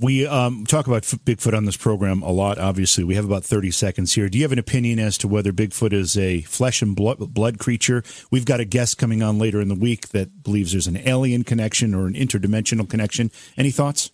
we 0.01 0.27
um, 0.27 0.65
talk 0.67 0.87
about 0.87 1.03
Bigfoot 1.03 1.57
on 1.57 1.65
this 1.65 1.77
program 1.77 2.23
a 2.23 2.31
lot. 2.31 2.59
Obviously, 2.59 3.05
we 3.05 3.15
have 3.15 3.25
about 3.25 3.45
thirty 3.45 3.71
seconds 3.71 4.15
here. 4.15 4.29
Do 4.29 4.39
you 4.39 4.45
have 4.45 4.53
an 4.53 4.59
opinion 4.59 4.99
as 4.99 5.19
to 5.19 5.29
whether 5.29 5.53
Bigfoot 5.53 5.93
is 5.93 6.17
a 6.17 6.43
flesh 6.43 6.83
and 6.83 6.97
blood, 6.97 7.59
creature? 7.59 8.03
We've 8.31 8.45
got 8.45 8.61
a 8.61 8.65
guest 8.65 8.99
coming 8.99 9.23
on 9.23 9.39
later 9.39 9.61
in 9.61 9.69
the 9.69 9.75
week 9.75 10.09
that 10.09 10.43
believes 10.43 10.73
there's 10.73 10.87
an 10.87 10.97
alien 11.09 11.45
connection 11.45 11.95
or 11.95 12.07
an 12.07 12.15
interdimensional 12.15 12.89
connection. 12.89 13.31
Any 13.57 13.71
thoughts? 13.71 14.11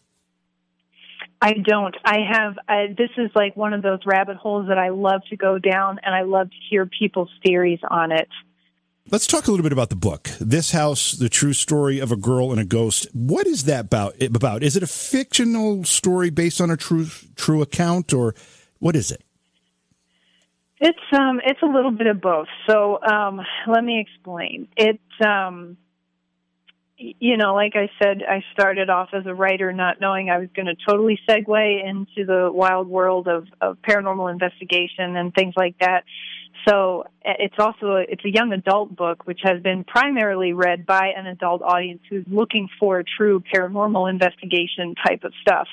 I 1.42 1.54
don't. 1.54 1.96
I 2.04 2.18
have. 2.30 2.58
I, 2.68 2.86
this 2.98 3.10
is 3.16 3.30
like 3.34 3.56
one 3.56 3.72
of 3.72 3.82
those 3.82 4.00
rabbit 4.04 4.36
holes 4.36 4.68
that 4.68 4.78
I 4.78 4.90
love 4.90 5.22
to 5.30 5.36
go 5.36 5.58
down, 5.58 5.98
and 6.02 6.14
I 6.14 6.22
love 6.22 6.50
to 6.50 6.56
hear 6.68 6.84
people's 6.84 7.30
theories 7.44 7.80
on 7.88 8.12
it. 8.12 8.28
Let's 9.12 9.26
talk 9.26 9.48
a 9.48 9.50
little 9.50 9.64
bit 9.64 9.72
about 9.72 9.90
the 9.90 9.96
book. 9.96 10.30
This 10.40 10.70
House, 10.70 11.10
the 11.10 11.28
true 11.28 11.52
story 11.52 11.98
of 11.98 12.12
a 12.12 12.16
girl 12.16 12.52
and 12.52 12.60
a 12.60 12.64
ghost. 12.64 13.08
What 13.12 13.44
is 13.44 13.64
that 13.64 13.86
about? 13.86 14.22
About 14.22 14.62
is 14.62 14.76
it 14.76 14.84
a 14.84 14.86
fictional 14.86 15.82
story 15.82 16.30
based 16.30 16.60
on 16.60 16.70
a 16.70 16.76
true 16.76 17.06
true 17.34 17.60
account, 17.60 18.12
or 18.12 18.36
what 18.78 18.94
is 18.94 19.10
it? 19.10 19.24
It's 20.78 20.96
um 21.12 21.40
it's 21.44 21.60
a 21.60 21.66
little 21.66 21.90
bit 21.90 22.06
of 22.06 22.20
both. 22.20 22.46
So 22.68 23.02
um 23.02 23.40
let 23.66 23.82
me 23.82 23.98
explain. 23.98 24.68
It 24.76 25.00
um 25.26 25.76
you 26.96 27.36
know, 27.36 27.54
like 27.54 27.72
I 27.74 27.90
said, 28.00 28.22
I 28.22 28.44
started 28.52 28.90
off 28.90 29.08
as 29.12 29.26
a 29.26 29.34
writer 29.34 29.72
not 29.72 30.00
knowing 30.00 30.30
I 30.30 30.38
was 30.38 30.50
going 30.54 30.66
to 30.66 30.76
totally 30.86 31.18
segue 31.26 31.88
into 31.88 32.26
the 32.26 32.50
wild 32.52 32.88
world 32.88 33.26
of, 33.26 33.48
of 33.62 33.78
paranormal 33.80 34.30
investigation 34.30 35.16
and 35.16 35.34
things 35.34 35.54
like 35.56 35.76
that. 35.80 36.04
So 36.68 37.04
it's 37.24 37.54
also 37.58 37.96
a, 37.96 38.04
it's 38.08 38.24
a 38.24 38.30
young 38.30 38.52
adult 38.52 38.94
book, 38.94 39.26
which 39.26 39.40
has 39.42 39.62
been 39.62 39.84
primarily 39.84 40.52
read 40.52 40.86
by 40.86 41.12
an 41.16 41.26
adult 41.26 41.62
audience 41.62 42.02
who's 42.08 42.24
looking 42.28 42.68
for 42.78 43.02
true 43.16 43.42
paranormal 43.54 44.10
investigation 44.10 44.94
type 45.06 45.24
of 45.24 45.32
stuff. 45.40 45.68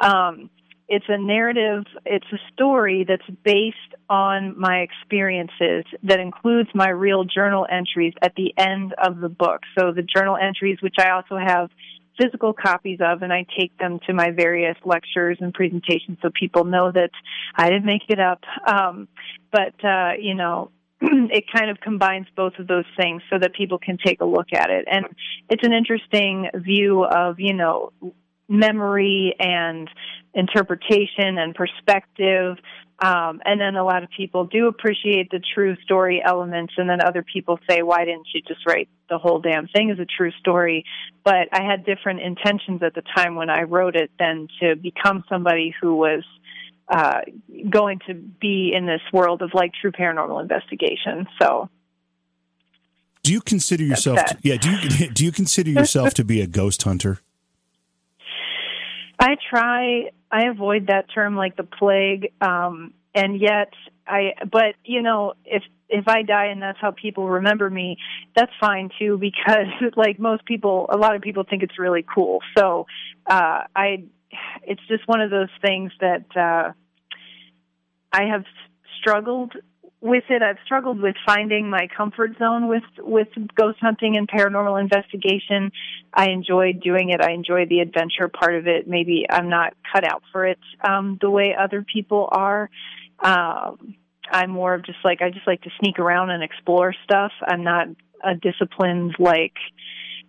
Um, 0.00 0.50
it's 0.88 1.06
a 1.08 1.18
narrative, 1.18 1.84
it's 2.04 2.26
a 2.32 2.38
story 2.52 3.04
that's 3.06 3.22
based 3.44 3.76
on 4.08 4.58
my 4.58 4.78
experiences 4.78 5.84
that 6.02 6.18
includes 6.18 6.68
my 6.74 6.88
real 6.88 7.22
journal 7.24 7.64
entries 7.70 8.12
at 8.22 8.34
the 8.36 8.52
end 8.58 8.92
of 8.94 9.20
the 9.20 9.28
book. 9.28 9.60
So 9.78 9.92
the 9.92 10.02
journal 10.02 10.36
entries, 10.36 10.78
which 10.82 10.96
I 10.98 11.10
also 11.10 11.36
have 11.36 11.70
physical 12.20 12.52
copies 12.52 12.98
of, 13.00 13.22
and 13.22 13.32
I 13.32 13.46
take 13.58 13.76
them 13.78 13.98
to 14.06 14.12
my 14.12 14.30
various 14.30 14.76
lectures 14.84 15.38
and 15.40 15.54
presentations 15.54 16.18
so 16.20 16.30
people 16.38 16.64
know 16.64 16.92
that 16.92 17.10
I 17.56 17.70
didn't 17.70 17.86
make 17.86 18.02
it 18.08 18.20
up. 18.20 18.42
Um, 18.66 19.08
but, 19.50 19.82
uh, 19.84 20.12
you 20.20 20.34
know, 20.34 20.70
it 21.00 21.44
kind 21.54 21.70
of 21.70 21.80
combines 21.80 22.26
both 22.36 22.54
of 22.58 22.66
those 22.66 22.84
things 22.96 23.22
so 23.30 23.38
that 23.38 23.54
people 23.54 23.78
can 23.78 23.96
take 24.04 24.20
a 24.20 24.24
look 24.24 24.52
at 24.52 24.70
it. 24.70 24.86
And 24.90 25.06
it's 25.48 25.66
an 25.66 25.72
interesting 25.72 26.48
view 26.54 27.04
of, 27.04 27.40
you 27.40 27.54
know, 27.54 27.92
memory 28.50 29.34
and 29.38 29.88
interpretation 30.34 31.38
and 31.38 31.54
perspective. 31.54 32.56
Um, 33.02 33.40
and 33.46 33.58
then 33.58 33.76
a 33.76 33.84
lot 33.84 34.02
of 34.02 34.10
people 34.14 34.44
do 34.44 34.66
appreciate 34.66 35.30
the 35.30 35.40
true 35.54 35.74
story 35.84 36.22
elements, 36.22 36.74
and 36.76 36.90
then 36.90 37.00
other 37.02 37.22
people 37.22 37.58
say, 37.68 37.80
"Why 37.80 38.04
didn't 38.04 38.26
you 38.34 38.42
just 38.42 38.66
write 38.66 38.90
the 39.08 39.16
whole 39.16 39.40
damn 39.40 39.68
thing 39.68 39.90
as 39.90 39.98
a 39.98 40.04
true 40.04 40.32
story?" 40.32 40.84
But 41.24 41.48
I 41.52 41.62
had 41.62 41.86
different 41.86 42.20
intentions 42.20 42.82
at 42.82 42.94
the 42.94 43.02
time 43.16 43.36
when 43.36 43.48
I 43.48 43.62
wrote 43.62 43.96
it 43.96 44.10
than 44.18 44.48
to 44.60 44.76
become 44.76 45.24
somebody 45.30 45.74
who 45.80 45.94
was 45.94 46.22
uh, 46.88 47.20
going 47.70 48.00
to 48.08 48.14
be 48.14 48.72
in 48.74 48.84
this 48.84 49.00
world 49.12 49.40
of 49.40 49.54
like 49.54 49.72
true 49.80 49.92
paranormal 49.92 50.42
investigation. 50.42 51.26
So, 51.40 51.70
do 53.22 53.32
you 53.32 53.40
consider 53.40 53.84
yourself? 53.84 54.22
To, 54.26 54.38
yeah, 54.42 54.58
do 54.58 54.70
you 54.70 55.08
do 55.14 55.24
you 55.24 55.32
consider 55.32 55.70
yourself 55.70 56.12
to 56.14 56.24
be 56.24 56.42
a 56.42 56.46
ghost 56.46 56.82
hunter? 56.82 57.20
I 59.20 59.36
try. 59.50 60.10
I 60.32 60.44
avoid 60.46 60.86
that 60.86 61.06
term 61.12 61.36
like 61.36 61.56
the 61.56 61.64
plague, 61.64 62.32
um, 62.40 62.94
and 63.14 63.40
yet 63.40 63.72
I. 64.06 64.32
But 64.50 64.76
you 64.84 65.02
know, 65.02 65.34
if 65.44 65.62
if 65.88 66.08
I 66.08 66.22
die 66.22 66.46
and 66.46 66.62
that's 66.62 66.78
how 66.80 66.92
people 66.92 67.28
remember 67.28 67.68
me, 67.68 67.98
that's 68.34 68.52
fine 68.58 68.88
too. 68.98 69.18
Because 69.18 69.66
like 69.96 70.18
most 70.18 70.44
people, 70.46 70.88
a 70.90 70.96
lot 70.96 71.14
of 71.14 71.22
people 71.22 71.44
think 71.48 71.62
it's 71.62 71.78
really 71.78 72.04
cool. 72.12 72.40
So 72.56 72.86
uh, 73.26 73.64
I. 73.76 74.04
It's 74.62 74.80
just 74.86 75.08
one 75.08 75.20
of 75.20 75.30
those 75.30 75.48
things 75.60 75.90
that 76.00 76.24
uh, 76.36 76.70
I 78.12 78.22
have 78.30 78.44
struggled 79.00 79.54
with 80.00 80.24
it, 80.30 80.42
I've 80.42 80.56
struggled 80.64 81.00
with 81.00 81.14
finding 81.26 81.68
my 81.68 81.86
comfort 81.94 82.30
zone 82.38 82.68
with 82.68 82.82
with 82.98 83.28
ghost 83.54 83.78
hunting 83.80 84.16
and 84.16 84.26
paranormal 84.26 84.80
investigation. 84.80 85.72
I 86.14 86.30
enjoy 86.30 86.72
doing 86.72 87.10
it. 87.10 87.20
I 87.20 87.32
enjoy 87.32 87.66
the 87.66 87.80
adventure 87.80 88.28
part 88.28 88.54
of 88.54 88.66
it. 88.66 88.88
Maybe 88.88 89.26
I'm 89.28 89.50
not 89.50 89.74
cut 89.92 90.04
out 90.04 90.22
for 90.32 90.46
it 90.46 90.58
um, 90.82 91.18
the 91.20 91.30
way 91.30 91.54
other 91.58 91.84
people 91.84 92.28
are. 92.32 92.70
Um, 93.22 93.94
I'm 94.30 94.50
more 94.50 94.74
of 94.74 94.86
just 94.86 94.98
like 95.04 95.20
I 95.20 95.30
just 95.30 95.46
like 95.46 95.62
to 95.62 95.70
sneak 95.80 95.98
around 95.98 96.30
and 96.30 96.42
explore 96.42 96.94
stuff. 97.04 97.32
I'm 97.46 97.62
not 97.62 97.88
a 98.24 98.34
disciplined 98.34 99.16
like 99.18 99.54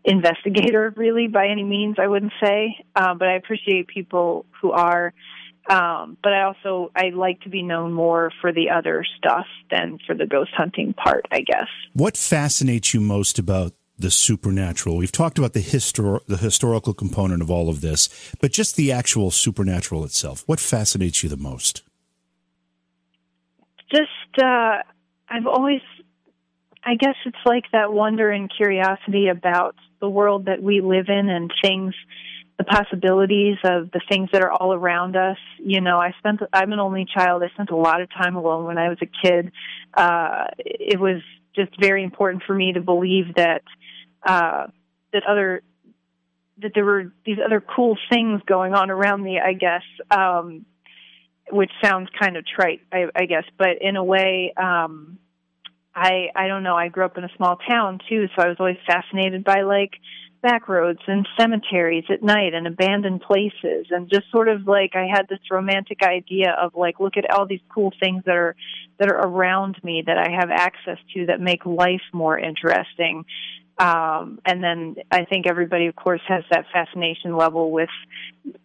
investigator 0.03 0.93
really 0.97 1.27
by 1.27 1.47
any 1.47 1.63
means. 1.63 1.95
I 1.97 2.07
wouldn't 2.07 2.33
say, 2.43 2.75
uh, 2.95 3.13
but 3.13 3.29
I 3.29 3.35
appreciate 3.35 3.87
people 3.87 4.45
who 4.61 4.71
are. 4.71 5.13
Um, 5.69 6.17
but 6.23 6.33
I 6.33 6.43
also 6.43 6.91
I 6.95 7.09
like 7.09 7.41
to 7.41 7.49
be 7.49 7.61
known 7.61 7.93
more 7.93 8.31
for 8.41 8.51
the 8.51 8.71
other 8.71 9.05
stuff 9.17 9.45
than 9.69 9.99
for 10.05 10.15
the 10.15 10.25
ghost 10.25 10.51
hunting 10.55 10.93
part, 10.93 11.25
I 11.31 11.41
guess. 11.41 11.67
What 11.93 12.17
fascinates 12.17 12.93
you 12.93 12.99
most 12.99 13.37
about 13.37 13.73
the 13.97 14.11
supernatural? 14.11 14.97
We've 14.97 15.11
talked 15.11 15.37
about 15.37 15.53
the 15.53 15.61
histor- 15.61 16.25
the 16.25 16.37
historical 16.37 16.93
component 16.93 17.41
of 17.41 17.51
all 17.51 17.69
of 17.69 17.81
this, 17.81 18.09
but 18.41 18.51
just 18.51 18.75
the 18.75 18.91
actual 18.91 19.29
supernatural 19.29 20.03
itself. 20.03 20.43
What 20.47 20.59
fascinates 20.59 21.21
you 21.21 21.29
the 21.29 21.37
most? 21.37 21.83
Just 23.93 24.43
uh, 24.43 24.79
I've 25.29 25.47
always 25.47 25.81
I 26.83 26.95
guess 26.95 27.15
it's 27.25 27.37
like 27.45 27.65
that 27.71 27.93
wonder 27.93 28.31
and 28.31 28.51
curiosity 28.51 29.27
about 29.27 29.75
the 29.99 30.09
world 30.09 30.45
that 30.45 30.63
we 30.63 30.81
live 30.81 31.05
in 31.07 31.29
and 31.29 31.51
things 31.63 31.93
the 32.61 32.65
possibilities 32.65 33.57
of 33.63 33.89
the 33.89 34.01
things 34.07 34.29
that 34.31 34.43
are 34.43 34.51
all 34.51 34.71
around 34.71 35.15
us. 35.15 35.37
You 35.57 35.81
know, 35.81 35.99
I 35.99 36.13
spent, 36.19 36.41
I'm 36.53 36.71
an 36.71 36.79
only 36.79 37.07
child. 37.11 37.41
I 37.41 37.49
spent 37.49 37.71
a 37.71 37.75
lot 37.75 38.01
of 38.01 38.09
time 38.11 38.35
alone 38.35 38.65
when 38.65 38.77
I 38.77 38.89
was 38.89 38.99
a 39.01 39.07
kid. 39.07 39.51
Uh, 39.95 40.45
it 40.59 40.99
was 40.99 41.23
just 41.55 41.71
very 41.79 42.03
important 42.03 42.43
for 42.45 42.53
me 42.53 42.73
to 42.73 42.81
believe 42.81 43.33
that, 43.35 43.63
uh, 44.23 44.67
that 45.11 45.23
other, 45.27 45.63
that 46.61 46.73
there 46.75 46.85
were 46.85 47.11
these 47.25 47.39
other 47.43 47.61
cool 47.61 47.97
things 48.11 48.41
going 48.45 48.75
on 48.75 48.91
around 48.91 49.23
me, 49.23 49.39
I 49.43 49.53
guess, 49.53 49.81
um, 50.11 50.63
which 51.49 51.71
sounds 51.83 52.09
kind 52.21 52.37
of 52.37 52.45
trite, 52.45 52.81
I, 52.93 53.07
I 53.15 53.25
guess, 53.25 53.45
but 53.57 53.81
in 53.81 53.95
a 53.95 54.03
way, 54.03 54.53
um, 54.55 55.17
I, 55.95 56.27
I 56.35 56.47
don't 56.47 56.61
know, 56.61 56.75
I 56.75 56.89
grew 56.89 57.05
up 57.05 57.17
in 57.17 57.23
a 57.23 57.31
small 57.37 57.57
town 57.67 57.99
too, 58.07 58.27
so 58.35 58.43
I 58.43 58.49
was 58.49 58.57
always 58.59 58.77
fascinated 58.85 59.43
by 59.43 59.63
like, 59.63 59.93
back 60.41 60.67
roads 60.67 60.99
and 61.07 61.27
cemeteries 61.39 62.05
at 62.09 62.23
night 62.23 62.53
and 62.53 62.65
abandoned 62.65 63.21
places 63.21 63.87
and 63.91 64.09
just 64.09 64.29
sort 64.31 64.47
of 64.47 64.67
like 64.67 64.95
I 64.95 65.07
had 65.11 65.27
this 65.29 65.39
romantic 65.49 66.01
idea 66.01 66.55
of 66.59 66.75
like 66.75 66.99
look 66.99 67.17
at 67.17 67.29
all 67.29 67.45
these 67.45 67.61
cool 67.73 67.93
things 67.99 68.23
that 68.25 68.35
are 68.35 68.55
that 68.99 69.09
are 69.09 69.19
around 69.19 69.77
me 69.83 70.03
that 70.05 70.17
I 70.17 70.31
have 70.31 70.49
access 70.49 70.97
to 71.13 71.27
that 71.27 71.39
make 71.39 71.65
life 71.65 72.01
more 72.13 72.37
interesting. 72.37 73.25
Um, 73.77 74.39
and 74.45 74.63
then 74.63 74.95
I 75.09 75.25
think 75.25 75.47
everybody, 75.47 75.87
of 75.87 75.95
course, 75.95 76.21
has 76.27 76.43
that 76.51 76.65
fascination 76.71 77.35
level 77.35 77.71
with 77.71 77.89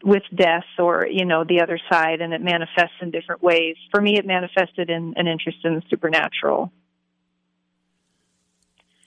with 0.05 0.22
death 0.35 0.64
or 0.79 1.07
you 1.11 1.24
know 1.24 1.45
the 1.45 1.62
other 1.62 1.79
side, 1.91 2.20
and 2.20 2.35
it 2.35 2.43
manifests 2.43 2.97
in 3.01 3.11
different 3.11 3.43
ways. 3.43 3.77
For 3.91 4.01
me, 4.01 4.18
it 4.18 4.27
manifested 4.27 4.91
in 4.91 5.14
an 5.16 5.27
interest 5.27 5.59
in 5.64 5.74
the 5.77 5.83
supernatural. 5.89 6.70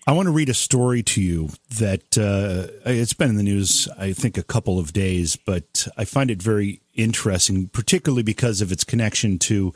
I 0.10 0.12
want 0.12 0.26
to 0.26 0.32
read 0.32 0.50
a 0.50 0.56
story 0.56 1.04
to 1.04 1.22
you 1.22 1.50
that 1.78 2.18
uh, 2.18 2.74
it's 2.84 3.14
been 3.14 3.30
in 3.30 3.36
the 3.36 3.44
news, 3.44 3.88
I 3.96 4.12
think, 4.12 4.40
a 4.40 4.44
couple 4.44 4.80
of 4.80 4.92
days, 4.92 5.36
but 5.36 5.88
I 5.98 6.06
find 6.06 6.32
it 6.32 6.42
very 6.42 6.82
interesting, 6.96 7.68
particularly 7.68 8.24
because 8.24 8.60
of 8.60 8.72
its 8.72 8.84
connection 8.84 9.38
to 9.38 9.72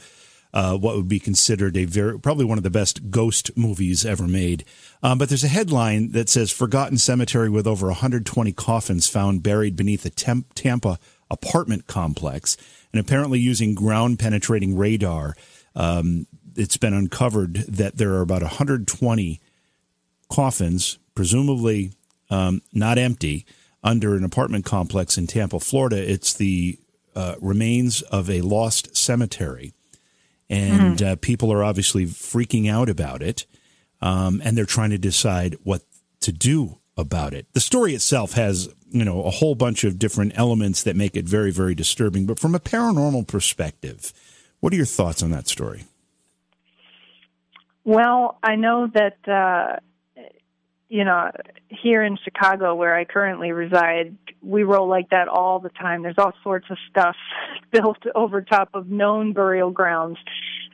uh, 0.52 0.76
what 0.76 0.96
would 0.96 1.08
be 1.08 1.20
considered 1.20 1.78
a 1.78 1.86
very 1.86 2.20
probably 2.20 2.46
one 2.46 2.58
of 2.58 2.64
the 2.64 2.72
best 2.72 3.12
ghost 3.12 3.56
movies 3.56 4.08
ever 4.08 4.28
made. 4.28 4.66
Um, 5.04 5.20
but 5.20 5.30
there's 5.30 5.44
a 5.44 5.50
headline 5.50 6.14
that 6.14 6.30
says 6.30 6.50
"Forgotten 6.50 6.98
Cemetery 6.98 7.52
with 7.52 7.68
over 7.68 7.86
120 7.86 8.54
coffins 8.54 9.08
found 9.08 9.44
buried 9.44 9.76
beneath 9.76 10.04
a 10.04 10.10
temp- 10.10 10.56
Tampa 10.56 10.98
apartment 11.30 11.86
complex," 11.86 12.58
and 12.92 13.00
apparently 13.00 13.38
using 13.38 13.76
ground 13.76 14.18
penetrating 14.18 14.76
radar. 14.76 15.36
Um, 15.76 16.26
it's 16.56 16.78
been 16.78 16.96
uncovered 16.96 17.54
that 17.68 17.98
there 17.98 18.14
are 18.14 18.22
about 18.22 18.42
120 18.42 19.40
coffins, 20.34 20.98
presumably 21.14 21.92
um, 22.32 22.62
not 22.74 22.98
empty, 22.98 23.46
under 23.84 24.16
an 24.16 24.24
apartment 24.24 24.66
complex 24.66 25.18
in 25.18 25.28
Tampa, 25.28 25.60
Florida. 25.60 26.12
It's 26.12 26.34
the 26.34 26.80
uh, 27.16 27.36
remains 27.40 28.02
of 28.04 28.30
a 28.30 28.42
lost 28.42 28.98
cemetery. 28.98 29.74
And 30.50 30.98
mm-hmm. 30.98 31.06
uh, 31.06 31.16
people 31.22 31.54
are 31.54 31.64
obviously 31.64 32.06
freaking 32.06 32.70
out 32.70 32.90
about 32.90 33.22
it. 33.22 33.46
Um, 34.02 34.42
and 34.44 34.58
they're 34.58 34.66
trying 34.66 34.90
to 34.90 34.98
decide 34.98 35.56
what 35.64 35.84
to 36.22 36.32
do 36.32 36.80
about 36.98 37.34
it. 37.34 37.46
The 37.54 37.60
story 37.60 37.94
itself 37.94 38.34
has, 38.34 38.70
you 38.90 39.06
know, 39.06 39.24
a 39.24 39.30
whole 39.30 39.56
bunch 39.56 39.84
of 39.84 40.00
different 40.00 40.34
elements 40.36 40.84
that 40.84 40.96
make 40.96 41.16
it 41.16 41.26
very, 41.26 41.52
very 41.52 41.76
disturbing. 41.76 42.26
But 42.26 42.40
from 42.40 42.56
a 42.56 42.60
paranormal 42.60 43.28
perspective, 43.28 44.12
what 44.60 44.74
are 44.74 44.78
your 44.78 44.86
thoughts 44.86 45.22
on 45.24 45.32
that 45.32 45.48
story? 45.48 45.86
Well, 47.86 48.40
I 48.42 48.56
know 48.56 48.88
that 48.88 49.18
uh, 49.28 49.80
you 50.90 51.04
know, 51.04 51.32
here 51.70 52.04
in 52.04 52.18
Chicago 52.24 52.76
where 52.76 52.96
I 52.96 53.06
currently 53.06 53.52
reside, 53.52 54.16
we 54.42 54.64
roll 54.64 54.88
like 54.88 55.10
that 55.10 55.28
all 55.28 55.60
the 55.60 55.70
time. 55.70 56.04
There's 56.04 56.18
all 56.18 56.34
sorts 56.44 56.68
of 56.70 56.78
stuff 56.90 57.16
built 57.72 57.98
over 58.14 58.42
top 58.42 58.70
of 58.74 58.90
known 58.90 59.34
burial 59.34 59.72
grounds. 59.72 60.18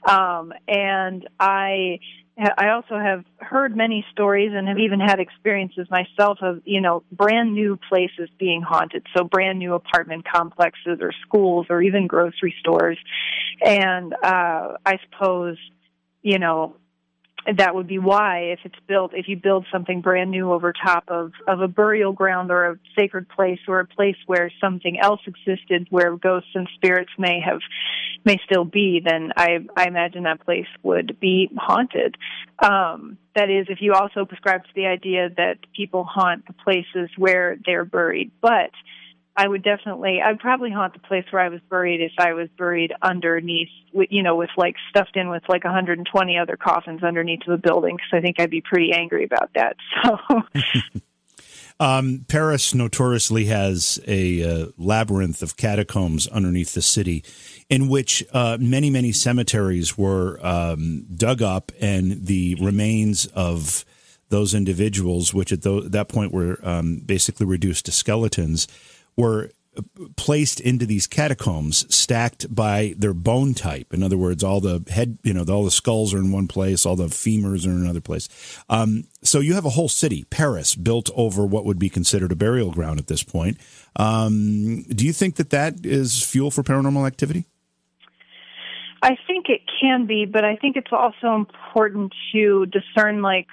Um, 0.07 0.53
and 0.67 1.27
I 1.39 1.99
I 2.57 2.69
also 2.69 2.97
have 2.97 3.25
heard 3.37 3.75
many 3.75 4.05
stories 4.13 4.51
and 4.53 4.67
have 4.69 4.79
even 4.79 5.01
had 5.01 5.19
experiences 5.19 5.87
myself 5.91 6.37
of, 6.41 6.61
you 6.63 6.79
know, 6.79 7.03
brand 7.11 7.53
new 7.53 7.77
places 7.89 8.29
being 8.37 8.61
haunted. 8.61 9.05
So 9.15 9.25
brand 9.25 9.59
new 9.59 9.73
apartment 9.73 10.25
complexes 10.25 10.99
or 11.01 11.11
schools 11.25 11.67
or 11.69 11.81
even 11.81 12.07
grocery 12.07 12.55
stores. 12.61 12.97
And, 13.61 14.13
uh, 14.13 14.77
I 14.85 14.99
suppose, 15.03 15.57
you 16.21 16.39
know, 16.39 16.77
that 17.57 17.73
would 17.73 17.87
be 17.87 17.99
why 17.99 18.51
if 18.51 18.59
it's 18.63 18.79
built 18.87 19.11
if 19.13 19.27
you 19.27 19.37
build 19.37 19.65
something 19.71 20.01
brand 20.01 20.29
new 20.29 20.51
over 20.51 20.73
top 20.73 21.05
of 21.07 21.31
of 21.47 21.61
a 21.61 21.67
burial 21.67 22.11
ground 22.11 22.51
or 22.51 22.71
a 22.71 22.79
sacred 22.97 23.27
place 23.29 23.59
or 23.67 23.79
a 23.79 23.85
place 23.85 24.17
where 24.25 24.51
something 24.61 24.99
else 24.99 25.21
existed 25.25 25.87
where 25.89 26.15
ghosts 26.17 26.49
and 26.53 26.67
spirits 26.75 27.11
may 27.17 27.39
have 27.39 27.59
may 28.25 28.37
still 28.45 28.65
be 28.65 29.01
then 29.03 29.31
i 29.37 29.59
i 29.75 29.87
imagine 29.87 30.23
that 30.23 30.43
place 30.43 30.67
would 30.83 31.19
be 31.19 31.49
haunted. 31.57 32.17
Um 32.61 33.17
that 33.35 33.49
is 33.49 33.67
if 33.69 33.81
you 33.81 33.93
also 33.93 34.25
prescribe 34.25 34.63
to 34.63 34.69
the 34.75 34.85
idea 34.85 35.29
that 35.37 35.57
people 35.75 36.03
haunt 36.03 36.45
the 36.45 36.53
places 36.53 37.09
where 37.17 37.57
they're 37.65 37.85
buried. 37.85 38.31
But 38.41 38.71
I 39.39 39.47
would 39.47 39.63
definitely, 39.63 40.19
I'd 40.21 40.37
probably 40.37 40.69
haunt 40.69 40.91
the 40.91 40.99
place 40.99 41.23
where 41.29 41.41
I 41.41 41.47
was 41.47 41.61
buried 41.69 42.01
if 42.01 42.11
I 42.19 42.33
was 42.33 42.49
buried 42.57 42.91
underneath, 43.01 43.69
you 43.93 44.21
know, 44.21 44.35
with 44.35 44.49
like 44.57 44.75
stuffed 44.89 45.15
in 45.15 45.29
with 45.29 45.43
like 45.47 45.63
120 45.63 46.37
other 46.37 46.57
coffins 46.57 47.03
underneath 47.03 47.39
the 47.47 47.55
building 47.55 47.95
because 47.95 48.09
I 48.11 48.19
think 48.19 48.37
I'd 48.37 48.49
be 48.49 48.59
pretty 48.59 48.91
angry 48.91 49.23
about 49.23 49.51
that. 49.55 49.77
So. 50.03 50.99
um, 51.79 52.25
Paris 52.27 52.73
notoriously 52.73 53.45
has 53.45 53.97
a 54.07 54.43
uh, 54.43 54.65
labyrinth 54.77 55.41
of 55.41 55.55
catacombs 55.55 56.27
underneath 56.27 56.73
the 56.73 56.81
city 56.81 57.23
in 57.69 57.87
which 57.87 58.25
uh, 58.33 58.57
many, 58.59 58.89
many 58.89 59.13
cemeteries 59.13 59.97
were 59.97 60.37
um, 60.45 61.05
dug 61.15 61.41
up 61.41 61.71
and 61.79 62.25
the 62.25 62.57
remains 62.61 63.25
of 63.27 63.85
those 64.27 64.53
individuals, 64.53 65.33
which 65.33 65.53
at 65.53 65.63
th- 65.63 65.85
that 65.85 66.09
point 66.09 66.33
were 66.33 66.59
um, 66.61 66.97
basically 67.05 67.45
reduced 67.45 67.85
to 67.85 67.91
skeletons, 67.93 68.67
were 69.19 69.51
placed 70.15 70.59
into 70.59 70.85
these 70.85 71.07
catacombs 71.07 71.85
stacked 71.93 72.53
by 72.53 72.93
their 72.97 73.13
bone 73.13 73.53
type. 73.53 73.93
In 73.93 74.03
other 74.03 74.17
words 74.17 74.43
all 74.43 74.59
the 74.59 74.83
head 74.89 75.17
you 75.23 75.33
know 75.33 75.45
all 75.49 75.63
the 75.63 75.71
skulls 75.71 76.13
are 76.13 76.17
in 76.17 76.31
one 76.31 76.47
place 76.47 76.85
all 76.85 76.95
the 76.95 77.05
femurs 77.05 77.65
are 77.65 77.71
in 77.71 77.81
another 77.81 78.01
place. 78.01 78.27
Um, 78.69 79.05
so 79.21 79.39
you 79.39 79.53
have 79.53 79.65
a 79.65 79.71
whole 79.71 79.89
city 79.89 80.25
paris 80.29 80.75
built 80.75 81.09
over 81.15 81.45
what 81.45 81.65
would 81.65 81.79
be 81.79 81.89
considered 81.89 82.31
a 82.31 82.35
burial 82.35 82.71
ground 82.71 82.99
at 82.99 83.07
this 83.07 83.23
point. 83.23 83.57
Um, 83.95 84.83
do 84.83 85.05
you 85.05 85.13
think 85.13 85.35
that 85.35 85.49
that 85.51 85.85
is 85.85 86.23
fuel 86.23 86.51
for 86.51 86.63
paranormal 86.63 87.05
activity? 87.05 87.45
I 89.01 89.15
think 89.27 89.47
it 89.49 89.61
can 89.79 90.05
be 90.07 90.25
but 90.25 90.43
i 90.43 90.55
think 90.57 90.75
it's 90.75 90.91
also 90.91 91.35
important 91.35 92.13
to 92.33 92.65
discern 92.65 93.21
like 93.21 93.47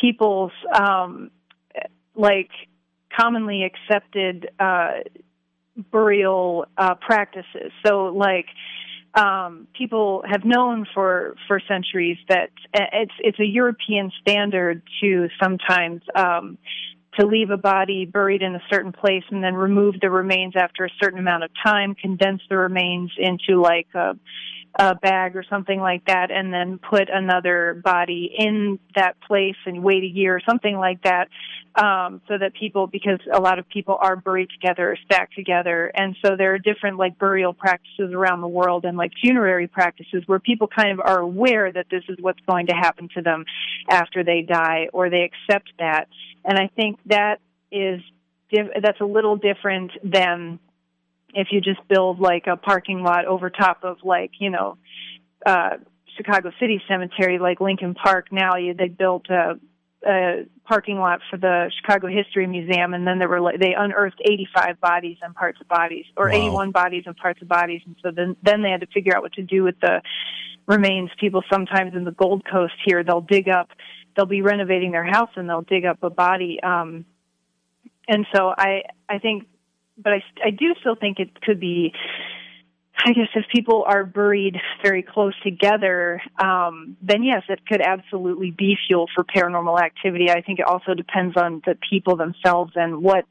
people's 0.00 0.52
um, 0.74 1.30
like 2.16 2.50
commonly 3.18 3.64
accepted 3.64 4.50
uh, 4.58 5.00
burial 5.90 6.66
uh, 6.76 6.94
practices. 6.94 7.72
So, 7.86 8.06
like, 8.06 8.46
um, 9.14 9.66
people 9.76 10.22
have 10.28 10.44
known 10.44 10.86
for 10.94 11.34
for 11.46 11.60
centuries 11.66 12.18
that 12.28 12.50
it's 12.74 13.12
it's 13.20 13.40
a 13.40 13.46
European 13.46 14.12
standard 14.20 14.82
to 15.00 15.28
sometimes 15.42 16.02
um, 16.14 16.58
to 17.18 17.26
leave 17.26 17.50
a 17.50 17.56
body 17.56 18.04
buried 18.04 18.42
in 18.42 18.54
a 18.54 18.62
certain 18.70 18.92
place 18.92 19.24
and 19.30 19.42
then 19.42 19.54
remove 19.54 19.96
the 20.00 20.10
remains 20.10 20.54
after 20.56 20.84
a 20.84 20.90
certain 21.02 21.18
amount 21.18 21.42
of 21.42 21.50
time, 21.64 21.94
condense 21.94 22.42
the 22.48 22.56
remains 22.56 23.10
into 23.18 23.60
like 23.60 23.88
a 23.94 24.16
a 24.78 24.94
bag 24.94 25.34
or 25.34 25.44
something 25.48 25.80
like 25.80 26.04
that 26.06 26.30
and 26.30 26.52
then 26.52 26.78
put 26.78 27.08
another 27.12 27.80
body 27.82 28.30
in 28.36 28.78
that 28.94 29.20
place 29.26 29.56
and 29.66 29.82
wait 29.82 30.04
a 30.04 30.06
year 30.06 30.36
or 30.36 30.40
something 30.48 30.76
like 30.76 31.02
that 31.02 31.28
um, 31.78 32.20
so 32.26 32.36
that 32.36 32.54
people 32.54 32.88
because 32.88 33.20
a 33.32 33.40
lot 33.40 33.58
of 33.60 33.68
people 33.68 33.96
are 34.00 34.16
buried 34.16 34.48
together 34.50 34.96
stacked 35.04 35.34
together. 35.34 35.92
And 35.94 36.16
so 36.24 36.34
there 36.36 36.52
are 36.54 36.58
different 36.58 36.98
like 36.98 37.18
burial 37.18 37.52
practices 37.52 38.12
around 38.12 38.40
the 38.40 38.48
world 38.48 38.84
and 38.84 38.96
like 38.96 39.12
funerary 39.20 39.68
practices 39.68 40.24
where 40.26 40.40
people 40.40 40.66
kind 40.66 40.90
of 40.90 41.00
are 41.00 41.20
aware 41.20 41.70
that 41.70 41.86
this 41.88 42.02
is 42.08 42.16
what's 42.20 42.40
going 42.48 42.66
to 42.66 42.74
happen 42.74 43.08
to 43.14 43.22
them 43.22 43.44
after 43.88 44.24
they 44.24 44.42
die 44.42 44.88
or 44.92 45.08
they 45.08 45.22
accept 45.22 45.70
that. 45.78 46.08
And 46.44 46.58
i 46.58 46.68
think 46.74 46.98
that 47.06 47.40
is 47.70 48.00
that's 48.50 49.00
a 49.00 49.04
little 49.04 49.36
different 49.36 49.92
than 50.02 50.58
if 51.34 51.48
you 51.50 51.60
just 51.60 51.86
build 51.86 52.18
like 52.18 52.46
a 52.46 52.56
parking 52.56 53.02
lot 53.02 53.26
over 53.26 53.50
top 53.50 53.84
of 53.84 53.98
like 54.02 54.32
you 54.40 54.50
know 54.50 54.78
uh 55.44 55.76
Chicago 56.16 56.50
City 56.58 56.82
Cemetery 56.88 57.38
like 57.38 57.60
Lincoln 57.60 57.94
Park. 57.94 58.32
Now 58.32 58.56
you 58.56 58.74
they 58.74 58.88
built 58.88 59.28
a 59.28 59.60
a 60.06 60.46
parking 60.64 60.98
lot 60.98 61.20
for 61.30 61.36
the 61.36 61.70
Chicago 61.80 62.06
History 62.08 62.46
Museum, 62.46 62.94
and 62.94 63.06
then 63.06 63.18
there 63.18 63.28
were 63.28 63.40
like, 63.40 63.58
they 63.58 63.74
unearthed 63.74 64.20
85 64.24 64.80
bodies 64.80 65.16
and 65.22 65.34
parts 65.34 65.60
of 65.60 65.68
bodies, 65.68 66.04
or 66.16 66.28
wow. 66.28 66.36
81 66.36 66.70
bodies 66.70 67.04
and 67.06 67.16
parts 67.16 67.42
of 67.42 67.48
bodies, 67.48 67.82
and 67.86 67.96
so 68.02 68.10
then 68.10 68.36
then 68.42 68.62
they 68.62 68.70
had 68.70 68.80
to 68.80 68.86
figure 68.86 69.16
out 69.16 69.22
what 69.22 69.32
to 69.34 69.42
do 69.42 69.62
with 69.62 69.78
the 69.80 70.02
remains. 70.66 71.10
People 71.18 71.42
sometimes 71.50 71.94
in 71.94 72.04
the 72.04 72.12
Gold 72.12 72.44
Coast 72.50 72.74
here, 72.84 73.02
they'll 73.02 73.20
dig 73.20 73.48
up, 73.48 73.70
they'll 74.16 74.26
be 74.26 74.42
renovating 74.42 74.92
their 74.92 75.04
house, 75.04 75.30
and 75.36 75.48
they'll 75.48 75.62
dig 75.62 75.84
up 75.84 76.02
a 76.02 76.10
body. 76.10 76.60
Um, 76.62 77.04
and 78.06 78.26
so 78.34 78.54
I 78.56 78.82
I 79.08 79.18
think 79.18 79.46
but 79.98 80.12
I, 80.12 80.22
I 80.44 80.50
do 80.50 80.74
still 80.80 80.94
think 80.94 81.18
it 81.18 81.40
could 81.40 81.60
be 81.60 81.92
I 83.04 83.12
guess 83.12 83.28
if 83.34 83.44
people 83.54 83.84
are 83.86 84.04
buried 84.04 84.56
very 84.82 85.02
close 85.02 85.34
together, 85.42 86.20
um, 86.42 86.96
then 87.00 87.22
yes, 87.22 87.42
it 87.48 87.60
could 87.66 87.80
absolutely 87.80 88.50
be 88.50 88.76
fuel 88.86 89.06
for 89.14 89.24
paranormal 89.24 89.80
activity. 89.80 90.30
I 90.30 90.42
think 90.42 90.58
it 90.58 90.66
also 90.66 90.94
depends 90.94 91.36
on 91.36 91.62
the 91.64 91.76
people 91.88 92.16
themselves 92.16 92.72
and 92.74 93.02
what 93.02 93.26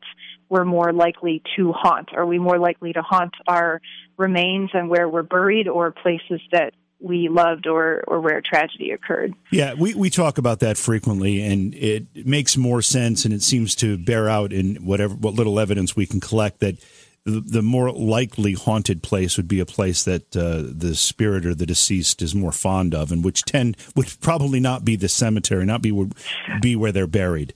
we're 0.49 0.63
more 0.63 0.93
likely 0.93 1.43
to 1.57 1.73
haunt. 1.73 2.09
Are 2.15 2.25
we 2.25 2.39
more 2.39 2.57
likely 2.57 2.93
to 2.93 3.01
haunt 3.01 3.33
our 3.45 3.81
remains 4.15 4.69
and 4.73 4.89
where 4.89 5.09
we're 5.09 5.23
buried 5.23 5.67
or 5.67 5.91
places 5.91 6.39
that 6.51 6.73
we 6.99 7.29
loved 7.29 7.67
or, 7.67 8.03
or 8.07 8.19
where 8.19 8.41
tragedy 8.41 8.91
occurred. 8.91 9.33
Yeah, 9.51 9.75
we, 9.75 9.93
we 9.93 10.09
talk 10.09 10.37
about 10.37 10.59
that 10.61 10.77
frequently, 10.77 11.41
and 11.43 11.75
it 11.75 12.25
makes 12.25 12.57
more 12.57 12.81
sense, 12.81 13.23
and 13.23 13.33
it 13.33 13.43
seems 13.43 13.75
to 13.75 13.97
bear 13.97 14.27
out 14.27 14.51
in 14.51 14.77
whatever 14.77 15.13
what 15.13 15.35
little 15.35 15.59
evidence 15.59 15.95
we 15.95 16.05
can 16.07 16.19
collect 16.19 16.59
that 16.61 16.83
the, 17.27 17.41
the 17.41 17.61
more 17.61 17.91
likely 17.91 18.53
haunted 18.53 19.03
place 19.03 19.37
would 19.37 19.47
be 19.47 19.59
a 19.59 19.65
place 19.65 20.03
that 20.03 20.35
uh, 20.35 20.63
the 20.63 20.95
spirit 20.95 21.45
or 21.45 21.53
the 21.53 21.65
deceased 21.65 22.21
is 22.21 22.33
more 22.33 22.51
fond 22.51 22.95
of, 22.95 23.11
and 23.11 23.23
which 23.23 23.43
tend 23.43 23.77
would 23.95 24.11
probably 24.21 24.59
not 24.59 24.85
be 24.85 24.95
the 24.95 25.09
cemetery, 25.09 25.65
not 25.65 25.81
be 25.81 25.91
would 25.91 26.13
be 26.61 26.75
where 26.75 26.91
they're 26.91 27.07
buried. 27.07 27.53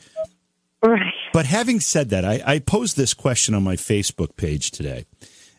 Right. 0.84 1.14
But 1.34 1.46
having 1.46 1.80
said 1.80 2.10
that, 2.10 2.26
I, 2.26 2.42
I 2.46 2.60
posed 2.60 2.98
this 2.98 3.14
question 3.14 3.56
on 3.56 3.64
my 3.64 3.76
Facebook 3.76 4.36
page 4.36 4.72
today 4.72 5.06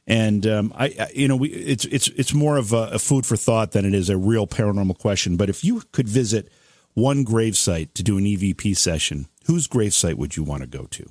and 0.07 0.47
um, 0.47 0.73
I, 0.77 0.87
I, 0.87 1.11
you 1.15 1.29
know, 1.29 1.37
we, 1.37 1.51
it's 1.51 1.85
it's 1.87 2.09
it's 2.09 2.35
more 2.35 2.57
of 2.57 2.73
a, 2.73 2.91
a, 2.93 2.99
food 2.99 3.25
for 3.25 3.37
thought 3.37 3.73
than 3.73 3.85
it 3.85 3.95
is 3.95 4.11
a 4.11 4.17
real 4.17 4.47
paranormal 4.47 4.99
question. 4.99 5.37
But 5.37 5.49
if 5.49 5.65
you 5.65 5.83
could 5.93 6.09
visit 6.09 6.51
one 6.95 7.25
gravesite 7.25 7.95
to 7.95 8.03
do 8.03 8.19
an 8.19 8.25
EVP 8.25 8.77
session, 8.77 9.29
whose 9.47 9.69
gravesite 9.69 10.15
would 10.15 10.37
you 10.37 10.43
want 10.43 10.63
to 10.63 10.67
go 10.67 10.87
to? 10.91 11.09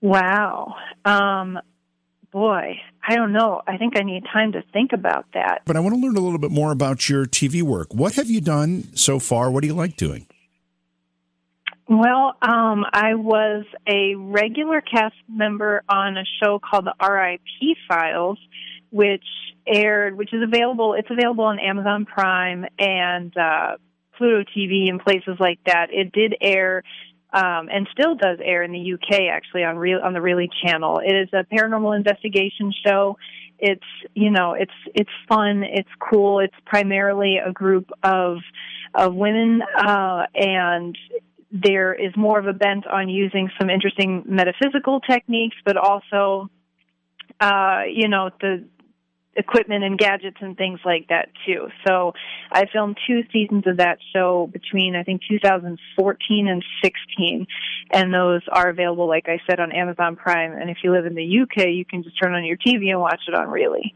Wow, 0.00 0.74
um, 1.04 1.60
boy, 2.34 2.80
I 3.08 3.14
don't 3.14 3.32
know. 3.32 3.62
I 3.66 3.78
think 3.78 3.94
I 3.96 4.02
need 4.02 4.24
time 4.30 4.52
to 4.52 4.62
think 4.72 4.92
about 4.92 5.24
that. 5.34 5.62
But 5.64 5.76
I 5.76 5.80
want 5.80 5.94
to 5.94 6.00
learn 6.00 6.16
a 6.16 6.20
little 6.20 6.40
bit 6.40 6.50
more 6.50 6.72
about 6.72 7.08
your 7.08 7.24
TV 7.24 7.62
work. 7.62 7.94
What 7.94 8.14
have 8.14 8.28
you 8.28 8.40
done 8.40 8.94
so 8.96 9.18
far? 9.18 9.50
What 9.50 9.62
do 9.62 9.68
you 9.68 9.74
like 9.74 9.96
doing? 9.96 10.26
Well, 11.88 12.34
um, 12.42 12.84
I 12.92 13.14
was 13.14 13.64
a 13.86 14.16
regular 14.16 14.80
cast 14.80 15.14
member 15.28 15.84
on 15.88 16.16
a 16.16 16.24
show 16.42 16.58
called 16.58 16.86
the 16.86 16.94
RIP 17.00 17.76
Files, 17.88 18.38
which 18.90 19.24
aired, 19.66 20.16
which 20.16 20.32
is 20.32 20.42
available. 20.42 20.94
It's 20.94 21.10
available 21.10 21.44
on 21.44 21.60
Amazon 21.60 22.04
Prime 22.04 22.64
and 22.78 23.36
uh, 23.36 23.76
Pluto 24.18 24.44
TV 24.56 24.88
and 24.88 24.98
places 24.98 25.36
like 25.38 25.60
that. 25.66 25.88
It 25.92 26.10
did 26.10 26.34
air 26.40 26.82
um, 27.34 27.68
and 27.68 27.88
still 27.92 28.14
does 28.14 28.38
air 28.42 28.62
in 28.62 28.72
the 28.72 28.94
UK 28.94 29.22
actually 29.30 29.64
on 29.64 29.76
real 29.76 30.00
on 30.02 30.12
the 30.12 30.22
Really 30.22 30.48
channel. 30.64 31.00
It 31.04 31.14
is 31.14 31.28
a 31.32 31.44
paranormal 31.52 31.96
investigation 31.96 32.72
show. 32.86 33.18
It's 33.58 33.84
you 34.14 34.30
know 34.30 34.54
it's 34.54 34.72
it's 34.94 35.10
fun. 35.28 35.64
It's 35.64 35.88
cool. 35.98 36.38
It's 36.38 36.54
primarily 36.64 37.38
a 37.44 37.52
group 37.52 37.90
of 38.02 38.38
of 38.94 39.14
women 39.14 39.60
uh, 39.76 40.26
and 40.34 40.96
there 41.50 41.94
is 41.94 42.16
more 42.16 42.38
of 42.38 42.46
a 42.46 42.52
bent 42.52 42.86
on 42.86 43.08
using 43.08 43.48
some 43.60 43.70
interesting 43.70 44.24
metaphysical 44.26 45.00
techniques, 45.00 45.56
but 45.64 45.76
also, 45.76 46.50
uh, 47.40 47.82
you 47.88 48.08
know, 48.08 48.30
the 48.40 48.64
equipment 49.36 49.84
and 49.84 49.98
gadgets 49.98 50.36
and 50.40 50.56
things 50.56 50.80
like 50.84 51.08
that 51.08 51.28
too. 51.46 51.68
So 51.86 52.12
I 52.50 52.64
filmed 52.72 52.98
two 53.06 53.22
seasons 53.32 53.66
of 53.66 53.78
that 53.78 53.98
show 54.14 54.48
between 54.52 54.96
I 54.96 55.02
think 55.02 55.22
2014 55.28 56.48
and 56.48 56.64
16 56.82 57.46
and 57.92 58.14
those 58.14 58.42
are 58.50 58.68
available 58.68 59.08
like 59.08 59.28
I 59.28 59.38
said 59.48 59.60
on 59.60 59.72
Amazon 59.72 60.16
Prime 60.16 60.52
and 60.52 60.70
if 60.70 60.78
you 60.82 60.92
live 60.92 61.06
in 61.06 61.14
the 61.14 61.40
UK 61.42 61.68
you 61.68 61.84
can 61.84 62.02
just 62.02 62.20
turn 62.20 62.34
on 62.34 62.44
your 62.44 62.56
TV 62.56 62.90
and 62.90 63.00
watch 63.00 63.20
it 63.28 63.34
on 63.34 63.48
Really. 63.48 63.94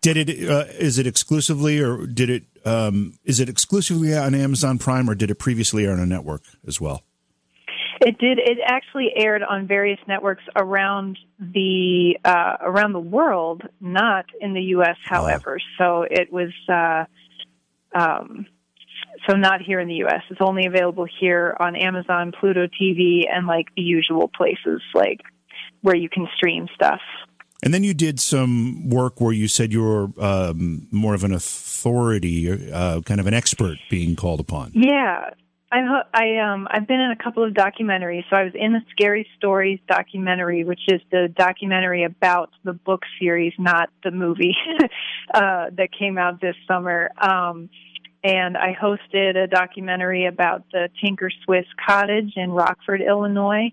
Did 0.00 0.16
it 0.16 0.48
uh, 0.48 0.64
is 0.78 0.98
it 0.98 1.06
exclusively 1.06 1.80
or 1.80 2.06
did 2.06 2.30
it 2.30 2.44
um, 2.64 3.18
is 3.24 3.40
it 3.40 3.48
exclusively 3.48 4.14
on 4.14 4.34
Amazon 4.34 4.78
Prime, 4.78 5.08
or 5.08 5.14
did 5.14 5.30
it 5.30 5.36
previously 5.36 5.86
air 5.86 5.92
on 5.92 6.00
a 6.00 6.06
network 6.06 6.42
as 6.66 6.80
well? 6.80 7.02
It 8.00 8.18
did. 8.18 8.38
It 8.38 8.58
actually 8.64 9.12
aired 9.16 9.42
on 9.42 9.66
various 9.66 9.98
networks 10.06 10.44
around 10.54 11.18
the 11.38 12.18
uh, 12.24 12.56
around 12.60 12.92
the 12.92 13.00
world, 13.00 13.62
not 13.80 14.26
in 14.40 14.54
the 14.54 14.62
U.S. 14.76 14.96
However, 15.04 15.58
so 15.78 16.02
it 16.08 16.32
was 16.32 16.52
uh, 16.68 17.04
um, 17.98 18.46
so 19.28 19.36
not 19.36 19.62
here 19.62 19.80
in 19.80 19.88
the 19.88 19.96
U.S. 19.96 20.22
It's 20.30 20.40
only 20.40 20.66
available 20.66 21.06
here 21.20 21.56
on 21.58 21.76
Amazon, 21.76 22.32
Pluto 22.38 22.66
TV, 22.66 23.22
and 23.30 23.46
like 23.46 23.66
the 23.76 23.82
usual 23.82 24.28
places 24.28 24.80
like 24.94 25.20
where 25.82 25.96
you 25.96 26.08
can 26.08 26.28
stream 26.36 26.68
stuff. 26.74 27.00
And 27.62 27.74
then 27.74 27.82
you 27.82 27.92
did 27.92 28.20
some 28.20 28.88
work 28.88 29.20
where 29.20 29.32
you 29.32 29.48
said 29.48 29.72
you 29.72 29.82
were 29.82 30.08
um, 30.22 30.86
more 30.92 31.14
of 31.14 31.24
an 31.24 31.32
authority, 31.32 32.70
uh, 32.70 33.00
kind 33.00 33.18
of 33.18 33.26
an 33.26 33.34
expert 33.34 33.78
being 33.90 34.14
called 34.14 34.38
upon. 34.38 34.70
Yeah, 34.74 35.30
I 35.70 36.02
I 36.14 36.38
um 36.38 36.66
I've 36.70 36.86
been 36.86 37.00
in 37.00 37.10
a 37.10 37.22
couple 37.22 37.44
of 37.44 37.52
documentaries. 37.52 38.24
So 38.30 38.36
I 38.36 38.44
was 38.44 38.54
in 38.54 38.72
the 38.72 38.80
Scary 38.90 39.28
Stories 39.36 39.78
documentary, 39.88 40.64
which 40.64 40.80
is 40.88 41.00
the 41.10 41.28
documentary 41.36 42.04
about 42.04 42.50
the 42.64 42.72
book 42.72 43.02
series, 43.20 43.52
not 43.58 43.90
the 44.02 44.10
movie 44.10 44.56
uh, 45.34 45.66
that 45.72 45.88
came 45.96 46.16
out 46.16 46.40
this 46.40 46.56
summer. 46.66 47.10
Um, 47.20 47.68
and 48.24 48.56
I 48.56 48.74
hosted 48.74 49.36
a 49.36 49.46
documentary 49.46 50.26
about 50.26 50.64
the 50.72 50.88
Tinker 51.02 51.30
Swiss 51.44 51.66
Cottage 51.86 52.32
in 52.36 52.50
Rockford, 52.50 53.00
Illinois. 53.00 53.70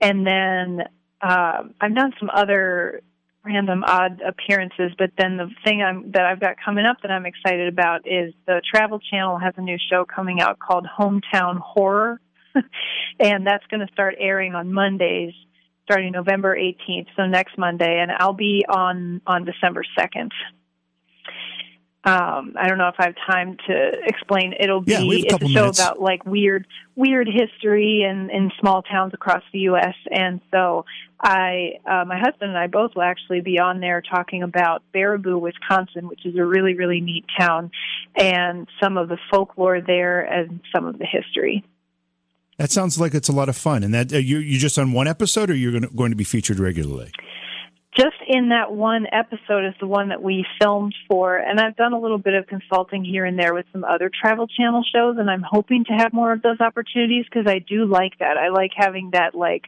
And 0.00 0.26
then 0.26 0.82
uh, 1.22 1.62
I've 1.80 1.94
done 1.94 2.12
some 2.18 2.30
other 2.32 3.00
random 3.46 3.84
odd 3.84 4.20
appearances, 4.26 4.92
but 4.98 5.10
then 5.16 5.36
the 5.36 5.48
thing 5.64 5.82
I'm, 5.82 6.10
that 6.12 6.26
I've 6.26 6.40
got 6.40 6.56
coming 6.62 6.84
up 6.84 6.98
that 7.02 7.10
I'm 7.10 7.26
excited 7.26 7.68
about 7.68 8.06
is 8.06 8.34
the 8.46 8.60
Travel 8.68 8.98
Channel 8.98 9.38
has 9.38 9.54
a 9.56 9.62
new 9.62 9.78
show 9.90 10.04
coming 10.04 10.40
out 10.40 10.58
called 10.58 10.86
Hometown 10.98 11.58
Horror, 11.58 12.20
and 13.20 13.46
that's 13.46 13.64
going 13.68 13.86
to 13.86 13.92
start 13.92 14.16
airing 14.18 14.54
on 14.54 14.72
Mondays 14.72 15.32
starting 15.84 16.10
November 16.10 16.56
18th, 16.56 17.06
so 17.16 17.26
next 17.26 17.56
Monday, 17.56 18.00
and 18.02 18.10
I'll 18.10 18.32
be 18.32 18.64
on 18.68 19.20
on 19.24 19.44
December 19.44 19.84
2nd 19.96 20.30
um, 22.06 22.54
I 22.56 22.68
don't 22.68 22.78
know 22.78 22.86
if 22.86 22.94
I 23.00 23.06
have 23.06 23.16
time 23.28 23.56
to 23.66 23.92
explain. 24.04 24.54
It'll 24.60 24.80
be 24.80 24.92
yeah, 24.92 25.00
a 25.00 25.08
it's 25.08 25.34
a 25.34 25.38
show 25.48 25.60
minutes. 25.62 25.80
about 25.80 26.00
like 26.00 26.24
weird 26.24 26.64
weird 26.94 27.26
history 27.28 28.06
in 28.08 28.30
in 28.30 28.52
small 28.60 28.82
towns 28.82 29.12
across 29.12 29.42
the 29.52 29.58
U.S. 29.60 29.94
And 30.08 30.40
so 30.52 30.84
I, 31.20 31.80
uh, 31.84 32.04
my 32.04 32.16
husband 32.16 32.50
and 32.50 32.58
I 32.58 32.68
both 32.68 32.94
will 32.94 33.02
actually 33.02 33.40
be 33.40 33.58
on 33.58 33.80
there 33.80 34.00
talking 34.02 34.44
about 34.44 34.84
Baraboo, 34.94 35.40
Wisconsin, 35.40 36.06
which 36.06 36.24
is 36.24 36.36
a 36.36 36.44
really 36.44 36.74
really 36.74 37.00
neat 37.00 37.24
town, 37.36 37.72
and 38.14 38.68
some 38.80 38.96
of 38.98 39.08
the 39.08 39.18
folklore 39.28 39.80
there 39.80 40.20
and 40.20 40.60
some 40.72 40.86
of 40.86 40.98
the 40.98 41.06
history. 41.06 41.64
That 42.58 42.70
sounds 42.70 43.00
like 43.00 43.14
it's 43.14 43.28
a 43.28 43.32
lot 43.32 43.48
of 43.48 43.56
fun. 43.56 43.82
And 43.82 43.92
that 43.92 44.12
uh, 44.12 44.18
you 44.18 44.38
you 44.38 44.60
just 44.60 44.78
on 44.78 44.92
one 44.92 45.08
episode, 45.08 45.50
or 45.50 45.54
you're 45.54 45.72
going 45.72 45.82
to, 45.82 45.88
going 45.88 46.10
to 46.10 46.16
be 46.16 46.24
featured 46.24 46.60
regularly 46.60 47.10
just 47.96 48.16
in 48.26 48.50
that 48.50 48.72
one 48.72 49.06
episode 49.10 49.66
is 49.66 49.74
the 49.80 49.86
one 49.86 50.10
that 50.10 50.22
we 50.22 50.44
filmed 50.60 50.94
for 51.08 51.36
and 51.36 51.60
i've 51.60 51.76
done 51.76 51.92
a 51.92 52.00
little 52.00 52.18
bit 52.18 52.34
of 52.34 52.46
consulting 52.46 53.04
here 53.04 53.24
and 53.24 53.38
there 53.38 53.54
with 53.54 53.66
some 53.72 53.84
other 53.84 54.10
travel 54.10 54.46
channel 54.46 54.84
shows 54.94 55.16
and 55.18 55.30
i'm 55.30 55.44
hoping 55.48 55.84
to 55.84 55.92
have 55.92 56.12
more 56.12 56.32
of 56.32 56.42
those 56.42 56.60
opportunities 56.60 57.24
because 57.24 57.46
i 57.46 57.58
do 57.58 57.86
like 57.86 58.18
that. 58.18 58.36
I 58.36 58.48
like 58.48 58.72
having 58.74 59.10
that 59.12 59.34
like 59.34 59.64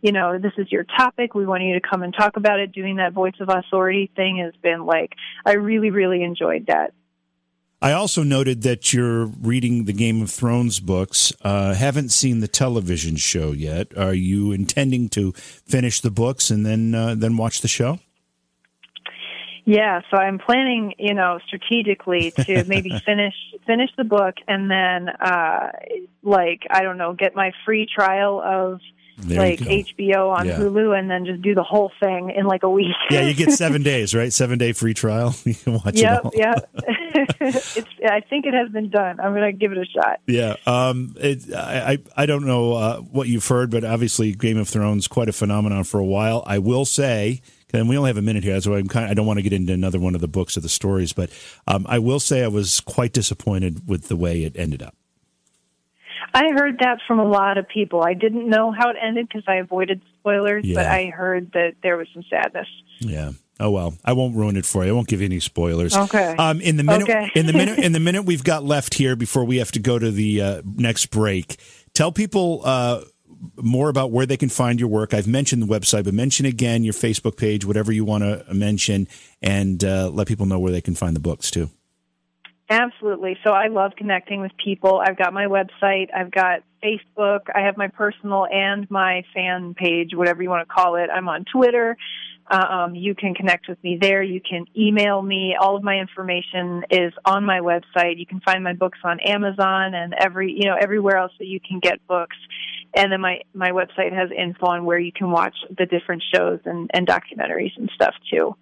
you 0.00 0.12
know 0.12 0.38
this 0.38 0.52
is 0.58 0.70
your 0.70 0.84
topic 0.84 1.34
we 1.34 1.46
want 1.46 1.62
you 1.62 1.74
to 1.74 1.80
come 1.80 2.02
and 2.02 2.14
talk 2.14 2.36
about 2.36 2.60
it. 2.60 2.72
Doing 2.72 2.96
that 2.96 3.12
voice 3.12 3.34
of 3.40 3.48
authority 3.48 4.10
thing 4.14 4.38
has 4.38 4.54
been 4.62 4.86
like 4.86 5.12
i 5.46 5.54
really 5.54 5.90
really 5.90 6.22
enjoyed 6.22 6.66
that 6.66 6.92
I 7.82 7.92
also 7.92 8.22
noted 8.22 8.62
that 8.62 8.92
you're 8.92 9.26
reading 9.26 9.86
the 9.86 9.92
Game 9.92 10.22
of 10.22 10.30
Thrones 10.30 10.78
books. 10.78 11.32
Uh, 11.42 11.74
haven't 11.74 12.10
seen 12.10 12.38
the 12.38 12.46
television 12.46 13.16
show 13.16 13.50
yet. 13.50 13.88
Are 13.98 14.14
you 14.14 14.52
intending 14.52 15.08
to 15.10 15.32
finish 15.32 16.00
the 16.00 16.12
books 16.12 16.48
and 16.48 16.64
then 16.64 16.94
uh, 16.94 17.16
then 17.16 17.36
watch 17.36 17.60
the 17.60 17.66
show? 17.66 17.98
Yeah, 19.64 20.00
so 20.10 20.16
I'm 20.16 20.38
planning, 20.38 20.94
you 20.96 21.12
know, 21.12 21.40
strategically 21.44 22.30
to 22.30 22.64
maybe 22.68 22.90
finish 23.04 23.34
finish 23.66 23.90
the 23.96 24.04
book 24.04 24.36
and 24.46 24.70
then, 24.70 25.08
uh, 25.08 25.72
like 26.22 26.62
I 26.70 26.82
don't 26.82 26.98
know, 26.98 27.14
get 27.14 27.34
my 27.34 27.50
free 27.64 27.88
trial 27.92 28.40
of 28.44 28.80
there 29.18 29.38
like 29.38 29.58
HBO 29.60 30.36
on 30.36 30.46
yeah. 30.46 30.56
Hulu, 30.56 30.98
and 30.98 31.10
then 31.10 31.24
just 31.24 31.42
do 31.42 31.54
the 31.54 31.62
whole 31.62 31.92
thing 32.00 32.30
in 32.30 32.46
like 32.46 32.62
a 32.62 32.70
week. 32.70 32.94
yeah, 33.10 33.22
you 33.22 33.34
get 33.34 33.52
seven 33.52 33.82
days, 33.92 34.14
right? 34.14 34.32
Seven 34.32 34.58
day 34.58 34.72
free 34.72 34.94
trial. 34.94 35.34
You 35.44 35.54
can 35.54 35.74
watch 35.74 35.96
yep, 35.96 36.20
it 36.20 36.24
all. 36.24 36.32
yeah, 36.34 36.54
it's. 37.40 37.88
I 38.04 38.20
think 38.20 38.46
it 38.46 38.54
has 38.54 38.70
been 38.70 38.90
done. 38.90 39.20
I'm 39.20 39.32
going 39.34 39.52
to 39.52 39.52
give 39.52 39.72
it 39.72 39.78
a 39.78 39.84
shot. 39.84 40.20
Yeah. 40.26 40.56
Um. 40.66 41.14
It, 41.18 41.52
I. 41.54 41.98
I 42.16 42.26
don't 42.26 42.46
know 42.46 42.74
uh, 42.74 42.96
what 42.98 43.28
you've 43.28 43.46
heard, 43.46 43.70
but 43.70 43.84
obviously, 43.84 44.32
Game 44.32 44.58
of 44.58 44.68
Thrones 44.68 45.08
quite 45.08 45.28
a 45.28 45.32
phenomenon 45.32 45.84
for 45.84 45.98
a 45.98 46.04
while. 46.04 46.42
I 46.46 46.58
will 46.58 46.84
say. 46.84 47.42
And 47.74 47.88
we 47.88 47.96
only 47.96 48.10
have 48.10 48.18
a 48.18 48.22
minute 48.22 48.44
here, 48.44 48.60
so 48.60 48.74
I'm 48.74 48.86
kind 48.86 49.06
of, 49.06 49.10
I 49.10 49.14
don't 49.14 49.24
want 49.24 49.38
to 49.38 49.42
get 49.42 49.54
into 49.54 49.72
another 49.72 49.98
one 49.98 50.14
of 50.14 50.20
the 50.20 50.28
books 50.28 50.58
or 50.58 50.60
the 50.60 50.68
stories, 50.68 51.14
but 51.14 51.30
um, 51.66 51.86
I 51.88 52.00
will 52.00 52.20
say 52.20 52.44
I 52.44 52.48
was 52.48 52.80
quite 52.80 53.14
disappointed 53.14 53.88
with 53.88 54.08
the 54.08 54.16
way 54.16 54.44
it 54.44 54.58
ended 54.58 54.82
up. 54.82 54.94
I 56.34 56.50
heard 56.52 56.78
that 56.80 56.98
from 57.06 57.18
a 57.18 57.24
lot 57.24 57.58
of 57.58 57.68
people. 57.68 58.02
I 58.02 58.14
didn't 58.14 58.48
know 58.48 58.72
how 58.72 58.90
it 58.90 58.96
ended 59.00 59.28
because 59.28 59.44
I 59.46 59.56
avoided 59.56 60.00
spoilers, 60.18 60.64
yeah. 60.64 60.74
but 60.74 60.86
I 60.86 61.06
heard 61.06 61.52
that 61.52 61.74
there 61.82 61.96
was 61.96 62.08
some 62.14 62.24
sadness. 62.28 62.68
Yeah. 63.00 63.32
Oh 63.62 63.70
well, 63.70 63.94
I 64.04 64.12
won't 64.12 64.34
ruin 64.34 64.56
it 64.56 64.66
for 64.66 64.84
you. 64.84 64.90
I 64.90 64.92
won't 64.92 65.06
give 65.06 65.20
you 65.20 65.26
any 65.26 65.38
spoilers. 65.38 65.96
Okay. 65.96 66.34
Um, 66.36 66.60
in 66.60 66.76
the 66.76 66.82
minute, 66.82 67.08
okay. 67.08 67.30
in 67.36 67.46
the 67.46 67.52
minute, 67.52 67.78
in 67.84 67.92
the 67.92 68.00
minute 68.00 68.24
we've 68.24 68.42
got 68.42 68.64
left 68.64 68.94
here 68.94 69.14
before 69.14 69.44
we 69.44 69.58
have 69.58 69.70
to 69.72 69.78
go 69.78 70.00
to 70.00 70.10
the 70.10 70.42
uh, 70.42 70.62
next 70.64 71.06
break, 71.06 71.60
tell 71.94 72.10
people 72.10 72.62
uh, 72.64 73.02
more 73.56 73.88
about 73.88 74.10
where 74.10 74.26
they 74.26 74.36
can 74.36 74.48
find 74.48 74.80
your 74.80 74.88
work. 74.88 75.14
I've 75.14 75.28
mentioned 75.28 75.62
the 75.62 75.66
website, 75.66 76.04
but 76.04 76.12
mention 76.12 76.44
again 76.44 76.82
your 76.82 76.92
Facebook 76.92 77.36
page, 77.36 77.64
whatever 77.64 77.92
you 77.92 78.04
want 78.04 78.24
to 78.24 78.52
mention, 78.52 79.06
and 79.40 79.84
uh, 79.84 80.10
let 80.10 80.26
people 80.26 80.46
know 80.46 80.58
where 80.58 80.72
they 80.72 80.80
can 80.80 80.96
find 80.96 81.14
the 81.14 81.20
books 81.20 81.48
too. 81.48 81.70
Absolutely. 82.68 83.36
So 83.44 83.50
I 83.50 83.68
love 83.68 83.92
connecting 83.96 84.40
with 84.40 84.52
people. 84.56 85.00
I've 85.06 85.18
got 85.18 85.32
my 85.32 85.44
website, 85.44 86.08
I've 86.12 86.30
got 86.30 86.62
Facebook, 86.82 87.40
I 87.54 87.60
have 87.60 87.76
my 87.76 87.88
personal 87.88 88.46
and 88.50 88.90
my 88.90 89.24
fan 89.34 89.74
page, 89.74 90.14
whatever 90.14 90.42
you 90.42 90.48
want 90.48 90.66
to 90.66 90.74
call 90.74 90.96
it. 90.96 91.10
I'm 91.14 91.28
on 91.28 91.44
Twitter. 91.44 91.96
Um, 92.52 92.94
you 92.94 93.14
can 93.14 93.34
connect 93.34 93.66
with 93.66 93.82
me 93.82 93.96
there. 93.98 94.22
You 94.22 94.38
can 94.38 94.66
email 94.76 95.22
me. 95.22 95.56
All 95.58 95.74
of 95.74 95.82
my 95.82 95.96
information 95.96 96.84
is 96.90 97.14
on 97.24 97.44
my 97.46 97.60
website. 97.60 98.18
You 98.18 98.26
can 98.26 98.40
find 98.40 98.62
my 98.62 98.74
books 98.74 98.98
on 99.04 99.20
Amazon 99.20 99.94
and 99.94 100.12
every, 100.12 100.52
you 100.52 100.68
know, 100.68 100.76
everywhere 100.78 101.16
else 101.16 101.32
that 101.38 101.46
you 101.46 101.60
can 101.66 101.80
get 101.80 102.06
books. 102.06 102.36
And 102.94 103.10
then 103.10 103.22
my, 103.22 103.40
my 103.54 103.70
website 103.70 104.12
has 104.12 104.28
info 104.30 104.66
on 104.66 104.84
where 104.84 104.98
you 104.98 105.12
can 105.12 105.30
watch 105.30 105.56
the 105.78 105.86
different 105.86 106.22
shows 106.34 106.60
and, 106.66 106.90
and 106.92 107.06
documentaries 107.06 107.72
and 107.78 107.90
stuff 107.94 108.14
too. 108.30 108.54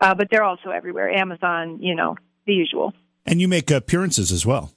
Uh, 0.00 0.14
but 0.14 0.28
they're 0.30 0.44
also 0.44 0.70
everywhere. 0.70 1.10
Amazon, 1.10 1.82
you 1.82 1.96
know, 1.96 2.14
the 2.46 2.52
usual. 2.52 2.92
And 3.26 3.40
you 3.40 3.48
make 3.48 3.72
appearances 3.72 4.30
as 4.30 4.46
well. 4.46 4.72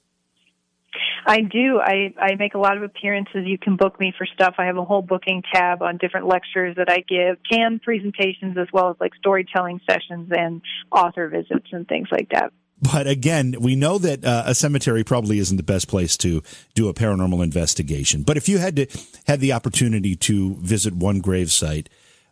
I 1.26 1.40
do. 1.40 1.80
I, 1.80 2.14
I 2.18 2.36
make 2.36 2.54
a 2.54 2.58
lot 2.58 2.76
of 2.76 2.84
appearances. 2.84 3.46
You 3.46 3.58
can 3.58 3.76
book 3.76 3.98
me 3.98 4.14
for 4.16 4.26
stuff. 4.26 4.54
I 4.58 4.66
have 4.66 4.76
a 4.76 4.84
whole 4.84 5.02
booking 5.02 5.42
tab 5.52 5.82
on 5.82 5.96
different 5.96 6.28
lectures 6.28 6.76
that 6.76 6.88
I 6.88 7.00
give, 7.00 7.38
canned 7.50 7.82
presentations, 7.82 8.56
as 8.56 8.68
well 8.72 8.90
as 8.90 8.96
like 9.00 9.12
storytelling 9.16 9.80
sessions 9.90 10.30
and 10.30 10.62
author 10.92 11.28
visits 11.28 11.66
and 11.72 11.86
things 11.88 12.08
like 12.12 12.28
that. 12.30 12.52
But 12.80 13.08
again, 13.08 13.56
we 13.58 13.74
know 13.74 13.98
that 13.98 14.24
uh, 14.24 14.44
a 14.46 14.54
cemetery 14.54 15.02
probably 15.02 15.38
isn't 15.38 15.56
the 15.56 15.62
best 15.62 15.88
place 15.88 16.16
to 16.18 16.42
do 16.74 16.88
a 16.88 16.94
paranormal 16.94 17.42
investigation. 17.42 18.22
But 18.22 18.36
if 18.36 18.48
you 18.48 18.58
had 18.58 18.76
to 18.76 18.86
had 19.26 19.40
the 19.40 19.52
opportunity 19.52 20.14
to 20.14 20.54
visit 20.56 20.94
one 20.94 21.20
gravesite 21.22 21.88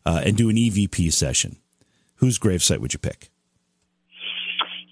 uh, 0.07 0.23
and 0.25 0.37
do 0.37 0.51
an 0.51 0.57
EVP 0.57 1.13
session, 1.13 1.57
whose 2.17 2.39
gravesite 2.39 2.79
would 2.79 2.93
you 2.93 2.99
pick? 2.99 3.31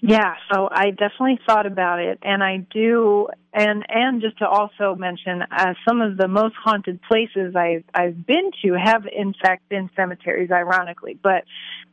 Yeah, 0.05 0.33
so 0.51 0.67
I 0.69 0.89
definitely 0.89 1.39
thought 1.47 1.65
about 1.65 1.99
it, 1.99 2.19
and 2.23 2.43
I 2.43 2.57
do, 2.57 3.29
and 3.53 3.85
and 3.87 4.21
just 4.21 4.37
to 4.39 4.45
also 4.45 4.95
mention, 4.95 5.43
uh, 5.49 5.75
some 5.87 6.01
of 6.01 6.17
the 6.17 6.27
most 6.27 6.55
haunted 6.61 7.01
places 7.03 7.55
I've 7.55 7.85
I've 7.95 8.25
been 8.27 8.51
to 8.65 8.73
have 8.73 9.05
in 9.05 9.33
fact 9.41 9.69
been 9.69 9.89
cemeteries, 9.95 10.51
ironically. 10.51 11.17
But 11.23 11.45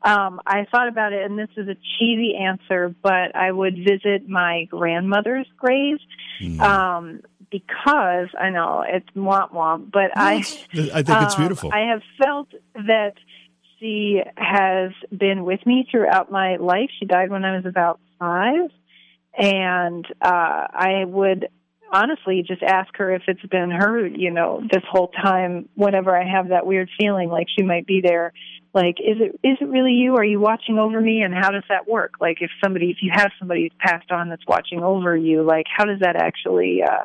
um, 0.03 0.41
I 0.45 0.67
thought 0.73 0.89
about 0.89 1.13
it, 1.13 1.23
and 1.23 1.39
this 1.39 1.51
is 1.57 1.69
a 1.69 1.77
cheesy 1.77 2.35
answer, 2.35 2.93
but 3.01 3.37
I 3.37 3.53
would 3.53 3.77
visit 3.77 4.29
my 4.29 4.65
grandmother's 4.65 5.47
grave. 5.57 5.99
Mm. 6.41 6.61
Um, 6.61 7.21
because 7.53 8.29
I 8.39 8.51
know 8.51 8.85
it's 8.87 9.09
womp 9.17 9.53
womp, 9.53 9.93
but 9.93 10.11
I 10.17 10.35
I 10.37 10.43
think 10.43 11.23
it's 11.23 11.35
um, 11.37 11.41
beautiful. 11.41 11.71
I 11.73 11.91
have 11.91 12.03
felt 12.21 12.49
that 12.75 13.15
she 13.81 14.21
has 14.37 14.93
been 15.17 15.45
with 15.45 15.65
me 15.67 15.89
throughout 15.91 16.31
my 16.31 16.57
life. 16.57 16.91
She 16.99 17.07
died 17.07 17.31
when 17.31 17.45
I 17.45 17.57
was 17.57 17.67
about 17.67 17.99
five. 18.19 18.71
And 19.37 20.05
uh, 20.21 20.67
I 20.73 21.05
would 21.07 21.49
honestly 21.93 22.45
just 22.47 22.63
ask 22.63 22.95
her 22.97 23.15
if 23.15 23.23
it's 23.27 23.45
been 23.47 23.71
her, 23.71 24.07
you 24.07 24.31
know, 24.31 24.63
this 24.71 24.83
whole 24.89 25.09
time, 25.09 25.69
whenever 25.75 26.17
I 26.17 26.29
have 26.29 26.49
that 26.49 26.67
weird 26.67 26.91
feeling 26.99 27.31
like 27.31 27.47
she 27.57 27.65
might 27.65 27.87
be 27.87 28.01
there 28.03 28.33
like 28.73 28.99
is 29.01 29.17
it 29.19 29.33
is 29.47 29.59
it 29.61 29.69
really 29.69 29.93
you 29.93 30.17
are 30.17 30.25
you 30.25 30.39
watching 30.39 30.79
over 30.79 31.01
me 31.01 31.23
and 31.23 31.35
how 31.35 31.51
does 31.51 31.65
that 31.69 31.89
work 31.89 32.15
like 32.21 32.39
if 32.41 32.51
somebody 32.63 32.91
if 32.91 32.99
you 33.01 33.11
have 33.13 33.31
somebody 33.39 33.63
who's 33.63 33.79
passed 33.81 34.11
on 34.11 34.29
that's 34.29 34.47
watching 34.47 34.83
over 34.83 35.17
you 35.17 35.43
like 35.43 35.67
how 35.77 35.85
does 35.85 36.01
that 36.01 36.17
actually 36.17 36.81
uh 36.83 37.05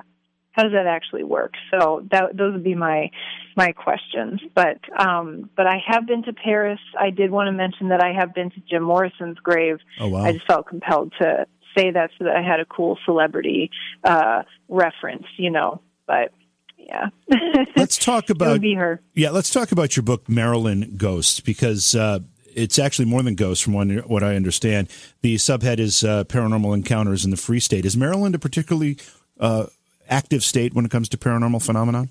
how 0.56 0.64
does 0.64 0.72
that 0.72 0.88
actually 0.88 1.24
work 1.24 1.54
so 1.72 2.06
that 2.12 2.36
those 2.36 2.54
would 2.54 2.64
be 2.64 2.76
my 2.76 3.10
my 3.56 3.72
questions 3.72 4.40
but 4.54 4.80
um 4.98 5.50
but 5.56 5.68
i 5.68 5.78
have 5.86 6.08
been 6.08 6.24
to 6.24 6.34
paris 6.34 6.80
i 7.00 7.10
did 7.10 7.30
want 7.32 7.48
to 7.48 7.52
mention 7.52 7.90
that 7.90 8.02
i 8.02 8.14
have 8.14 8.34
been 8.34 8.50
to 8.50 8.62
jim 8.70 8.84
morrison's 8.84 9.38
grave 9.40 9.78
oh 10.00 10.08
wow 10.08 10.24
i 10.24 10.32
just 10.32 10.46
felt 10.48 10.68
compelled 10.68 11.14
to 11.20 11.46
say 11.78 11.92
that 11.92 12.10
so 12.18 12.26
that 12.26 12.36
i 12.36 12.42
had 12.42 12.60
a 12.60 12.66
cool 12.66 12.98
celebrity 13.06 13.70
uh 14.04 14.44
reference 14.70 15.26
you 15.38 15.52
know 15.52 15.82
but 16.08 16.32
yeah. 16.78 17.10
let's 17.76 17.98
talk 17.98 18.30
about 18.30 18.62
be 18.62 18.76
her. 18.76 19.02
Yeah, 19.16 19.32
let's 19.32 19.50
talk 19.50 19.72
about 19.72 19.96
your 19.96 20.04
book 20.04 20.30
Maryland 20.30 21.00
Ghosts 21.00 21.40
because 21.40 21.96
uh, 21.96 22.20
it's 22.56 22.80
actually 22.80 23.06
more 23.06 23.22
than 23.24 23.36
ghosts, 23.36 23.64
from 23.64 23.74
what 23.74 24.24
I 24.24 24.36
understand. 24.36 24.90
The 25.22 25.36
subhead 25.36 25.80
is 25.80 26.04
uh, 26.04 26.24
paranormal 26.26 26.74
encounters 26.74 27.26
in 27.26 27.32
the 27.32 27.38
Free 27.38 27.60
State. 27.60 27.86
Is 27.86 27.98
Maryland 27.98 28.36
a 28.36 28.40
particularly 28.40 28.98
uh, 29.40 29.66
active 30.10 30.44
state 30.44 30.74
when 30.74 30.86
it 30.86 30.92
comes 30.92 31.10
to 31.10 31.18
paranormal 31.18 31.64
phenomenon? 31.64 32.10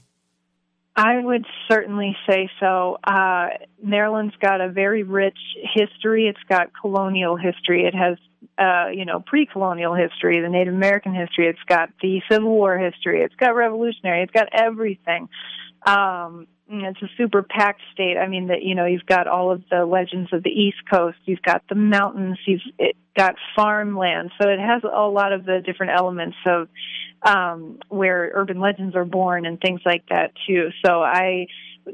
I 0.96 1.18
would 1.18 1.44
certainly 1.68 2.16
say 2.28 2.48
so. 2.60 2.98
Uh, 3.02 3.48
Maryland's 3.82 4.36
got 4.36 4.60
a 4.60 4.68
very 4.68 5.02
rich 5.02 5.38
history. 5.74 6.28
It's 6.28 6.38
got 6.48 6.70
colonial 6.80 7.36
history. 7.36 7.84
It 7.84 7.94
has 7.94 8.16
uh, 8.58 8.88
you 8.94 9.04
know, 9.04 9.20
pre-colonial 9.20 9.94
history, 9.94 10.40
the 10.40 10.48
Native 10.48 10.74
American 10.74 11.14
history. 11.14 11.48
It's 11.48 11.62
got 11.66 11.90
the 12.00 12.20
Civil 12.30 12.50
War 12.50 12.78
history. 12.78 13.22
It's 13.22 13.34
got 13.36 13.56
revolutionary. 13.56 14.22
It's 14.22 14.32
got 14.32 14.48
everything. 14.52 15.28
Um, 15.86 16.46
it's 16.68 17.02
a 17.02 17.08
super 17.16 17.42
packed 17.42 17.82
state. 17.92 18.16
I 18.16 18.26
mean, 18.28 18.48
that 18.48 18.62
you 18.62 18.74
know, 18.74 18.86
you've 18.86 19.06
got 19.06 19.26
all 19.26 19.50
of 19.50 19.62
the 19.70 19.84
legends 19.84 20.32
of 20.32 20.42
the 20.42 20.50
East 20.50 20.78
Coast. 20.90 21.18
You've 21.24 21.42
got 21.42 21.62
the 21.68 21.74
mountains. 21.74 22.38
You've 22.46 22.62
got 23.16 23.36
farmland. 23.54 24.30
So 24.40 24.48
it 24.48 24.58
has 24.58 24.82
a 24.84 25.08
lot 25.08 25.32
of 25.32 25.44
the 25.44 25.60
different 25.64 25.92
elements 25.96 26.36
of 26.46 26.68
um, 27.22 27.78
where 27.88 28.30
urban 28.34 28.60
legends 28.60 28.94
are 28.96 29.04
born 29.04 29.46
and 29.46 29.60
things 29.60 29.80
like 29.84 30.04
that 30.10 30.32
too. 30.46 30.70
So 30.84 31.02
I 31.02 31.46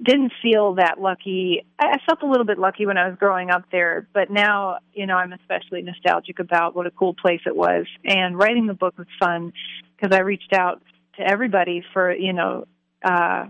didn't 0.04 0.32
feel 0.42 0.74
that 0.74 1.00
lucky. 1.00 1.64
I 1.78 1.98
felt 2.06 2.22
a 2.22 2.26
little 2.26 2.44
bit 2.44 2.58
lucky 2.58 2.86
when 2.86 2.96
I 2.96 3.08
was 3.08 3.18
growing 3.18 3.50
up 3.50 3.64
there, 3.72 4.06
but 4.12 4.30
now, 4.30 4.78
you 4.92 5.06
know, 5.06 5.16
I'm 5.16 5.32
especially 5.32 5.82
nostalgic 5.82 6.38
about 6.38 6.76
what 6.76 6.86
a 6.86 6.90
cool 6.90 7.14
place 7.14 7.40
it 7.46 7.56
was. 7.56 7.86
And 8.04 8.38
writing 8.38 8.66
the 8.66 8.74
book 8.74 8.96
was 8.96 9.08
fun 9.18 9.52
because 9.96 10.16
I 10.16 10.20
reached 10.20 10.52
out 10.52 10.82
to 11.16 11.22
everybody 11.22 11.82
for, 11.92 12.14
you 12.14 12.32
know, 12.32 12.66
uh, 13.04 13.46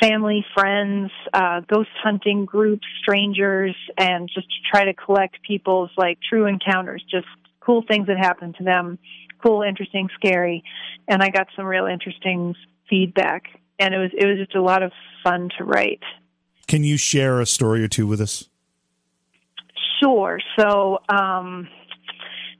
family, 0.00 0.44
friends, 0.54 1.10
uh, 1.32 1.60
ghost 1.60 1.90
hunting 2.02 2.44
groups, 2.44 2.86
strangers, 3.02 3.74
and 3.96 4.28
just 4.32 4.46
to 4.46 4.56
try 4.70 4.84
to 4.84 4.94
collect 4.94 5.42
people's 5.42 5.90
like 5.96 6.18
true 6.28 6.46
encounters, 6.46 7.02
just 7.10 7.26
cool 7.60 7.82
things 7.86 8.06
that 8.06 8.16
happened 8.16 8.54
to 8.58 8.64
them, 8.64 8.98
cool, 9.42 9.62
interesting, 9.62 10.08
scary. 10.14 10.64
And 11.06 11.22
I 11.22 11.30
got 11.30 11.48
some 11.56 11.64
real 11.64 11.86
interesting 11.86 12.54
feedback 12.88 13.44
and 13.78 13.94
it 13.94 13.98
was 13.98 14.10
it 14.16 14.26
was 14.26 14.38
just 14.38 14.54
a 14.54 14.62
lot 14.62 14.82
of 14.82 14.92
fun 15.22 15.50
to 15.58 15.64
write. 15.64 16.02
Can 16.66 16.84
you 16.84 16.96
share 16.96 17.40
a 17.40 17.46
story 17.46 17.82
or 17.82 17.88
two 17.88 18.06
with 18.06 18.20
us? 18.20 18.48
Sure. 20.02 20.38
So, 20.58 20.98
um, 21.08 21.68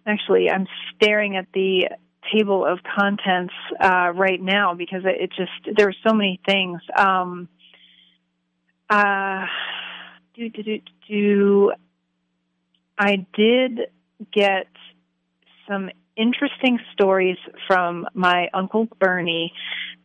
actually, 0.06 0.50
I'm 0.50 0.66
staring 0.94 1.36
at 1.36 1.46
the 1.52 1.88
table 2.32 2.64
of 2.66 2.78
contents 2.98 3.54
uh, 3.80 4.12
right 4.14 4.40
now 4.40 4.74
because 4.74 5.02
it 5.04 5.30
just 5.36 5.76
there 5.76 5.88
are 5.88 5.94
so 6.06 6.14
many 6.14 6.40
things. 6.46 6.80
Um, 6.96 7.48
uh, 8.90 9.44
do, 10.34 10.48
do, 10.48 10.62
do, 10.62 10.78
do, 11.08 11.72
I 12.98 13.26
did 13.34 13.80
get 14.32 14.66
some 15.68 15.90
interesting 16.18 16.78
stories 16.92 17.38
from 17.66 18.06
my 18.14 18.48
uncle 18.52 18.88
Bernie. 19.00 19.52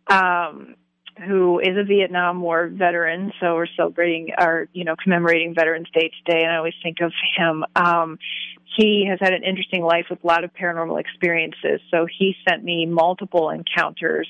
Um, 0.07 0.75
who 1.27 1.59
is 1.59 1.77
a 1.77 1.83
Vietnam 1.83 2.41
War 2.41 2.67
veteran. 2.67 3.31
So 3.39 3.55
we're 3.55 3.67
celebrating 3.77 4.29
our, 4.37 4.67
you 4.73 4.83
know, 4.83 4.95
commemorating 5.01 5.53
Veterans 5.53 5.87
Day 5.93 6.11
today, 6.25 6.41
and 6.43 6.51
I 6.51 6.57
always 6.57 6.73
think 6.81 7.01
of 7.01 7.11
him. 7.37 7.63
Um, 7.75 8.17
he 8.77 9.05
has 9.07 9.19
had 9.21 9.33
an 9.33 9.43
interesting 9.43 9.83
life 9.83 10.05
with 10.09 10.23
a 10.23 10.27
lot 10.27 10.43
of 10.43 10.51
paranormal 10.53 10.99
experiences. 10.99 11.81
So 11.91 12.07
he 12.17 12.35
sent 12.47 12.63
me 12.63 12.85
multiple 12.85 13.49
encounters, 13.51 14.27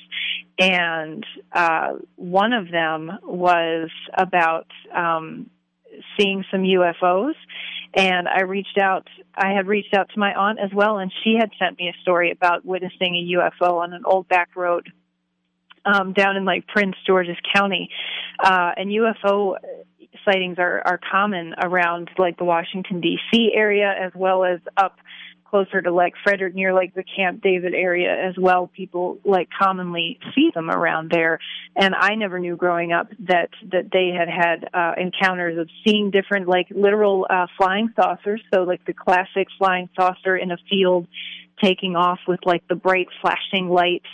and 0.59 1.25
uh, 1.53 1.93
one 2.15 2.53
of 2.53 2.69
them 2.69 3.11
was 3.23 3.89
about 4.13 4.67
um, 4.93 5.49
seeing 6.19 6.43
some 6.51 6.63
UFOs. 6.63 7.35
And 7.95 8.27
I 8.27 8.41
reached 8.41 8.77
out. 8.79 9.07
I 9.35 9.53
had 9.53 9.67
reached 9.67 9.93
out 9.93 10.09
to 10.13 10.19
my 10.19 10.33
aunt 10.33 10.59
as 10.59 10.71
well, 10.73 10.97
and 10.97 11.11
she 11.23 11.35
had 11.39 11.51
sent 11.59 11.77
me 11.77 11.89
a 11.89 12.01
story 12.01 12.31
about 12.31 12.65
witnessing 12.65 13.15
a 13.15 13.37
UFO 13.37 13.81
on 13.81 13.93
an 13.93 14.03
old 14.05 14.27
back 14.27 14.55
road 14.55 14.91
um, 15.85 16.13
down 16.13 16.35
in 16.35 16.45
like 16.45 16.67
Prince 16.67 16.95
George's 17.05 17.37
County, 17.53 17.89
uh, 18.43 18.71
and 18.77 18.89
UFO 18.89 19.57
sightings 20.25 20.57
are 20.59 20.81
are 20.85 20.99
common 21.11 21.53
around 21.61 22.09
like 22.17 22.37
the 22.37 22.45
Washington 22.45 23.01
D.C. 23.01 23.51
area 23.53 23.93
as 23.99 24.11
well 24.15 24.43
as 24.43 24.59
up 24.77 24.97
closer 25.53 25.83
to 25.83 25.93
like 25.93 26.13
Frederick 26.23 26.55
near 26.55 26.73
like 26.73 26.95
the 26.95 27.03
Camp 27.03 27.43
David 27.43 27.75
area 27.75 28.11
as 28.11 28.33
well. 28.39 28.71
People 28.75 29.19
like 29.23 29.49
commonly 29.61 30.17
see 30.33 30.49
them 30.51 30.71
around 30.71 31.11
there, 31.11 31.37
and 31.75 31.93
I 31.93 32.15
never 32.15 32.39
knew 32.39 32.55
growing 32.55 32.91
up 32.91 33.09
that 33.27 33.51
that 33.71 33.91
they 33.93 34.09
had 34.17 34.27
had 34.27 34.67
uh, 34.73 34.93
encounters 34.97 35.59
of 35.59 35.69
seeing 35.85 36.09
different 36.09 36.47
like 36.47 36.69
literal 36.71 37.27
uh, 37.29 37.45
flying 37.55 37.93
saucers. 37.95 38.41
So 38.51 38.63
like 38.63 38.83
the 38.87 38.93
classic 38.93 39.47
flying 39.59 39.89
saucer 39.95 40.35
in 40.35 40.49
a 40.49 40.57
field 40.71 41.05
taking 41.63 41.95
off 41.95 42.19
with 42.27 42.39
like 42.45 42.67
the 42.67 42.75
bright 42.75 43.07
flashing 43.21 43.69
lights 43.69 44.09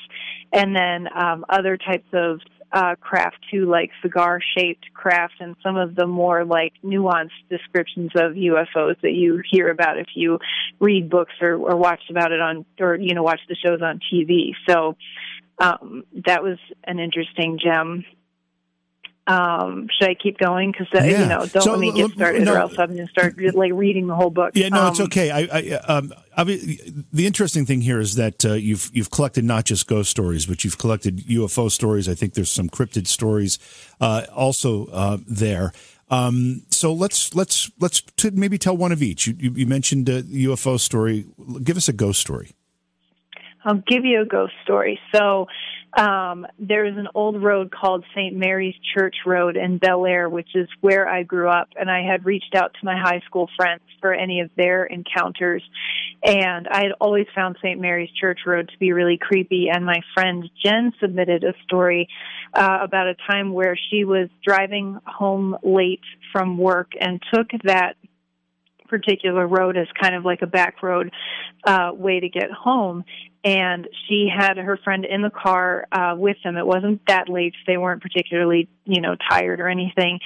and 0.51 0.75
then 0.75 1.07
um, 1.15 1.45
other 1.47 1.77
types 1.77 2.07
of 2.11 2.41
uh, 2.71 2.95
craft 2.99 3.37
too, 3.51 3.65
like 3.65 3.91
cigar 4.01 4.39
shaped 4.57 4.85
craft, 4.93 5.35
and 5.39 5.55
some 5.63 5.75
of 5.75 5.95
the 5.95 6.05
more 6.05 6.45
like 6.45 6.73
nuanced 6.83 7.29
descriptions 7.49 8.11
of 8.15 8.33
UFOs 8.33 8.99
that 9.01 9.13
you 9.13 9.41
hear 9.49 9.69
about 9.69 9.97
if 9.97 10.07
you 10.15 10.39
read 10.79 11.09
books 11.09 11.33
or, 11.41 11.55
or 11.55 11.75
watch 11.75 12.01
about 12.09 12.31
it 12.31 12.39
on, 12.39 12.65
or 12.79 12.95
you 12.95 13.13
know, 13.13 13.23
watch 13.23 13.41
the 13.47 13.55
shows 13.55 13.81
on 13.81 13.99
TV. 14.13 14.51
So 14.67 14.95
um, 15.59 16.03
that 16.25 16.43
was 16.43 16.57
an 16.83 16.99
interesting 16.99 17.59
gem. 17.61 18.05
Um, 19.29 19.87
should 19.91 20.09
I 20.09 20.15
keep 20.15 20.39
going? 20.39 20.71
Because 20.71 20.87
uh, 20.91 21.05
yeah. 21.05 21.21
you 21.21 21.25
know, 21.27 21.45
don't 21.45 21.61
so, 21.61 21.71
let 21.71 21.79
me 21.79 21.91
get 21.91 22.09
started, 22.11 22.41
no, 22.41 22.55
or 22.55 22.57
else 22.57 22.79
I'm 22.79 22.95
going 22.95 23.05
to 23.05 23.11
start 23.11 23.39
like 23.53 23.71
reading 23.73 24.07
the 24.07 24.15
whole 24.15 24.31
book. 24.31 24.53
Yeah, 24.55 24.69
no, 24.69 24.81
um, 24.81 24.87
it's 24.87 24.99
okay. 25.01 25.29
I, 25.29 25.41
I, 25.41 25.71
um, 25.87 26.11
I 26.35 26.43
mean, 26.43 27.05
the 27.13 27.27
interesting 27.27 27.67
thing 27.67 27.81
here 27.81 27.99
is 27.99 28.15
that 28.15 28.43
uh, 28.43 28.53
you've 28.53 28.89
you've 28.91 29.11
collected 29.11 29.45
not 29.45 29.65
just 29.65 29.85
ghost 29.85 30.09
stories, 30.09 30.47
but 30.47 30.63
you've 30.63 30.79
collected 30.79 31.19
UFO 31.27 31.69
stories. 31.69 32.09
I 32.09 32.15
think 32.15 32.33
there's 32.33 32.49
some 32.49 32.69
cryptid 32.69 33.05
stories 33.05 33.59
uh, 34.01 34.25
also 34.35 34.87
uh, 34.87 35.17
there. 35.27 35.73
Um, 36.09 36.63
so 36.71 36.91
let's 36.91 37.35
let's 37.35 37.69
let's 37.79 38.01
t- 38.17 38.31
maybe 38.31 38.57
tell 38.57 38.75
one 38.75 38.91
of 38.91 39.03
each. 39.03 39.27
You, 39.27 39.35
you, 39.37 39.51
you 39.51 39.67
mentioned 39.67 40.09
a 40.09 40.23
UFO 40.23 40.79
story. 40.79 41.27
Give 41.63 41.77
us 41.77 41.87
a 41.87 41.93
ghost 41.93 42.19
story. 42.19 42.55
I'll 43.63 43.83
give 43.85 44.05
you 44.05 44.21
a 44.21 44.25
ghost 44.25 44.53
story. 44.63 44.99
So 45.13 45.47
um, 45.97 46.45
there's 46.59 46.97
an 46.97 47.07
old 47.15 47.41
road 47.41 47.71
called 47.71 48.05
St. 48.15 48.35
Mary's 48.35 48.75
Church 48.95 49.15
Road 49.25 49.57
in 49.57 49.77
Bel 49.79 50.05
Air, 50.05 50.29
which 50.29 50.55
is 50.55 50.67
where 50.81 51.07
I 51.07 51.23
grew 51.23 51.49
up, 51.49 51.69
and 51.75 51.89
I 51.89 52.03
had 52.03 52.25
reached 52.25 52.53
out 52.55 52.73
to 52.73 52.85
my 52.85 52.95
high 52.97 53.21
school 53.25 53.49
friends 53.57 53.81
for 53.99 54.13
any 54.13 54.41
of 54.41 54.51
their 54.55 54.85
encounters. 54.85 55.63
And 56.23 56.67
I 56.67 56.83
had 56.83 56.91
always 56.99 57.27
found 57.33 57.57
St. 57.61 57.79
Mary's 57.79 58.11
Church 58.11 58.41
Road 58.45 58.69
to 58.69 58.77
be 58.77 58.91
really 58.91 59.17
creepy. 59.17 59.69
And 59.73 59.85
my 59.85 60.01
friend 60.13 60.49
Jen 60.63 60.93
submitted 60.99 61.43
a 61.43 61.53
story 61.63 62.07
uh, 62.53 62.79
about 62.81 63.07
a 63.07 63.15
time 63.29 63.53
where 63.53 63.77
she 63.89 64.03
was 64.03 64.29
driving 64.45 64.99
home 65.05 65.57
late 65.63 66.01
from 66.31 66.57
work 66.57 66.91
and 66.99 67.21
took 67.33 67.47
that 67.63 67.95
particular 68.89 69.47
road 69.47 69.77
as 69.77 69.87
kind 69.99 70.15
of 70.15 70.25
like 70.25 70.41
a 70.41 70.47
back 70.47 70.81
road 70.83 71.11
uh, 71.63 71.91
way 71.93 72.19
to 72.19 72.29
get 72.29 72.51
home. 72.51 73.05
And 73.43 73.87
she 74.07 74.27
had 74.27 74.57
her 74.57 74.77
friend 74.83 75.05
in 75.05 75.21
the 75.21 75.29
car 75.29 75.87
uh, 75.93 76.15
with 76.17 76.35
them. 76.43 76.57
It 76.57 76.67
wasn't 76.67 77.01
that 77.07 77.29
late; 77.29 77.53
they 77.65 77.77
weren't 77.77 78.01
particularly, 78.01 78.67
you 78.83 78.99
know, 78.99 79.15
tired 79.29 79.61
or 79.61 79.69
anything. 79.69 80.19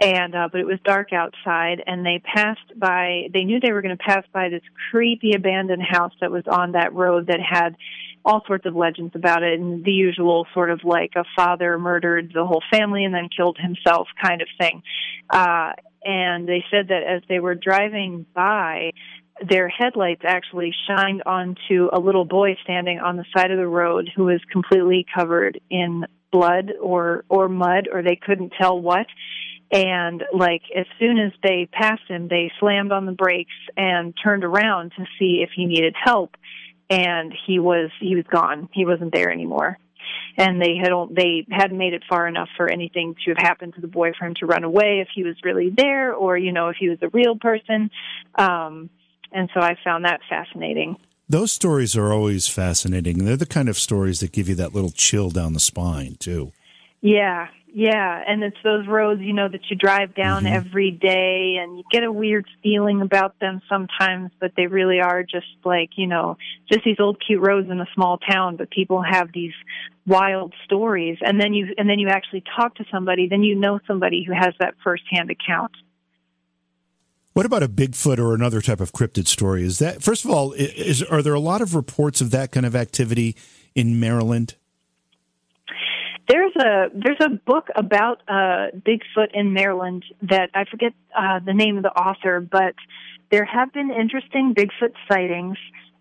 And 0.00 0.34
uh, 0.34 0.48
but 0.52 0.60
it 0.60 0.66
was 0.66 0.78
dark 0.84 1.14
outside, 1.14 1.82
and 1.86 2.04
they 2.04 2.20
passed 2.22 2.78
by. 2.78 3.28
They 3.32 3.44
knew 3.44 3.58
they 3.58 3.72
were 3.72 3.80
going 3.80 3.96
to 3.96 4.04
pass 4.04 4.24
by 4.34 4.50
this 4.50 4.60
creepy 4.90 5.32
abandoned 5.32 5.82
house 5.82 6.12
that 6.20 6.30
was 6.30 6.44
on 6.46 6.72
that 6.72 6.92
road 6.92 7.28
that 7.28 7.40
had 7.40 7.74
all 8.24 8.42
sorts 8.46 8.66
of 8.66 8.76
legends 8.76 9.14
about 9.14 9.42
it 9.42 9.58
and 9.58 9.84
the 9.84 9.92
usual 9.92 10.46
sort 10.52 10.70
of 10.70 10.80
like 10.84 11.12
a 11.16 11.24
father 11.34 11.78
murdered 11.78 12.30
the 12.34 12.44
whole 12.44 12.62
family 12.70 13.04
and 13.04 13.14
then 13.14 13.28
killed 13.34 13.56
himself 13.58 14.08
kind 14.22 14.42
of 14.42 14.48
thing. 14.58 14.82
Uh, 15.30 15.72
and 16.04 16.48
they 16.48 16.64
said 16.70 16.88
that 16.88 17.02
as 17.02 17.22
they 17.28 17.40
were 17.40 17.54
driving 17.54 18.26
by, 18.34 18.92
their 19.46 19.68
headlights 19.68 20.22
actually 20.24 20.74
shined 20.86 21.22
onto 21.24 21.88
a 21.92 22.00
little 22.00 22.24
boy 22.24 22.56
standing 22.62 22.98
on 22.98 23.16
the 23.16 23.24
side 23.36 23.50
of 23.50 23.58
the 23.58 23.66
road 23.66 24.10
who 24.14 24.24
was 24.24 24.40
completely 24.50 25.06
covered 25.14 25.60
in 25.70 26.04
blood 26.32 26.72
or 26.80 27.24
or 27.28 27.48
mud 27.48 27.88
or 27.92 28.02
they 28.02 28.16
couldn't 28.16 28.52
tell 28.60 28.80
what. 28.80 29.06
And 29.70 30.24
like 30.32 30.62
as 30.76 30.86
soon 30.98 31.18
as 31.18 31.32
they 31.42 31.68
passed 31.70 32.08
him 32.08 32.28
they 32.28 32.50
slammed 32.58 32.90
on 32.90 33.06
the 33.06 33.12
brakes 33.12 33.52
and 33.76 34.14
turned 34.22 34.44
around 34.44 34.92
to 34.96 35.04
see 35.18 35.42
if 35.42 35.50
he 35.54 35.66
needed 35.66 35.94
help. 36.02 36.36
And 36.90 37.34
he 37.46 37.58
was 37.58 37.90
he 38.00 38.16
was 38.16 38.24
gone. 38.30 38.68
He 38.72 38.84
wasn't 38.84 39.12
there 39.12 39.30
anymore 39.30 39.78
and 40.36 40.60
they 40.60 40.76
had 40.76 40.92
they 41.10 41.46
hadn't 41.50 41.78
made 41.78 41.94
it 41.94 42.02
far 42.08 42.26
enough 42.26 42.48
for 42.56 42.70
anything 42.70 43.14
to 43.24 43.30
have 43.30 43.38
happened 43.38 43.74
to 43.74 43.80
the 43.80 43.88
boy 43.88 44.12
for 44.18 44.26
him 44.26 44.34
to 44.36 44.46
run 44.46 44.64
away 44.64 45.00
if 45.00 45.08
he 45.14 45.24
was 45.24 45.36
really 45.42 45.70
there 45.70 46.14
or 46.14 46.36
you 46.36 46.52
know 46.52 46.68
if 46.68 46.76
he 46.78 46.88
was 46.88 46.98
a 47.02 47.08
real 47.08 47.36
person. 47.36 47.90
Um 48.34 48.90
and 49.30 49.50
so 49.52 49.60
i 49.60 49.76
found 49.84 50.04
that 50.04 50.20
fascinating. 50.28 50.96
Those 51.30 51.52
stories 51.52 51.94
are 51.94 52.10
always 52.10 52.48
fascinating. 52.48 53.26
They're 53.26 53.36
the 53.36 53.44
kind 53.44 53.68
of 53.68 53.78
stories 53.78 54.20
that 54.20 54.32
give 54.32 54.48
you 54.48 54.54
that 54.54 54.74
little 54.74 54.90
chill 54.90 55.28
down 55.28 55.52
the 55.52 55.60
spine 55.60 56.16
too. 56.18 56.52
Yeah 57.02 57.48
yeah, 57.74 58.22
and 58.26 58.42
it's 58.42 58.56
those 58.64 58.86
roads, 58.86 59.20
you 59.20 59.32
know, 59.32 59.48
that 59.48 59.60
you 59.70 59.76
drive 59.76 60.14
down 60.14 60.44
mm-hmm. 60.44 60.54
every 60.54 60.90
day 60.90 61.56
and 61.60 61.76
you 61.76 61.84
get 61.90 62.02
a 62.02 62.10
weird 62.10 62.46
feeling 62.62 63.02
about 63.02 63.38
them 63.40 63.60
sometimes, 63.68 64.30
but 64.40 64.52
they 64.56 64.66
really 64.66 65.00
are 65.00 65.22
just 65.22 65.46
like, 65.64 65.90
you 65.96 66.06
know, 66.06 66.36
just 66.70 66.84
these 66.84 66.98
old 66.98 67.22
cute 67.24 67.42
roads 67.42 67.68
in 67.70 67.80
a 67.80 67.86
small 67.94 68.18
town, 68.18 68.56
but 68.56 68.70
people 68.70 69.02
have 69.02 69.28
these 69.32 69.52
wild 70.06 70.54
stories 70.64 71.18
and 71.20 71.38
then 71.38 71.52
you 71.52 71.74
and 71.76 71.88
then 71.88 71.98
you 71.98 72.08
actually 72.08 72.42
talk 72.56 72.74
to 72.76 72.84
somebody, 72.90 73.28
then 73.28 73.42
you 73.42 73.54
know 73.54 73.78
somebody 73.86 74.24
who 74.26 74.32
has 74.32 74.54
that 74.60 74.74
firsthand 74.82 75.30
account. 75.30 75.72
What 77.34 77.44
about 77.44 77.62
a 77.62 77.68
Bigfoot 77.68 78.18
or 78.18 78.34
another 78.34 78.62
type 78.62 78.80
of 78.80 78.92
cryptid 78.92 79.28
story? 79.28 79.62
Is 79.62 79.78
that 79.78 80.02
first 80.02 80.24
of 80.24 80.30
all, 80.30 80.52
is 80.54 81.02
are 81.02 81.22
there 81.22 81.34
a 81.34 81.40
lot 81.40 81.60
of 81.60 81.74
reports 81.74 82.20
of 82.20 82.30
that 82.30 82.50
kind 82.50 82.64
of 82.64 82.74
activity 82.74 83.36
in 83.74 84.00
Maryland? 84.00 84.56
There's 86.28 86.54
a 86.56 86.88
there's 86.94 87.20
a 87.24 87.30
book 87.30 87.68
about 87.74 88.22
uh, 88.28 88.68
Bigfoot 88.76 89.28
in 89.32 89.54
Maryland 89.54 90.04
that 90.22 90.50
I 90.54 90.64
forget 90.70 90.92
uh, 91.16 91.40
the 91.44 91.54
name 91.54 91.78
of 91.78 91.82
the 91.82 91.90
author, 91.90 92.40
but 92.40 92.74
there 93.30 93.46
have 93.46 93.72
been 93.72 93.90
interesting 93.90 94.54
Bigfoot 94.54 94.92
sightings. 95.10 95.56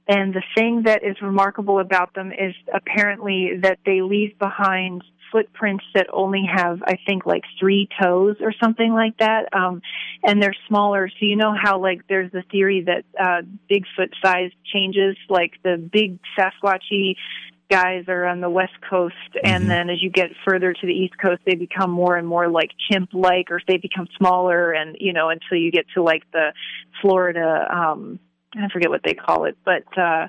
And 0.09 0.33
the 0.33 0.43
thing 0.55 0.83
that 0.83 1.03
is 1.03 1.21
remarkable 1.21 1.79
about 1.79 2.13
them 2.13 2.31
is 2.31 2.55
apparently 2.73 3.57
that 3.61 3.79
they 3.85 4.01
leave 4.01 4.39
behind 4.39 5.03
footprints 5.33 5.83
that 5.93 6.07
only 6.13 6.43
have, 6.49 6.81
I 6.81 6.97
think, 7.05 7.25
like 7.25 7.43
three 7.59 7.89
toes 8.01 8.37
or 8.39 8.53
something 8.61 8.93
like 8.93 9.17
that. 9.17 9.53
Um, 9.53 9.81
and 10.23 10.41
they're 10.41 10.55
smaller. 10.69 11.09
So 11.09 11.25
you 11.25 11.35
know 11.35 11.53
how 11.61 11.81
like 11.81 12.07
there's 12.07 12.31
the 12.31 12.43
theory 12.49 12.85
that 12.85 13.03
uh, 13.19 13.41
Bigfoot 13.69 14.11
size 14.23 14.51
changes, 14.73 15.17
like 15.29 15.53
the 15.63 15.75
big 15.77 16.19
Sasquatchy 16.37 17.15
guys 17.69 18.05
are 18.07 18.25
on 18.25 18.39
the 18.39 18.49
west 18.49 18.73
coast 18.89 19.15
and 19.43 19.63
mm-hmm. 19.63 19.69
then 19.69 19.89
as 19.89 20.01
you 20.01 20.09
get 20.09 20.29
further 20.47 20.73
to 20.73 20.87
the 20.87 20.93
east 20.93 21.13
coast 21.17 21.41
they 21.45 21.55
become 21.55 21.91
more 21.91 22.15
and 22.15 22.27
more 22.27 22.49
like 22.49 22.71
chimp 22.89 23.09
like 23.13 23.51
or 23.51 23.61
they 23.67 23.77
become 23.77 24.07
smaller 24.17 24.71
and 24.71 24.95
you 24.99 25.11
know 25.11 25.29
until 25.29 25.57
you 25.57 25.71
get 25.71 25.85
to 25.93 26.01
like 26.01 26.23
the 26.31 26.53
florida 27.01 27.67
um 27.69 28.19
i 28.55 28.69
forget 28.71 28.89
what 28.89 29.01
they 29.03 29.13
call 29.13 29.43
it 29.45 29.57
but 29.65 29.85
uh 29.97 30.27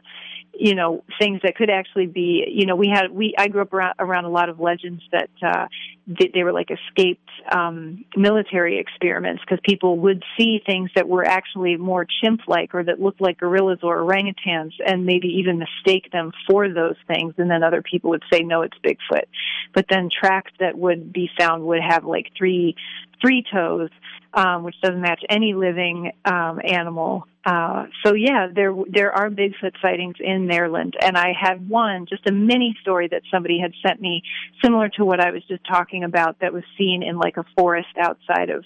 you 0.53 0.75
know 0.75 1.05
things 1.21 1.41
that 1.45 1.55
could 1.55 1.71
actually 1.71 2.07
be 2.07 2.45
you 2.49 2.67
know 2.67 2.75
we 2.75 2.89
had 2.89 3.11
we 3.13 3.35
i 3.39 3.47
grew 3.47 3.63
up 3.63 3.73
around, 3.73 3.95
around 4.01 4.25
a 4.25 4.31
lot 4.31 4.49
of 4.49 4.59
legends 4.59 5.03
that 5.13 5.31
uh 5.43 5.67
they, 6.09 6.43
were 6.43 6.53
like 6.53 6.71
escaped 6.71 7.29
um 7.53 8.05
military 8.17 8.79
experiments 8.79 9.43
because 9.45 9.61
people 9.63 9.99
would 9.99 10.23
see 10.37 10.61
things 10.65 10.91
that 10.95 11.09
were 11.09 11.25
actually 11.25 11.77
more 11.77 12.07
chimp 12.23 12.41
like 12.47 12.75
or 12.75 12.83
that 12.83 13.01
looked 13.01 13.21
like 13.21 13.39
gorillas 13.39 13.81
or 13.83 13.99
orangutans 13.99 14.73
and 14.85 15.05
maybe 15.05 15.29
even 15.29 15.59
mistake 15.59 16.11
them 16.11 16.33
for 16.49 16.69
those 16.69 16.97
things 17.07 17.35
and 17.37 17.51
then 17.51 17.63
other 17.63 17.83
people 17.83 18.11
would 18.11 18.23
say 18.33 18.41
no 18.41 18.63
it's 18.63 18.77
bigfoot. 18.85 19.27
But 19.75 19.87
then 19.91 20.09
tracks 20.11 20.53
that 20.61 20.79
would 20.79 21.13
be 21.13 21.31
found 21.39 21.65
would 21.65 21.83
have 21.83 22.05
like 22.05 22.33
three 22.37 22.75
three 23.21 23.45
toes 23.53 23.91
um, 24.35 24.63
which 24.63 24.75
doesn't 24.83 25.01
match 25.01 25.23
any 25.29 25.55
living 25.55 26.13
um, 26.25 26.61
animal. 26.65 27.25
Uh, 27.45 27.87
so 28.05 28.15
yeah, 28.15 28.49
there 28.55 28.75
there 28.91 29.13
are 29.13 29.31
Bigfoot 29.31 29.73
sightings 29.81 30.17
in 30.21 30.47
Maryland, 30.47 30.95
and 31.01 31.17
I 31.17 31.33
had 31.39 31.69
one, 31.69 32.07
just 32.07 32.27
a 32.27 32.33
mini 32.33 32.77
story 32.83 33.09
that 33.09 33.23
somebody 33.31 33.59
had 33.59 33.73
sent 33.87 34.01
me, 34.01 34.23
similar 34.63 34.89
to 34.91 35.05
what 35.05 35.21
I 35.21 35.31
was 35.31 35.43
just 35.49 35.65
talking 35.67 36.05
about, 36.05 36.41
that 36.41 36.53
was 36.53 36.65
seen 36.77 37.03
in 37.03 37.17
like 37.19 37.37
a 37.37 37.45
forest 37.57 37.89
outside 37.99 38.51
of 38.51 38.65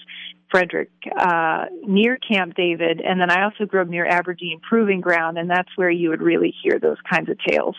Frederick, 0.51 0.91
uh, 1.17 1.67
near 1.83 2.19
Camp 2.19 2.55
David, 2.55 3.01
and 3.01 3.21
then 3.21 3.31
I 3.31 3.45
also 3.45 3.65
grew 3.65 3.81
up 3.83 3.89
near 3.89 4.07
Aberdeen 4.07 4.61
Proving 4.61 5.01
Ground, 5.01 5.39
and 5.39 5.49
that's 5.49 5.71
where 5.77 5.91
you 5.91 6.11
would 6.11 6.21
really 6.21 6.55
hear 6.63 6.79
those 6.79 6.99
kinds 7.09 7.31
of 7.31 7.39
tales. 7.49 7.77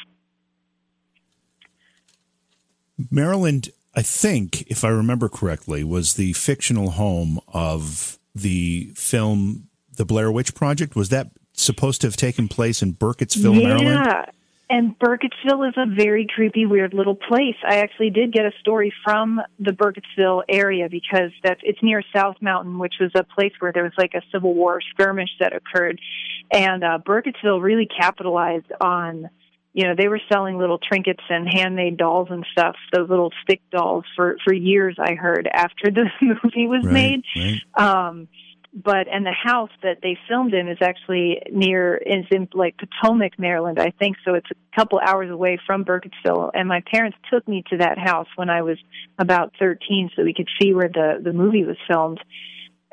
Maryland 3.11 3.69
I 3.95 4.01
think, 4.01 4.63
if 4.63 4.83
I 4.83 4.89
remember 4.89 5.29
correctly, 5.29 5.83
was 5.83 6.15
the 6.15 6.33
fictional 6.33 6.91
home 6.91 7.39
of 7.47 8.17
the 8.33 8.91
film 8.95 9.67
The 9.95 10.05
Blair 10.05 10.31
Witch 10.31 10.55
Project. 10.55 10.95
Was 10.95 11.09
that 11.09 11.31
supposed 11.53 12.01
to 12.01 12.07
have 12.07 12.17
taken 12.17 12.47
place 12.47 12.81
in 12.81 12.93
Burkittsville, 12.95 13.59
yeah. 13.59 13.67
Maryland? 13.67 14.05
Yeah. 14.05 14.25
And 14.69 14.97
Burkittsville 14.97 15.67
is 15.69 15.75
a 15.77 15.85
very 15.85 16.25
creepy, 16.33 16.65
weird 16.65 16.95
little 16.95 17.15
place. 17.15 17.55
I 17.63 17.79
actually 17.79 18.09
did 18.09 18.33
get 18.33 18.45
a 18.45 18.51
story 18.59 18.91
from 19.03 19.39
the 19.59 19.71
Burkittsville 19.71 20.43
area 20.49 20.89
because 20.89 21.31
that's 21.43 21.61
it's 21.63 21.77
near 21.83 22.01
South 22.15 22.37
Mountain, 22.41 22.79
which 22.79 22.95
was 22.99 23.11
a 23.13 23.23
place 23.23 23.51
where 23.59 23.71
there 23.71 23.83
was 23.83 23.91
like 23.99 24.15
a 24.15 24.21
Civil 24.31 24.55
War 24.55 24.79
skirmish 24.81 25.29
that 25.39 25.53
occurred, 25.53 26.01
and 26.49 26.83
uh, 26.83 26.97
Burkittsville 27.05 27.61
really 27.61 27.85
capitalized 27.85 28.71
on 28.81 29.29
you 29.73 29.87
know, 29.87 29.95
they 29.97 30.07
were 30.07 30.21
selling 30.31 30.57
little 30.57 30.77
trinkets 30.77 31.23
and 31.29 31.47
handmade 31.51 31.97
dolls 31.97 32.27
and 32.29 32.45
stuff, 32.51 32.75
those 32.93 33.09
little 33.09 33.31
stick 33.43 33.61
dolls 33.71 34.05
for, 34.15 34.37
for 34.43 34.53
years, 34.53 34.95
I 34.99 35.15
heard, 35.15 35.49
after 35.51 35.89
the 35.89 36.05
movie 36.21 36.67
was 36.67 36.85
right, 36.85 36.93
made. 36.93 37.23
Right. 37.35 37.59
Um, 37.75 38.27
but, 38.75 39.07
and 39.07 39.25
the 39.25 39.33
house 39.33 39.69
that 39.83 39.99
they 40.01 40.17
filmed 40.27 40.53
in 40.53 40.67
is 40.67 40.79
actually 40.81 41.41
near, 41.51 41.95
is 41.97 42.25
in 42.31 42.47
like 42.53 42.75
Potomac, 42.77 43.37
Maryland, 43.37 43.79
I 43.79 43.91
think. 43.91 44.17
So 44.25 44.33
it's 44.35 44.49
a 44.49 44.75
couple 44.75 44.99
hours 44.99 45.29
away 45.29 45.59
from 45.65 45.85
Burkittsville. 45.85 46.51
And 46.53 46.67
my 46.67 46.81
parents 46.91 47.17
took 47.31 47.47
me 47.47 47.63
to 47.69 47.77
that 47.77 47.97
house 47.97 48.27
when 48.35 48.49
I 48.49 48.61
was 48.63 48.77
about 49.19 49.53
13 49.59 50.11
so 50.15 50.23
we 50.23 50.33
could 50.33 50.49
see 50.59 50.73
where 50.73 50.89
the, 50.89 51.19
the 51.23 51.33
movie 51.33 51.63
was 51.63 51.77
filmed 51.87 52.19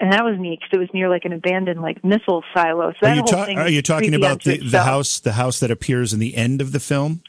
and 0.01 0.13
that 0.13 0.25
was 0.25 0.39
neat 0.39 0.61
because 0.61 0.71
it 0.73 0.79
was 0.79 0.89
near 0.95 1.09
like 1.09 1.25
an 1.25 1.33
abandoned 1.33 1.81
like 1.83 2.03
missile 2.03 2.43
silo. 2.55 2.93
So 3.01 3.09
are 3.09 3.15
you, 3.15 3.23
ta- 3.23 3.45
are 3.45 3.69
you 3.69 3.83
talking 3.83 4.15
about 4.15 4.43
the, 4.43 4.57
the 4.57 4.83
house 4.83 5.21
the 5.21 5.33
house 5.33 5.61
that 5.61 5.71
appears 5.71 6.13
in 6.13 6.19
the 6.19 6.35
end 6.37 6.61
of 6.61 6.73
the 6.73 6.81
film? 6.81 7.23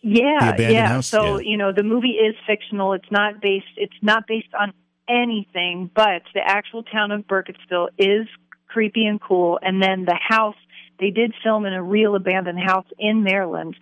Yeah, 0.00 0.56
yeah. 0.58 0.88
House? 0.88 1.06
So 1.06 1.38
yeah. 1.38 1.50
you 1.50 1.56
know 1.56 1.72
the 1.72 1.82
movie 1.82 2.16
is 2.16 2.34
fictional. 2.46 2.94
It's 2.94 3.10
not 3.10 3.40
based. 3.40 3.66
It's 3.76 3.92
not 4.00 4.26
based 4.26 4.54
on 4.58 4.72
anything, 5.08 5.90
but 5.94 6.22
the 6.34 6.40
actual 6.44 6.82
town 6.82 7.10
of 7.12 7.22
Burkittsville 7.26 7.88
is 7.98 8.26
creepy 8.68 9.06
and 9.06 9.20
cool. 9.20 9.58
And 9.60 9.82
then 9.82 10.04
the 10.04 10.18
house 10.20 10.56
they 10.98 11.10
did 11.10 11.34
film 11.42 11.66
in 11.66 11.72
a 11.72 11.82
real 11.82 12.14
abandoned 12.14 12.58
house 12.58 12.86
in 12.98 13.22
Maryland, 13.22 13.76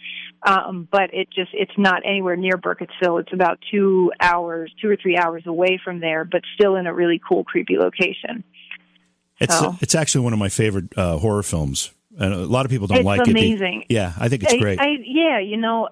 um, 0.46 0.86
but 0.90 1.12
it 1.12 1.28
just 1.30 1.50
it's 1.52 1.76
not 1.76 2.02
anywhere 2.04 2.36
near 2.36 2.56
Burkittsville. 2.56 3.20
It's 3.20 3.32
about 3.32 3.58
two 3.70 4.12
hours, 4.20 4.72
two 4.80 4.90
or 4.90 4.96
three 4.96 5.16
hours 5.16 5.44
away 5.46 5.80
from 5.82 6.00
there, 6.00 6.24
but 6.24 6.42
still 6.54 6.76
in 6.76 6.86
a 6.86 6.94
really 6.94 7.20
cool, 7.26 7.44
creepy 7.44 7.78
location. 7.78 8.44
It's 9.38 9.58
so. 9.58 9.76
it's 9.80 9.94
actually 9.94 10.24
one 10.24 10.32
of 10.32 10.38
my 10.38 10.48
favorite 10.48 10.96
uh, 10.96 11.18
horror 11.18 11.42
films, 11.42 11.92
and 12.18 12.32
a 12.32 12.38
lot 12.38 12.64
of 12.64 12.70
people 12.70 12.86
don't 12.86 12.98
it's 12.98 13.04
like 13.04 13.20
amazing. 13.26 13.36
it. 13.36 13.60
Amazing. 13.60 13.84
Yeah, 13.88 14.12
I 14.18 14.28
think 14.28 14.44
it's 14.44 14.54
great. 14.54 14.80
I, 14.80 14.96
yeah, 15.04 15.40
you 15.40 15.56
know, 15.56 15.88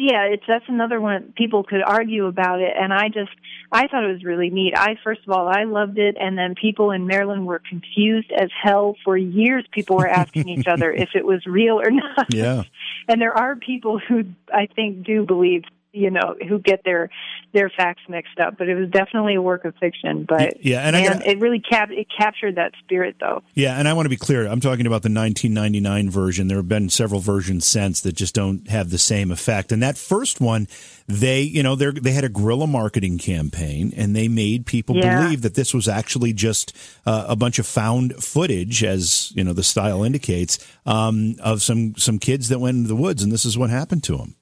yeah, 0.00 0.24
it's 0.24 0.42
that's 0.48 0.64
another 0.68 1.00
one 1.00 1.34
people 1.36 1.62
could 1.62 1.82
argue 1.82 2.26
about 2.26 2.60
it, 2.60 2.72
and 2.74 2.92
I 2.92 3.08
just 3.08 3.30
I 3.70 3.86
thought 3.86 4.04
it 4.04 4.12
was 4.12 4.24
really 4.24 4.48
neat. 4.48 4.72
I 4.74 4.96
first 5.04 5.20
of 5.26 5.32
all 5.32 5.46
I 5.46 5.64
loved 5.64 5.98
it, 5.98 6.16
and 6.18 6.38
then 6.38 6.54
people 6.54 6.90
in 6.90 7.06
Maryland 7.06 7.46
were 7.46 7.60
confused 7.68 8.32
as 8.32 8.48
hell 8.62 8.96
for 9.04 9.16
years. 9.16 9.64
People 9.72 9.96
were 9.96 10.08
asking 10.08 10.48
each 10.48 10.66
other 10.66 10.90
if 11.04 11.10
it 11.14 11.26
was 11.26 11.44
real 11.46 11.78
or 11.78 11.90
not. 11.90 12.32
Yeah, 12.32 12.62
and 13.08 13.20
there 13.20 13.36
are 13.36 13.56
people 13.56 13.98
who 13.98 14.24
I 14.52 14.66
think 14.74 15.04
do 15.04 15.26
believe 15.26 15.64
you 15.92 16.10
know 16.10 16.36
who 16.48 16.58
get 16.58 16.84
their 16.84 17.10
their 17.52 17.70
facts 17.70 18.02
mixed 18.08 18.38
up 18.38 18.56
but 18.58 18.68
it 18.68 18.74
was 18.74 18.88
definitely 18.90 19.34
a 19.34 19.42
work 19.42 19.64
of 19.64 19.74
fiction 19.76 20.24
but 20.28 20.64
yeah 20.64 20.80
and, 20.80 21.06
gotta, 21.06 21.30
it 21.30 21.38
really 21.40 21.60
cap 21.60 21.90
it 21.90 22.06
captured 22.16 22.56
that 22.56 22.72
spirit 22.84 23.16
though. 23.20 23.42
Yeah 23.54 23.78
and 23.78 23.88
i 23.88 23.92
want 23.92 24.06
to 24.06 24.10
be 24.10 24.16
clear 24.16 24.46
i'm 24.46 24.60
talking 24.60 24.86
about 24.86 25.02
the 25.02 25.10
1999 25.10 26.10
version. 26.10 26.48
There 26.48 26.58
have 26.58 26.68
been 26.68 26.90
several 26.90 27.20
versions 27.20 27.66
since 27.66 28.00
that 28.02 28.12
just 28.12 28.34
don't 28.34 28.68
have 28.68 28.90
the 28.90 28.98
same 28.98 29.30
effect. 29.30 29.72
And 29.72 29.82
that 29.82 29.96
first 29.96 30.40
one 30.40 30.68
they 31.08 31.42
you 31.42 31.62
know 31.62 31.74
they 31.74 31.90
they 31.90 32.12
had 32.12 32.24
a 32.24 32.28
guerrilla 32.28 32.66
marketing 32.66 33.18
campaign 33.18 33.92
and 33.96 34.14
they 34.14 34.28
made 34.28 34.66
people 34.66 34.96
yeah. 34.96 35.22
believe 35.22 35.42
that 35.42 35.54
this 35.54 35.74
was 35.74 35.88
actually 35.88 36.32
just 36.32 36.76
uh, 37.04 37.24
a 37.28 37.36
bunch 37.36 37.58
of 37.58 37.66
found 37.66 38.14
footage 38.22 38.84
as 38.84 39.32
you 39.34 39.42
know 39.42 39.52
the 39.52 39.64
style 39.64 40.04
indicates 40.04 40.58
um, 40.86 41.34
of 41.40 41.62
some 41.62 41.96
some 41.96 42.18
kids 42.18 42.48
that 42.48 42.60
went 42.60 42.76
into 42.76 42.88
the 42.88 42.96
woods 42.96 43.22
and 43.22 43.32
this 43.32 43.44
is 43.44 43.58
what 43.58 43.70
happened 43.70 44.04
to 44.04 44.16
them 44.16 44.36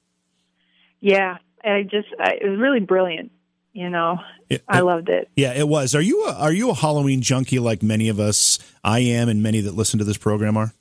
yeah, 0.99 1.37
I 1.63 1.83
just 1.83 2.07
I, 2.19 2.39
it 2.41 2.49
was 2.49 2.59
really 2.59 2.79
brilliant. 2.79 3.31
You 3.73 3.89
know, 3.89 4.19
it, 4.49 4.63
I 4.67 4.81
loved 4.81 5.09
it. 5.09 5.29
Yeah, 5.35 5.53
it 5.53 5.67
was. 5.67 5.93
Are 5.95 6.01
you 6.01 6.25
a, 6.25 6.33
are 6.33 6.51
you 6.51 6.71
a 6.71 6.73
Halloween 6.73 7.21
junkie 7.21 7.59
like 7.59 7.83
many 7.83 8.09
of 8.09 8.19
us? 8.19 8.59
I 8.83 8.99
am, 8.99 9.29
and 9.29 9.43
many 9.43 9.61
that 9.61 9.75
listen 9.75 9.99
to 9.99 10.05
this 10.05 10.17
program 10.17 10.57
are. 10.57 10.73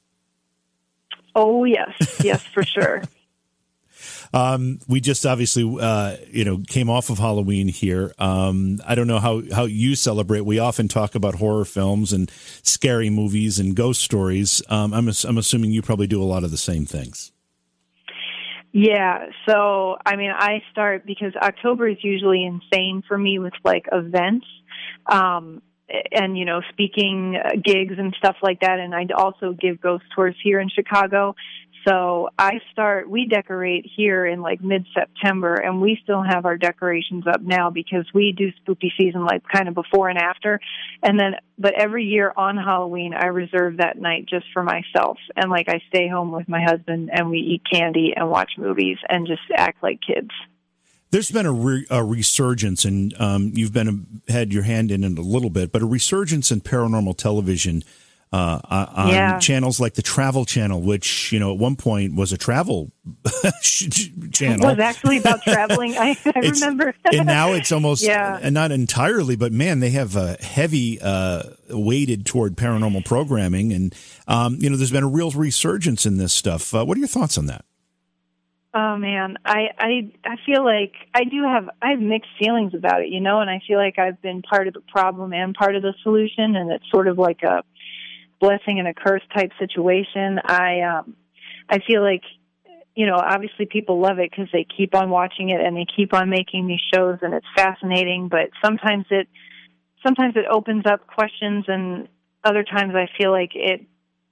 Oh 1.35 1.65
yes, 1.65 2.21
yes 2.25 2.43
for 2.43 2.63
sure. 2.63 3.03
Um, 4.33 4.81
we 4.89 5.01
just 5.01 5.25
obviously, 5.25 5.65
uh, 5.81 6.17
you 6.31 6.45
know, 6.45 6.59
came 6.67 6.91
off 6.91 7.11
of 7.11 7.19
Halloween 7.19 7.69
here. 7.69 8.13
Um, 8.19 8.79
I 8.87 8.95
don't 8.95 9.07
know 9.07 9.19
how, 9.19 9.43
how 9.53 9.65
you 9.65 9.95
celebrate. 9.95 10.43
We 10.43 10.59
often 10.59 10.89
talk 10.89 11.15
about 11.15 11.37
horror 11.37 11.65
films 11.65 12.13
and 12.13 12.31
scary 12.63 13.11
movies 13.11 13.59
and 13.59 13.75
ghost 13.75 14.03
stories. 14.03 14.63
Um, 14.69 14.93
I'm, 14.93 15.09
I'm 15.09 15.39
assuming 15.39 15.71
you 15.71 15.83
probably 15.83 16.07
do 16.07 16.23
a 16.23 16.25
lot 16.25 16.45
of 16.45 16.51
the 16.51 16.59
same 16.59 16.85
things. 16.85 17.33
Yeah, 18.73 19.27
so 19.49 19.97
I 20.05 20.17
mean, 20.17 20.31
I 20.31 20.63
start 20.71 21.07
because 21.07 21.35
October 21.37 21.89
is 21.89 21.99
usually 22.03 22.45
insane 22.45 23.03
for 23.07 23.17
me 23.17 23.39
with 23.39 23.55
like 23.65 23.87
events. 23.91 24.47
Um, 25.11 25.63
and 26.13 26.37
you 26.37 26.45
know 26.45 26.61
speaking 26.71 27.37
uh, 27.43 27.51
gigs 27.65 27.95
and 27.99 28.15
stuff 28.19 28.37
like 28.43 28.61
that 28.61 28.79
and 28.79 28.95
i 28.95 29.07
also 29.17 29.53
give 29.53 29.81
ghost 29.81 30.05
tours 30.15 30.35
here 30.43 30.61
in 30.61 30.69
chicago 30.69 31.35
so 31.89 32.29
I 32.39 32.61
start, 32.73 33.09
we 33.09 33.27
decorate 33.27 33.87
here 33.97 34.27
in 34.27 34.43
like 34.43 34.63
mid 34.63 34.87
September 34.93 35.55
and 35.55 35.81
we 35.81 35.99
still 36.03 36.23
have 36.23 36.45
our 36.45 36.59
decorations 36.59 37.25
up 37.27 37.41
now 37.41 37.71
because 37.71 38.05
we 38.13 38.35
do 38.37 38.51
spooky 38.61 38.93
season 38.99 39.25
like 39.25 39.43
kind 39.51 39.69
of 39.69 39.75
before 39.75 40.09
and 40.09 40.19
after. 40.19 40.61
And 41.03 41.19
then, 41.19 41.37
but 41.59 41.73
every 41.81 42.05
year 42.05 42.33
on 42.37 42.57
Halloween, 42.57 43.15
I 43.15 43.27
reserve 43.27 43.79
that 43.79 43.99
night 43.99 44.27
just 44.29 44.47
for 44.53 44.63
myself. 44.63 45.19
And 45.35 45.51
like 45.51 45.69
I 45.69 45.81
stay 45.89 46.09
home 46.09 46.31
with 46.31 46.49
my 46.49 46.63
husband 46.63 47.11
and 47.13 47.31
we 47.31 47.39
eat 47.39 47.63
candy 47.71 48.13
and 48.15 48.31
watch 48.31 48.53
movies 48.59 48.99
and 49.09 49.27
just 49.27 49.43
act 49.57 49.83
like 49.83 50.01
kids. 50.07 50.31
There's 51.11 51.31
been 51.31 51.47
a, 51.47 51.53
re- 51.53 51.87
a 51.89 52.05
resurgence, 52.05 52.85
and 52.85 53.19
um, 53.19 53.53
you've 53.55 53.73
been 53.73 54.21
had 54.29 54.53
your 54.53 54.65
hand 54.65 54.91
in 54.91 55.05
it 55.05 55.19
a 55.19 55.23
little 55.23 55.49
bit, 55.49 55.73
but 55.73 55.81
a 55.81 55.87
resurgence 55.87 56.53
in 56.53 56.61
paranormal 56.61 57.17
television 57.17 57.83
uh, 58.33 58.61
on 58.71 59.09
yeah. 59.09 59.39
channels 59.39 59.81
like 59.81 59.95
the 59.95 60.03
Travel 60.03 60.45
Channel, 60.45 60.83
which 60.83 61.33
you 61.33 61.39
know 61.39 61.53
at 61.53 61.59
one 61.59 61.77
point 61.77 62.15
was 62.15 62.33
a 62.33 62.37
travel 62.37 62.93
channel. 63.63 64.65
It 64.65 64.77
was 64.77 64.79
actually 64.79 65.19
about 65.19 65.43
traveling. 65.43 65.97
I, 65.97 66.17
I 66.27 66.39
remember. 66.41 66.95
and 67.11 67.27
now 67.27 67.53
it's 67.53 67.73
almost 67.73 68.03
yeah. 68.03 68.39
and 68.41 68.53
not 68.53 68.71
entirely, 68.71 69.37
but 69.37 69.53
man, 69.53 69.81
they 69.81 69.91
have 69.91 70.17
a 70.17 70.35
heavy 70.41 71.01
uh, 71.01 71.45
weighted 71.71 72.27
toward 72.27 72.57
paranormal 72.57 73.05
programming, 73.05 73.73
and 73.73 73.95
um, 74.27 74.57
you 74.61 74.69
know 74.69 74.77
there's 74.77 74.93
been 74.93 75.05
a 75.05 75.09
real 75.09 75.31
resurgence 75.31 76.05
in 76.05 76.19
this 76.19 76.35
stuff. 76.35 76.75
Uh, 76.75 76.85
what 76.85 76.97
are 76.97 77.01
your 77.01 77.09
thoughts 77.09 77.39
on 77.39 77.47
that? 77.47 77.65
Oh 78.75 78.99
man, 78.99 79.39
I 79.47 79.69
I 79.79 80.13
I 80.25 80.37
feel 80.45 80.63
like 80.63 80.93
I 81.15 81.25
do 81.25 81.43
have 81.45 81.71
I 81.81 81.93
have 81.93 82.01
mixed 82.01 82.31
feelings 82.39 82.75
about 82.75 83.01
it, 83.01 83.09
you 83.09 83.21
know, 83.21 83.41
and 83.41 83.49
I 83.49 83.63
feel 83.67 83.79
like 83.79 83.99
I've 83.99 84.21
been 84.21 84.43
part 84.43 84.69
of 84.69 84.75
the 84.75 84.83
problem 84.83 85.33
and 85.33 85.55
part 85.55 85.75
of 85.75 85.83
the 85.83 85.95
solution, 86.03 86.55
and 86.55 86.71
it's 86.71 86.85
sort 86.91 87.09
of 87.09 87.17
like 87.17 87.43
a 87.43 87.65
blessing 88.41 88.79
and 88.79 88.89
a 88.89 88.95
curse 88.95 89.23
type 89.35 89.53
situation. 89.59 90.39
I 90.45 90.81
um 90.81 91.17
I 91.69 91.79
feel 91.87 92.03
like 92.03 92.23
you 92.99 93.07
know, 93.07 93.15
obviously 93.15 93.65
people 93.67 94.01
love 94.01 94.19
it 94.19 94.29
because 94.29 94.49
they 94.53 94.67
keep 94.77 94.93
on 94.93 95.09
watching 95.09 95.51
it 95.51 95.61
and 95.61 95.77
they 95.77 95.87
keep 95.97 96.13
on 96.13 96.29
making 96.31 96.67
these 96.67 96.81
shows 96.93 97.19
and 97.23 97.33
it's 97.33 97.47
fascinating, 97.55 98.27
but 98.29 98.51
sometimes 98.61 99.07
it 99.11 99.29
sometimes 100.05 100.35
it 100.35 100.47
opens 100.51 100.85
up 100.85 101.07
questions 101.07 101.65
and 101.69 102.09
other 102.43 102.65
times 102.65 102.95
I 102.97 103.07
feel 103.17 103.31
like 103.31 103.53
it 103.55 103.87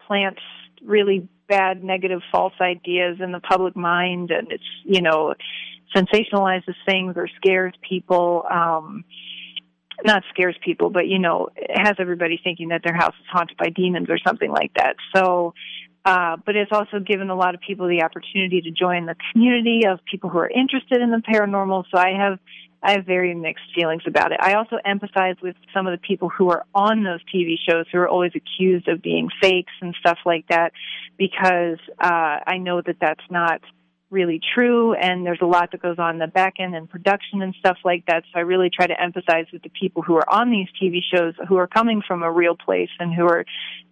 plants 0.04 0.40
really 0.84 1.28
bad 1.48 1.84
negative 1.84 2.22
false 2.32 2.54
ideas 2.60 3.18
in 3.20 3.30
the 3.30 3.38
public 3.38 3.76
mind 3.76 4.32
and 4.32 4.50
it's, 4.50 4.64
you 4.84 5.00
know, 5.00 5.34
sensationalizes 5.94 6.74
things 6.88 7.14
or 7.16 7.28
scares 7.36 7.72
people 7.88 8.44
um 8.50 9.04
not 10.04 10.22
scares 10.30 10.56
people, 10.64 10.90
but 10.90 11.06
you 11.06 11.18
know, 11.18 11.48
it 11.56 11.78
has 11.86 11.96
everybody 11.98 12.40
thinking 12.42 12.68
that 12.68 12.82
their 12.84 12.94
house 12.94 13.14
is 13.20 13.26
haunted 13.30 13.56
by 13.56 13.70
demons 13.70 14.08
or 14.10 14.18
something 14.18 14.50
like 14.50 14.72
that. 14.74 14.96
So, 15.14 15.54
uh, 16.04 16.36
but 16.44 16.54
it's 16.54 16.70
also 16.72 17.00
given 17.00 17.30
a 17.30 17.34
lot 17.34 17.54
of 17.54 17.60
people 17.60 17.88
the 17.88 18.02
opportunity 18.02 18.60
to 18.62 18.70
join 18.70 19.06
the 19.06 19.16
community 19.32 19.82
of 19.88 19.98
people 20.04 20.30
who 20.30 20.38
are 20.38 20.48
interested 20.48 21.00
in 21.00 21.10
the 21.10 21.22
paranormal. 21.28 21.84
So 21.92 21.98
I 21.98 22.12
have, 22.16 22.38
I 22.82 22.92
have 22.92 23.04
very 23.04 23.34
mixed 23.34 23.64
feelings 23.74 24.02
about 24.06 24.30
it. 24.30 24.38
I 24.40 24.54
also 24.54 24.76
empathize 24.86 25.40
with 25.42 25.56
some 25.74 25.86
of 25.86 25.92
the 25.92 26.06
people 26.06 26.28
who 26.28 26.50
are 26.50 26.64
on 26.74 27.02
those 27.02 27.20
TV 27.34 27.54
shows 27.68 27.86
who 27.90 27.98
are 27.98 28.08
always 28.08 28.32
accused 28.36 28.86
of 28.86 29.02
being 29.02 29.28
fakes 29.42 29.72
and 29.80 29.96
stuff 29.98 30.18
like 30.24 30.46
that, 30.48 30.72
because 31.16 31.78
uh, 31.98 32.38
I 32.46 32.58
know 32.58 32.82
that 32.82 32.96
that's 33.00 33.24
not 33.28 33.60
really 34.16 34.40
true 34.54 34.94
and 34.94 35.26
there's 35.26 35.42
a 35.42 35.46
lot 35.46 35.70
that 35.72 35.82
goes 35.82 35.98
on 35.98 36.14
in 36.14 36.18
the 36.18 36.26
back 36.26 36.54
end 36.58 36.74
and 36.74 36.88
production 36.88 37.42
and 37.42 37.54
stuff 37.58 37.76
like 37.84 38.02
that. 38.06 38.24
So 38.32 38.38
i 38.38 38.42
really 38.52 38.70
try 38.70 38.86
to 38.86 38.98
emphasize 39.08 39.46
with 39.52 39.62
the 39.62 39.68
people 39.68 40.00
who 40.02 40.14
are 40.16 40.28
on 40.38 40.50
these 40.50 40.68
tv 40.80 41.00
shows 41.12 41.34
who 41.48 41.56
are 41.56 41.66
coming 41.66 42.00
from 42.08 42.22
a 42.22 42.32
real 42.32 42.56
place 42.56 42.88
and 42.98 43.12
who 43.12 43.24
are 43.24 43.44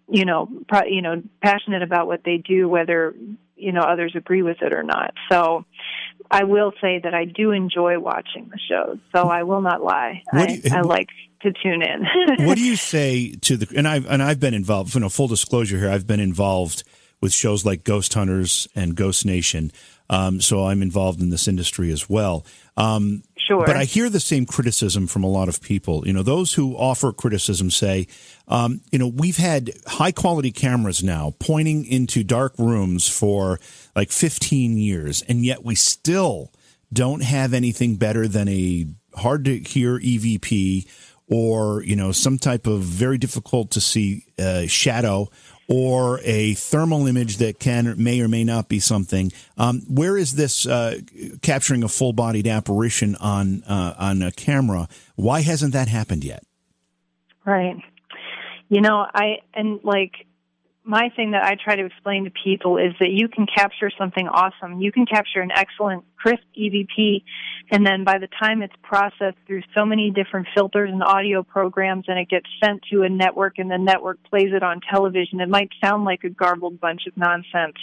you 0.09 0.25
know 0.25 0.49
pro- 0.67 0.89
you 0.97 1.01
know 1.01 1.21
passionate 1.41 1.83
about 1.83 2.07
what 2.07 2.21
they 2.25 2.37
do 2.37 2.67
whether 2.67 3.13
you 3.55 3.71
know 3.71 3.81
others 3.81 4.13
agree 4.15 4.41
with 4.41 4.57
it 4.61 4.73
or 4.73 4.83
not. 4.83 5.13
So 5.31 5.65
i 6.31 6.43
will 6.43 6.71
say 6.81 6.99
that 7.03 7.13
i 7.13 7.25
do 7.25 7.51
enjoy 7.51 7.99
watching 7.99 8.49
the 8.49 8.59
shows 8.69 8.97
so 9.13 9.19
i 9.29 9.43
will 9.43 9.61
not 9.61 9.83
lie. 9.83 10.23
I, 10.33 10.47
you, 10.47 10.61
I 10.71 10.81
like 10.81 11.09
to 11.43 11.53
tune 11.63 11.83
in. 11.83 12.45
what 12.47 12.55
do 12.57 12.63
you 12.71 12.75
say 12.75 13.35
to 13.47 13.57
the 13.57 13.67
and 13.77 13.87
i've 13.87 14.05
and 14.07 14.23
i've 14.23 14.39
been 14.39 14.55
involved 14.55 14.95
you 14.95 15.01
know 15.01 15.09
full 15.09 15.27
disclosure 15.27 15.77
here 15.77 15.89
i've 15.89 16.07
been 16.07 16.19
involved 16.31 16.83
with 17.25 17.33
shows 17.33 17.65
like 17.65 17.83
ghost 17.83 18.13
hunters 18.13 18.67
and 18.75 18.95
ghost 18.95 19.25
nation 19.25 19.71
um, 20.09 20.39
so 20.39 20.65
I'm 20.65 20.81
involved 20.81 21.21
in 21.21 21.29
this 21.29 21.47
industry 21.47 21.91
as 21.91 22.09
well. 22.09 22.45
Um, 22.77 23.23
sure. 23.37 23.65
But 23.65 23.75
I 23.75 23.85
hear 23.85 24.09
the 24.09 24.19
same 24.19 24.45
criticism 24.45 25.07
from 25.07 25.23
a 25.23 25.29
lot 25.29 25.49
of 25.49 25.61
people. 25.61 26.05
You 26.05 26.13
know, 26.13 26.23
those 26.23 26.53
who 26.53 26.75
offer 26.75 27.11
criticism 27.11 27.71
say, 27.71 28.07
um, 28.47 28.81
you 28.91 28.99
know, 28.99 29.07
we've 29.07 29.37
had 29.37 29.71
high 29.87 30.11
quality 30.11 30.51
cameras 30.51 31.03
now 31.03 31.33
pointing 31.39 31.85
into 31.85 32.23
dark 32.23 32.53
rooms 32.59 33.07
for 33.07 33.59
like 33.95 34.11
15 34.11 34.77
years, 34.77 35.23
and 35.23 35.43
yet 35.45 35.63
we 35.63 35.75
still 35.75 36.51
don't 36.93 37.23
have 37.23 37.53
anything 37.53 37.95
better 37.95 38.27
than 38.27 38.47
a 38.47 38.85
hard 39.15 39.45
to 39.45 39.57
hear 39.57 39.97
EVP 39.97 40.87
or, 41.27 41.81
you 41.83 41.95
know, 41.95 42.11
some 42.11 42.37
type 42.37 42.67
of 42.67 42.81
very 42.81 43.17
difficult 43.17 43.71
to 43.71 43.81
see 43.81 44.25
uh, 44.37 44.67
shadow 44.67 45.27
or 45.67 46.19
a 46.23 46.53
thermal 46.53 47.07
image 47.07 47.37
that 47.37 47.59
can 47.59 47.95
may 47.97 48.21
or 48.21 48.27
may 48.27 48.43
not 48.43 48.69
be 48.69 48.79
something. 48.79 49.31
Um, 49.57 49.81
where 49.87 50.17
is 50.17 50.35
this 50.35 50.67
uh, 50.67 50.99
capturing 51.41 51.83
a 51.83 51.87
full 51.87 52.13
bodied 52.13 52.47
apparition 52.47 53.15
on 53.15 53.63
uh, 53.63 53.95
on 53.97 54.21
a 54.21 54.31
camera? 54.31 54.87
Why 55.15 55.41
hasn't 55.41 55.73
that 55.73 55.87
happened 55.87 56.23
yet? 56.23 56.43
Right. 57.45 57.77
You 58.69 58.81
know, 58.81 59.05
I 59.13 59.39
and 59.53 59.79
like 59.83 60.25
my 60.85 61.09
thing 61.15 61.31
that 61.31 61.43
I 61.43 61.55
try 61.55 61.75
to 61.75 61.85
explain 61.85 62.25
to 62.25 62.31
people 62.43 62.77
is 62.77 62.93
that 62.99 63.09
you 63.09 63.27
can 63.27 63.47
capture 63.47 63.89
something 63.97 64.27
awesome. 64.27 64.79
You 64.79 64.91
can 64.91 65.05
capture 65.05 65.41
an 65.41 65.51
excellent 65.51 66.05
crisp 66.15 66.43
EVP 66.57 67.23
and 67.71 67.85
then 67.85 68.03
by 68.03 68.19
the 68.19 68.27
time 68.39 68.61
it's 68.61 68.73
processed 68.83 69.37
through 69.47 69.63
so 69.73 69.85
many 69.85 70.11
different 70.11 70.47
filters 70.55 70.89
and 70.91 71.01
audio 71.03 71.41
programs 71.41 72.05
and 72.07 72.19
it 72.19 72.29
gets 72.29 72.45
sent 72.63 72.83
to 72.91 73.01
a 73.01 73.09
network 73.09 73.57
and 73.57 73.71
the 73.71 73.77
network 73.77 74.19
plays 74.29 74.51
it 74.53 74.61
on 74.61 74.79
television, 74.89 75.39
it 75.39 75.49
might 75.49 75.69
sound 75.83 76.05
like 76.05 76.23
a 76.23 76.29
garbled 76.29 76.79
bunch 76.79 77.07
of 77.07 77.17
nonsense. 77.17 77.77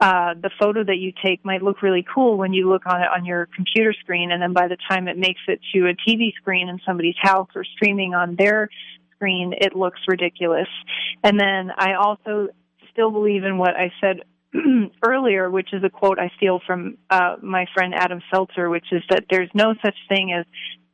Uh, 0.00 0.34
the 0.40 0.50
photo 0.58 0.82
that 0.82 0.96
you 0.96 1.12
take 1.22 1.44
might 1.44 1.62
look 1.62 1.82
really 1.82 2.04
cool 2.14 2.38
when 2.38 2.54
you 2.54 2.68
look 2.68 2.86
on 2.86 3.02
it 3.02 3.08
on 3.14 3.26
your 3.26 3.46
computer 3.54 3.92
screen 4.00 4.30
and 4.30 4.40
then 4.40 4.54
by 4.54 4.66
the 4.66 4.78
time 4.88 5.08
it 5.08 5.18
makes 5.18 5.40
it 5.48 5.60
to 5.74 5.88
a 5.88 5.94
TV 6.08 6.32
screen 6.36 6.68
in 6.68 6.80
somebody's 6.86 7.16
house 7.20 7.48
or 7.54 7.64
streaming 7.64 8.14
on 8.14 8.36
their 8.36 8.70
screen, 9.20 9.52
it 9.56 9.76
looks 9.76 10.00
ridiculous. 10.08 10.68
And 11.22 11.38
then 11.38 11.70
I 11.76 11.94
also 11.94 12.48
still 12.92 13.10
believe 13.10 13.44
in 13.44 13.58
what 13.58 13.76
I 13.76 13.92
said 14.00 14.20
earlier, 15.06 15.50
which 15.50 15.72
is 15.72 15.84
a 15.84 15.90
quote 15.90 16.18
I 16.18 16.30
steal 16.36 16.60
from 16.66 16.96
uh, 17.10 17.36
my 17.42 17.66
friend 17.74 17.94
Adam 17.94 18.20
Selzer, 18.32 18.70
which 18.70 18.86
is 18.92 19.02
that 19.10 19.24
there's 19.30 19.50
no 19.54 19.74
such 19.84 19.96
thing 20.08 20.32
as 20.32 20.46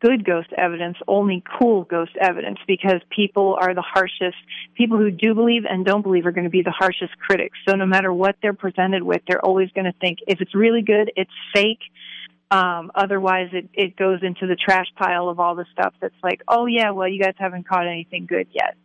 good 0.02 0.26
ghost 0.26 0.48
evidence, 0.56 0.96
only 1.08 1.42
cool 1.58 1.84
ghost 1.84 2.12
evidence, 2.20 2.58
because 2.66 3.00
people 3.14 3.56
are 3.58 3.74
the 3.74 3.82
harshest. 3.82 4.36
People 4.74 4.98
who 4.98 5.10
do 5.10 5.34
believe 5.34 5.62
and 5.68 5.86
don't 5.86 6.02
believe 6.02 6.26
are 6.26 6.32
going 6.32 6.44
to 6.44 6.50
be 6.50 6.62
the 6.62 6.70
harshest 6.70 7.16
critics. 7.18 7.56
So 7.68 7.76
no 7.76 7.86
matter 7.86 8.12
what 8.12 8.36
they're 8.42 8.52
presented 8.52 9.02
with, 9.02 9.22
they're 9.26 9.44
always 9.44 9.70
going 9.70 9.86
to 9.86 9.98
think 9.98 10.18
if 10.26 10.40
it's 10.40 10.54
really 10.54 10.82
good, 10.82 11.10
it's 11.16 11.30
fake. 11.54 11.80
Um, 12.50 12.92
otherwise, 12.94 13.48
it, 13.52 13.68
it 13.72 13.96
goes 13.96 14.20
into 14.22 14.46
the 14.46 14.56
trash 14.56 14.86
pile 14.96 15.28
of 15.28 15.40
all 15.40 15.56
the 15.56 15.66
stuff 15.72 15.94
that's 16.00 16.14
like, 16.22 16.42
oh 16.46 16.66
yeah, 16.66 16.90
well, 16.90 17.08
you 17.08 17.20
guys 17.20 17.34
haven't 17.38 17.68
caught 17.68 17.86
anything 17.86 18.26
good 18.26 18.46
yet. 18.52 18.76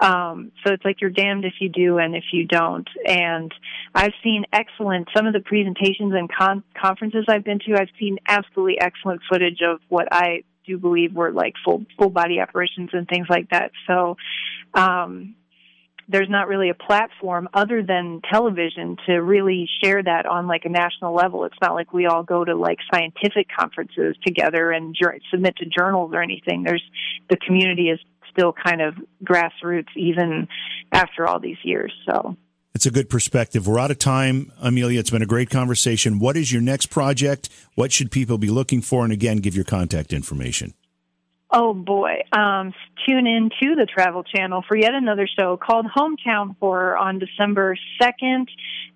Um, 0.00 0.52
so 0.64 0.72
it's 0.72 0.84
like 0.84 1.00
you're 1.00 1.10
damned 1.10 1.44
if 1.44 1.54
you 1.60 1.68
do 1.68 1.98
and 1.98 2.14
if 2.14 2.24
you 2.32 2.46
don't. 2.46 2.88
And 3.06 3.52
I've 3.94 4.12
seen 4.22 4.44
excellent, 4.52 5.08
some 5.16 5.26
of 5.26 5.32
the 5.32 5.40
presentations 5.40 6.12
and 6.14 6.28
con- 6.32 6.64
conferences 6.80 7.24
I've 7.28 7.44
been 7.44 7.58
to, 7.60 7.74
I've 7.74 7.88
seen 7.98 8.18
absolutely 8.26 8.80
excellent 8.80 9.22
footage 9.30 9.60
of 9.62 9.80
what 9.88 10.08
I 10.12 10.42
do 10.66 10.78
believe 10.78 11.14
were 11.14 11.32
like 11.32 11.54
full, 11.64 11.84
full 11.98 12.10
body 12.10 12.38
apparitions 12.38 12.90
and 12.92 13.08
things 13.08 13.26
like 13.28 13.50
that. 13.50 13.72
So, 13.86 14.16
um, 14.74 15.34
there's 16.08 16.28
not 16.30 16.48
really 16.48 16.70
a 16.70 16.74
platform 16.74 17.48
other 17.52 17.82
than 17.82 18.22
television 18.30 18.96
to 19.06 19.16
really 19.16 19.68
share 19.82 20.02
that 20.02 20.24
on 20.24 20.46
like 20.46 20.64
a 20.64 20.68
national 20.68 21.14
level. 21.14 21.44
It's 21.44 21.58
not 21.60 21.74
like 21.74 21.92
we 21.92 22.06
all 22.06 22.22
go 22.22 22.44
to 22.44 22.56
like 22.56 22.78
scientific 22.92 23.48
conferences 23.56 24.16
together 24.26 24.70
and 24.70 24.96
submit 25.30 25.56
to 25.58 25.66
journals 25.66 26.12
or 26.14 26.22
anything. 26.22 26.62
There's 26.62 26.82
the 27.28 27.36
community 27.36 27.90
is 27.90 28.00
still 28.32 28.52
kind 28.52 28.80
of 28.80 28.94
grassroots 29.22 29.94
even 29.96 30.48
after 30.92 31.26
all 31.26 31.40
these 31.40 31.58
years. 31.62 31.92
So 32.08 32.36
It's 32.74 32.86
a 32.86 32.90
good 32.90 33.10
perspective. 33.10 33.66
We're 33.66 33.78
out 33.78 33.90
of 33.90 33.98
time, 33.98 34.52
Amelia. 34.60 35.00
It's 35.00 35.10
been 35.10 35.22
a 35.22 35.26
great 35.26 35.50
conversation. 35.50 36.18
What 36.18 36.36
is 36.36 36.52
your 36.52 36.62
next 36.62 36.86
project? 36.86 37.48
What 37.74 37.92
should 37.92 38.10
people 38.10 38.38
be 38.38 38.48
looking 38.48 38.80
for? 38.80 39.04
And 39.04 39.12
again, 39.12 39.38
give 39.38 39.54
your 39.54 39.64
contact 39.64 40.12
information. 40.12 40.74
Oh 41.50 41.72
boy. 41.72 42.22
Um, 42.30 42.74
tune 43.06 43.26
in 43.26 43.50
to 43.62 43.74
the 43.74 43.86
Travel 43.86 44.22
Channel 44.22 44.62
for 44.68 44.76
yet 44.76 44.92
another 44.92 45.26
show 45.26 45.56
called 45.56 45.86
Hometown 45.86 46.56
Horror 46.60 46.96
on 46.96 47.18
December 47.18 47.76
2nd. 48.00 48.48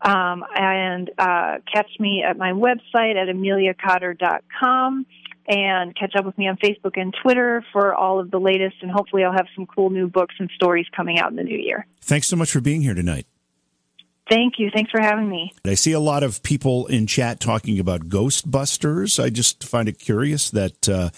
Um, 0.03 0.45
and 0.55 1.11
uh, 1.17 1.59
catch 1.73 1.89
me 1.99 2.23
at 2.29 2.37
my 2.37 2.53
website 2.53 3.17
at 3.17 3.35
ameliacotter.com 3.35 5.07
and 5.49 5.97
catch 5.97 6.15
up 6.17 6.27
with 6.27 6.37
me 6.37 6.47
on 6.47 6.57
Facebook 6.59 7.01
and 7.01 7.15
Twitter 7.23 7.65
for 7.73 7.95
all 7.95 8.21
of 8.21 8.31
the 8.31 8.39
latest. 8.39 8.77
And 8.83 8.91
hopefully, 8.91 9.25
I'll 9.25 9.33
have 9.33 9.47
some 9.57 9.67
cool 9.67 9.89
new 9.89 10.09
books 10.09 10.35
and 10.39 10.51
stories 10.55 10.87
coming 10.95 11.19
out 11.19 11.31
in 11.31 11.37
the 11.37 11.45
new 11.45 11.59
year. 11.59 11.87
Thanks 12.03 12.29
so 12.29 12.37
much 12.37 12.51
for 12.53 12.61
being 12.61 12.83
here 12.83 12.95
tonight. 12.95 13.27
Thank 14.29 14.55
you. 14.59 14.71
Thanks 14.73 14.91
for 14.91 15.01
having 15.01 15.29
me. 15.29 15.53
I 15.65 15.75
see 15.75 15.93
a 15.93 16.01
lot 16.01 16.23
of 16.23 16.43
people 16.43 16.87
in 16.87 17.07
chat 17.07 17.41
talking 17.41 17.79
about 17.79 18.09
Ghostbusters. 18.09 19.23
I 19.23 19.31
just 19.31 19.65
find 19.65 19.89
it 19.89 19.99
curious 19.99 20.51
that. 20.51 20.87
Uh, 20.87 21.11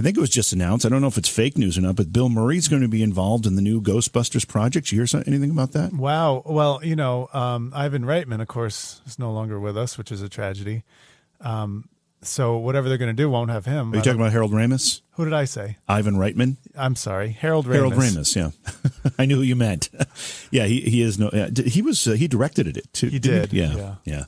I 0.00 0.02
think 0.02 0.16
it 0.16 0.20
was 0.20 0.30
just 0.30 0.54
announced. 0.54 0.86
I 0.86 0.88
don't 0.88 1.02
know 1.02 1.08
if 1.08 1.18
it's 1.18 1.28
fake 1.28 1.58
news 1.58 1.76
or 1.76 1.82
not, 1.82 1.94
but 1.94 2.10
Bill 2.10 2.30
Murray's 2.30 2.68
going 2.68 2.80
to 2.80 2.88
be 2.88 3.02
involved 3.02 3.44
in 3.44 3.54
the 3.54 3.60
new 3.60 3.82
Ghostbusters 3.82 4.48
project. 4.48 4.90
You 4.90 5.04
hear 5.04 5.22
anything 5.26 5.50
about 5.50 5.72
that? 5.72 5.92
Wow. 5.92 6.42
Well, 6.46 6.80
you 6.82 6.96
know, 6.96 7.28
um, 7.34 7.70
Ivan 7.76 8.04
Reitman, 8.04 8.40
of 8.40 8.48
course, 8.48 9.02
is 9.06 9.18
no 9.18 9.30
longer 9.30 9.60
with 9.60 9.76
us, 9.76 9.98
which 9.98 10.10
is 10.10 10.22
a 10.22 10.28
tragedy. 10.30 10.84
Um, 11.42 11.90
so 12.22 12.56
whatever 12.56 12.88
they're 12.88 12.96
going 12.96 13.14
to 13.14 13.22
do 13.22 13.28
won't 13.28 13.50
have 13.50 13.66
him. 13.66 13.92
Are 13.92 13.96
you 13.96 14.00
talking 14.00 14.18
about 14.18 14.32
Harold 14.32 14.52
Ramis? 14.52 15.02
Who 15.16 15.24
did 15.26 15.34
I 15.34 15.44
say? 15.44 15.76
Ivan 15.86 16.14
Reitman. 16.14 16.56
I'm 16.74 16.96
sorry, 16.96 17.32
Harold 17.32 17.66
Ramis. 17.66 17.74
Harold 17.74 17.92
Ramis. 17.92 18.36
Yeah, 18.36 19.10
I 19.18 19.26
knew 19.26 19.36
who 19.36 19.42
you 19.42 19.56
meant. 19.56 19.90
yeah, 20.50 20.64
he 20.64 20.80
he 20.80 21.02
is 21.02 21.18
no. 21.18 21.30
he 21.66 21.82
was 21.82 22.06
uh, 22.06 22.12
he 22.12 22.26
directed 22.26 22.66
it 22.76 22.90
too. 22.94 23.08
He 23.08 23.18
did. 23.18 23.52
He? 23.52 23.60
Yeah, 23.60 23.74
yeah. 23.74 23.94
yeah. 24.04 24.24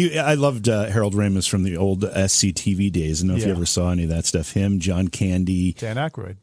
He, 0.00 0.18
I 0.18 0.32
loved 0.32 0.66
uh, 0.66 0.86
Harold 0.86 1.14
Ramis 1.14 1.46
from 1.46 1.62
the 1.62 1.76
old 1.76 2.00
SCTV 2.00 2.90
days. 2.90 3.22
I 3.22 3.26
don't 3.26 3.36
know 3.36 3.38
if 3.38 3.46
you 3.46 3.52
ever 3.52 3.66
saw 3.66 3.90
any 3.90 4.04
of 4.04 4.08
that 4.08 4.24
stuff. 4.24 4.52
Him, 4.52 4.80
John 4.80 5.08
Candy, 5.08 5.74
Dan 5.74 5.96
Aykroyd. 5.96 6.36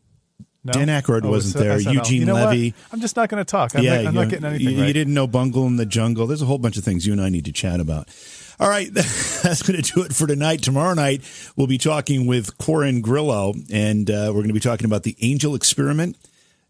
No? 0.63 0.73
Dan 0.73 0.89
Aykroyd 0.89 1.25
oh, 1.25 1.31
wasn't 1.31 1.63
there. 1.63 1.77
SNL. 1.79 1.93
Eugene 1.93 2.19
you 2.19 2.25
know 2.25 2.35
Levy. 2.35 2.69
What? 2.69 2.93
I'm 2.93 3.01
just 3.01 3.15
not 3.15 3.29
going 3.29 3.43
to 3.43 3.49
talk. 3.49 3.75
I'm, 3.75 3.83
yeah, 3.83 4.01
not, 4.01 4.07
I'm 4.07 4.13
not 4.13 4.29
getting 4.29 4.45
anything. 4.45 4.67
You, 4.67 4.79
right. 4.79 4.87
you 4.87 4.93
didn't 4.93 5.15
know 5.15 5.25
Bungle 5.25 5.65
in 5.65 5.77
the 5.77 5.87
Jungle. 5.87 6.27
There's 6.27 6.43
a 6.43 6.45
whole 6.45 6.59
bunch 6.59 6.77
of 6.77 6.83
things 6.83 7.07
you 7.07 7.13
and 7.13 7.21
I 7.21 7.29
need 7.29 7.45
to 7.45 7.51
chat 7.51 7.79
about. 7.79 8.09
All 8.59 8.69
right, 8.69 8.93
that's 8.93 9.63
going 9.63 9.81
to 9.81 9.93
do 9.93 10.03
it 10.03 10.13
for 10.13 10.27
tonight. 10.27 10.61
Tomorrow 10.61 10.93
night, 10.93 11.23
we'll 11.55 11.65
be 11.65 11.79
talking 11.79 12.27
with 12.27 12.59
Corin 12.59 13.01
Grillo, 13.01 13.53
and 13.71 14.07
uh, 14.09 14.27
we're 14.27 14.41
going 14.41 14.49
to 14.49 14.53
be 14.53 14.59
talking 14.59 14.85
about 14.85 15.01
the 15.01 15.15
angel 15.21 15.55
experiment 15.55 16.15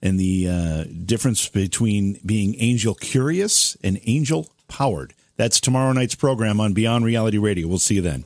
and 0.01 0.17
the 0.17 0.47
uh, 0.47 0.83
difference 1.05 1.49
between 1.49 2.19
being 2.25 2.55
angel 2.59 2.93
curious 2.93 3.75
and 3.83 3.99
angel 4.05 4.47
powered. 4.67 5.13
That's 5.37 5.61
tomorrow 5.61 5.93
night's 5.93 6.15
program 6.15 6.59
on 6.59 6.73
Beyond 6.73 7.05
Reality 7.05 7.37
Radio. 7.37 7.67
We'll 7.67 7.77
see 7.77 7.95
you 7.95 8.01
then. 8.01 8.25